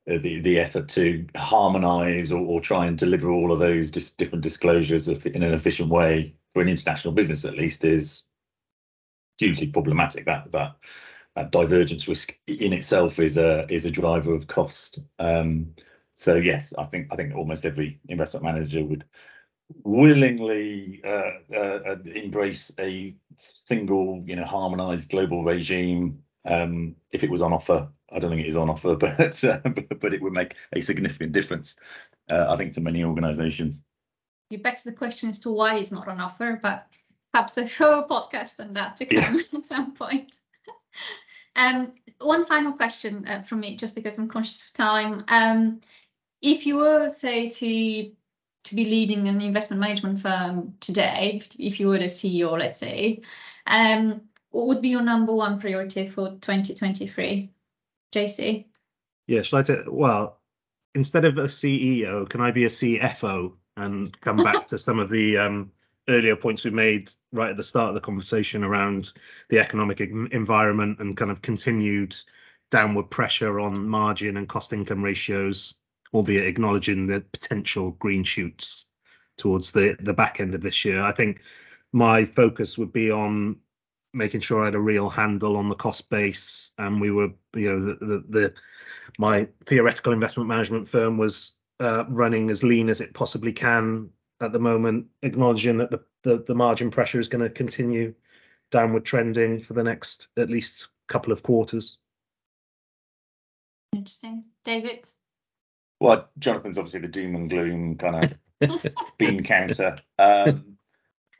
the 0.06 0.40
the 0.42 0.60
effort 0.60 0.88
to 0.90 1.26
harmonize 1.36 2.32
or, 2.32 2.46
or 2.46 2.62
try 2.62 2.86
and 2.86 3.00
deliver 3.00 3.32
all 3.32 3.52
of 3.52 3.58
those 3.58 3.90
dis- 3.90 4.12
different 4.12 4.44
disclosures 4.44 5.08
in 5.08 5.42
an 5.42 5.54
efficient 5.54 5.90
way 5.90 6.36
for 6.54 6.62
an 6.62 6.70
international 6.70 7.16
business 7.16 7.46
at 7.46 7.58
least 7.58 7.84
is 7.84 8.24
hugely 9.40 9.66
problematic. 9.66 10.26
That 10.26 10.52
that 10.52 10.76
that 11.36 11.52
divergence 11.52 12.08
risk 12.08 12.34
in 12.48 12.74
itself 12.74 13.20
is 13.20 13.38
a 13.38 13.72
is 13.72 13.86
a 13.86 13.92
driver 13.92 14.34
of 14.34 14.48
cost. 14.48 15.00
Um, 15.20 15.76
so 16.14 16.36
yes, 16.36 16.74
I 16.78 16.86
think 16.86 17.08
I 17.12 17.16
think 17.16 17.36
almost 17.36 17.66
every 17.66 18.00
investment 18.08 18.44
manager 18.44 18.84
would 18.84 19.06
willingly 19.84 21.02
uh, 21.04 21.32
uh, 21.54 21.80
uh 21.86 21.96
embrace 22.06 22.72
a 22.80 23.16
single, 23.38 24.24
you 24.26 24.36
know, 24.36 24.46
harmonized 24.46 25.10
global 25.10 25.44
regime 25.44 26.24
um, 26.46 26.96
if 27.12 27.24
it 27.24 27.30
was 27.30 27.42
on 27.42 27.54
offer. 27.54 27.90
I 28.12 28.20
don't 28.20 28.30
think 28.30 28.44
it 28.44 28.50
is 28.50 28.56
on 28.56 28.70
offer, 28.70 28.96
but 28.96 29.44
uh, 29.44 29.60
but 30.00 30.14
it 30.14 30.22
would 30.22 30.34
make 30.34 30.56
a 30.74 30.82
significant 30.82 31.34
difference, 31.34 31.76
uh, 32.30 32.46
I 32.50 32.56
think, 32.56 32.74
to 32.74 32.82
many 32.82 33.04
organisations. 33.04 33.84
You 34.50 34.60
begs 34.60 34.84
the 34.84 34.94
question 34.94 35.32
as 35.32 35.40
to 35.40 35.52
why 35.52 35.78
it's 35.78 35.92
not 35.92 36.08
on 36.08 36.22
offer, 36.22 36.60
but 36.62 36.88
perhaps 37.34 37.58
a 37.58 37.68
whole 37.68 38.08
podcast 38.08 38.60
on 38.62 38.74
that 38.74 38.98
to 38.98 39.06
come 39.06 39.36
yeah. 39.36 39.42
at 39.58 39.66
some 39.66 39.94
point. 39.94 40.34
Um, 41.56 41.94
one 42.20 42.46
final 42.46 42.74
question 42.74 43.26
uh, 43.28 43.42
from 43.42 43.62
me, 43.62 43.78
just 43.78 43.96
because 43.96 44.18
I'm 44.18 44.28
conscious 44.28 44.66
of 44.66 44.74
time. 44.74 45.24
Um, 45.30 45.82
if 46.42 46.66
you 46.66 46.78
were, 46.78 47.10
say, 47.10 47.50
to 47.50 48.12
to 48.66 48.76
be 48.76 48.86
leading 48.86 49.28
an 49.28 49.42
investment 49.42 49.80
management 49.80 50.20
firm 50.20 50.74
today, 50.80 51.40
if 51.60 51.80
you 51.80 51.88
were 51.88 52.00
the 52.00 52.06
CEO, 52.06 52.58
let's 52.60 52.80
say, 52.80 53.22
um, 53.68 54.22
what 54.50 54.68
would 54.68 54.82
be 54.82 54.90
your 54.90 55.04
number 55.04 55.34
one 55.34 55.60
priority 55.60 56.08
for 56.08 56.30
2023, 56.30 57.52
JC? 58.12 58.66
Yeah, 59.28 59.44
shall 59.44 59.60
I 59.60 59.64
take, 59.64 59.80
well, 59.88 60.40
instead 60.96 61.26
of 61.26 61.38
a 61.38 61.44
CEO, 61.44 62.28
can 62.28 62.42
I 62.42 62.52
be 62.52 62.66
a 62.66 62.70
CFO 62.70 63.54
and 63.78 64.20
come 64.20 64.38
back 64.38 64.68
to 64.68 64.80
some 64.80 64.98
of 64.98 65.10
the 65.10 65.38
um, 65.38 65.72
earlier 66.10 66.36
points 66.36 66.64
we 66.64 66.72
made 66.72 67.12
right 67.32 67.52
at 67.52 67.58
the 67.58 67.64
start 67.64 67.90
of 67.90 67.96
the 67.96 68.02
conversation 68.02 68.64
around 68.64 69.12
the 69.50 69.60
economic 69.60 70.00
environment 70.00 71.00
and 71.00 71.18
kind 71.18 71.32
of 71.32 71.42
continued 71.42 72.16
downward 72.72 73.10
pressure 73.10 73.60
on 73.60 73.88
margin 73.88 74.38
and 74.38 74.50
cost 74.50 74.74
income 74.74 75.04
ratios, 75.04 75.76
albeit 76.14 76.46
acknowledging 76.46 77.08
the 77.08 77.22
potential 77.34 77.92
green 77.92 78.24
shoots 78.24 78.88
towards 79.38 79.72
the 79.72 79.96
the 80.00 80.14
back 80.14 80.40
end 80.40 80.56
of 80.56 80.62
this 80.62 80.86
year. 80.86 81.02
I 81.02 81.12
think 81.12 81.42
my 81.92 82.26
focus 82.26 82.78
would 82.78 82.92
be 82.92 83.12
on 83.12 83.58
making 84.14 84.40
sure 84.40 84.62
I 84.62 84.66
had 84.66 84.76
a 84.76 84.80
real 84.80 85.10
handle 85.10 85.58
on 85.58 85.68
the 85.68 85.76
cost 85.76 86.10
base 86.10 86.72
and 86.78 87.02
we 87.02 87.12
were 87.12 87.30
you 87.56 87.70
know 87.70 87.80
the 87.80 88.06
the, 88.06 88.24
the 88.30 88.54
my 89.20 89.48
theoretical 89.66 90.14
investment 90.14 90.48
management 90.48 90.88
firm 90.88 91.18
was 91.18 91.54
uh, 91.80 92.06
running 92.08 92.50
as 92.50 92.64
lean 92.64 92.90
as 92.90 93.02
it 93.02 93.14
possibly 93.14 93.52
can 93.52 94.10
at 94.42 94.52
the 94.52 94.60
moment, 94.60 95.08
acknowledging 95.22 95.78
that 95.78 95.92
the, 95.92 96.04
the, 96.24 96.44
the 96.44 96.56
margin 96.56 96.92
pressure 96.92 97.20
is 97.20 97.28
going 97.28 97.44
to 97.44 97.50
continue 97.50 98.14
downward 98.72 99.06
trending 99.06 99.62
for 99.62 99.74
the 99.74 99.84
next 99.84 100.28
at 100.38 100.50
least 100.50 100.90
couple 101.08 101.32
of 101.32 101.44
quarters. 101.44 102.00
Interesting. 103.94 104.44
David? 104.64 105.10
Well, 106.00 106.30
Jonathan's 106.40 106.78
obviously 106.78 107.02
the 107.02 107.08
doom 107.08 107.36
and 107.36 107.50
gloom 107.50 107.98
kind 107.98 108.38
of 108.62 108.86
bean 109.18 109.44
counter. 109.44 109.96
Um, 110.20 110.78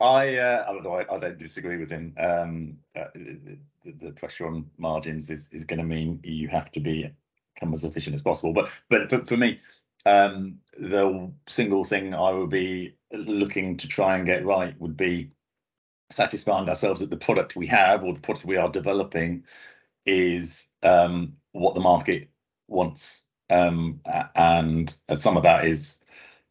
I, 0.00 0.36
uh, 0.36 0.64
although 0.68 0.94
I, 0.94 1.14
I, 1.14 1.18
don't 1.18 1.38
disagree 1.38 1.78
with 1.78 1.90
him, 1.90 2.14
um, 2.18 2.76
uh, 2.94 3.04
the, 3.14 3.58
the, 3.84 4.10
pressure 4.12 4.46
on 4.46 4.66
margins 4.76 5.30
is, 5.30 5.48
is 5.52 5.64
going 5.64 5.78
to 5.78 5.84
mean 5.84 6.20
you 6.22 6.48
have 6.48 6.70
to 6.72 6.80
be 6.80 7.10
come 7.58 7.72
as 7.72 7.84
efficient 7.84 8.14
as 8.14 8.22
possible. 8.22 8.52
But 8.52 8.70
but 8.90 9.08
for, 9.08 9.24
for 9.24 9.36
me, 9.36 9.60
um, 10.06 10.58
the 10.78 11.32
single 11.48 11.84
thing 11.84 12.14
I 12.14 12.30
would 12.30 12.50
be 12.50 12.94
looking 13.12 13.76
to 13.78 13.88
try 13.88 14.16
and 14.16 14.24
get 14.24 14.46
right 14.46 14.80
would 14.80 14.96
be 14.96 15.32
satisfying 16.10 16.68
ourselves 16.68 17.00
that 17.00 17.10
the 17.10 17.16
product 17.16 17.56
we 17.56 17.66
have 17.66 18.04
or 18.04 18.14
the 18.14 18.20
product 18.20 18.46
we 18.46 18.56
are 18.56 18.70
developing 18.70 19.44
is 20.06 20.70
um, 20.84 21.32
what 21.52 21.74
the 21.74 21.80
market 21.80 22.28
wants. 22.68 23.24
Um, 23.50 24.00
and 24.36 24.94
some 25.14 25.36
of 25.36 25.42
that 25.42 25.64
is, 25.64 25.98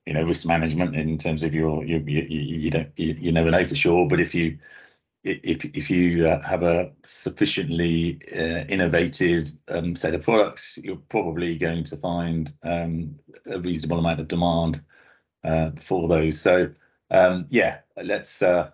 you 0.05 0.13
know, 0.13 0.23
risk 0.23 0.45
management 0.45 0.95
in 0.95 1.17
terms 1.17 1.41
of 1.41 1.53
your, 1.53 1.85
you, 1.85 2.03
you, 2.05 2.21
you 2.23 2.69
don't, 2.69 2.89
you, 2.97 3.15
you 3.17 3.31
never 3.31 3.51
know 3.51 3.63
for 3.63 3.75
sure. 3.75 4.05
But 4.05 4.19
if 4.19 4.35
you, 4.35 4.59
if 5.25 5.65
if 5.65 5.89
you 5.89 6.27
uh, 6.27 6.41
have 6.47 6.63
a 6.63 6.91
sufficiently 7.03 8.19
uh, 8.31 8.65
innovative 8.69 9.51
um, 9.67 9.95
set 9.95 10.13
of 10.13 10.21
products, 10.21 10.77
you're 10.81 11.01
probably 11.09 11.57
going 11.57 11.83
to 11.85 11.97
find 11.97 12.53
um, 12.63 13.15
a 13.47 13.59
reasonable 13.59 13.99
amount 13.99 14.19
of 14.19 14.27
demand 14.27 14.83
uh, 15.43 15.71
for 15.77 16.07
those. 16.07 16.39
So 16.39 16.69
um, 17.09 17.47
yeah, 17.49 17.79
let's 18.01 18.41
uh, 18.41 18.69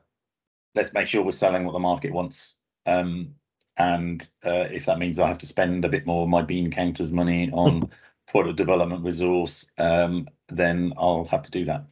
let's 0.75 0.93
make 0.93 1.07
sure 1.07 1.23
we're 1.23 1.31
selling 1.31 1.65
what 1.65 1.73
the 1.73 1.79
market 1.79 2.11
wants. 2.11 2.55
Um, 2.85 3.35
and 3.77 4.27
uh, 4.45 4.67
if 4.71 4.85
that 4.85 4.99
means 4.99 5.19
I 5.19 5.27
have 5.29 5.39
to 5.39 5.47
spend 5.47 5.85
a 5.85 5.89
bit 5.89 6.05
more 6.05 6.23
of 6.23 6.29
my 6.29 6.41
bean 6.41 6.69
counters 6.69 7.13
money 7.13 7.49
on 7.51 7.89
product 8.27 8.57
development 8.57 9.05
resource, 9.05 9.65
um, 9.77 10.27
then 10.49 10.93
I'll 10.97 11.25
have 11.25 11.43
to 11.43 11.51
do 11.51 11.65
that. 11.65 11.85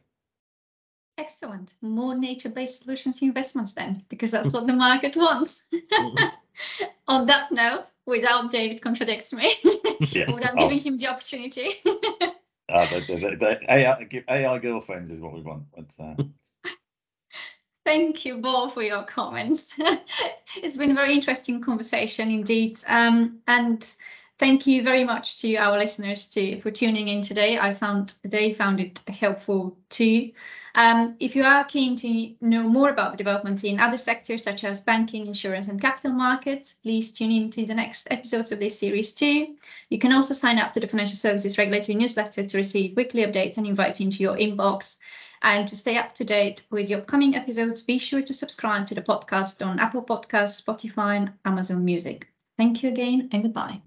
Excellent. 1.20 1.74
More 1.82 2.16
nature-based 2.16 2.82
solutions 2.82 3.20
investments 3.20 3.74
then, 3.74 4.02
because 4.08 4.30
that's 4.30 4.54
what 4.54 4.66
the 4.66 4.72
market 4.72 5.16
wants. 5.16 5.66
On 7.08 7.26
that 7.26 7.52
note, 7.52 7.90
without 8.06 8.50
David 8.50 8.80
contradicts 8.80 9.34
me, 9.34 9.52
Yeah. 10.12 10.30
without 10.34 10.54
Oh. 10.56 10.60
giving 10.60 10.80
him 10.80 10.96
the 10.96 11.08
opportunity. 11.08 11.74
Uh, 12.70 12.86
the, 12.86 13.00
the, 13.00 13.36
the 13.38 13.58
AI, 13.68 14.08
AI 14.28 14.58
girlfriends 14.60 15.10
is 15.10 15.20
what 15.20 15.34
we 15.34 15.42
want. 15.42 15.64
But, 15.76 15.92
uh, 16.02 16.14
Thank 17.84 18.24
you 18.24 18.38
both 18.38 18.72
for 18.72 18.82
your 18.82 19.02
comments. 19.02 19.78
it's 20.56 20.78
been 20.78 20.92
a 20.92 20.94
very 20.94 21.12
interesting 21.12 21.60
conversation 21.60 22.30
indeed. 22.30 22.78
Um, 22.88 23.40
and 23.46 23.86
thank 24.40 24.66
you 24.66 24.82
very 24.82 25.04
much 25.04 25.42
to 25.42 25.54
our 25.56 25.78
listeners 25.78 26.28
too 26.28 26.60
for 26.60 26.70
tuning 26.70 27.08
in 27.08 27.20
today. 27.20 27.58
I 27.58 27.74
found 27.74 28.14
they 28.24 28.52
found 28.52 28.80
it 28.80 29.02
helpful 29.06 29.76
too. 29.90 30.32
Um, 30.74 31.16
if 31.20 31.36
you 31.36 31.42
are 31.42 31.64
keen 31.64 31.96
to 31.96 32.34
know 32.40 32.62
more 32.62 32.88
about 32.88 33.12
the 33.12 33.18
developments 33.18 33.64
in 33.64 33.78
other 33.78 33.98
sectors 33.98 34.42
such 34.42 34.64
as 34.64 34.80
banking, 34.80 35.26
insurance, 35.26 35.68
and 35.68 35.80
capital 35.80 36.12
markets, 36.12 36.74
please 36.82 37.12
tune 37.12 37.30
in 37.30 37.50
to 37.50 37.66
the 37.66 37.74
next 37.74 38.08
episodes 38.10 38.50
of 38.50 38.60
this 38.60 38.78
series 38.78 39.12
too. 39.12 39.56
You 39.90 39.98
can 39.98 40.12
also 40.12 40.32
sign 40.32 40.58
up 40.58 40.72
to 40.72 40.80
the 40.80 40.88
Financial 40.88 41.16
Services 41.16 41.58
Regulatory 41.58 41.96
newsletter 41.96 42.44
to 42.44 42.56
receive 42.56 42.96
weekly 42.96 43.26
updates 43.26 43.58
and 43.58 43.66
invites 43.66 44.00
into 44.00 44.22
your 44.22 44.36
inbox. 44.36 44.98
And 45.42 45.68
to 45.68 45.76
stay 45.76 45.96
up 45.96 46.14
to 46.14 46.24
date 46.24 46.66
with 46.70 46.88
the 46.88 46.94
upcoming 46.94 47.34
episodes, 47.34 47.82
be 47.82 47.98
sure 47.98 48.22
to 48.22 48.34
subscribe 48.34 48.88
to 48.88 48.94
the 48.94 49.02
podcast 49.02 49.66
on 49.66 49.78
Apple 49.78 50.04
Podcasts, 50.04 50.62
Spotify, 50.62 51.16
and 51.16 51.32
Amazon 51.44 51.84
Music. 51.84 52.26
Thank 52.56 52.82
you 52.82 52.90
again, 52.90 53.30
and 53.32 53.42
goodbye. 53.42 53.80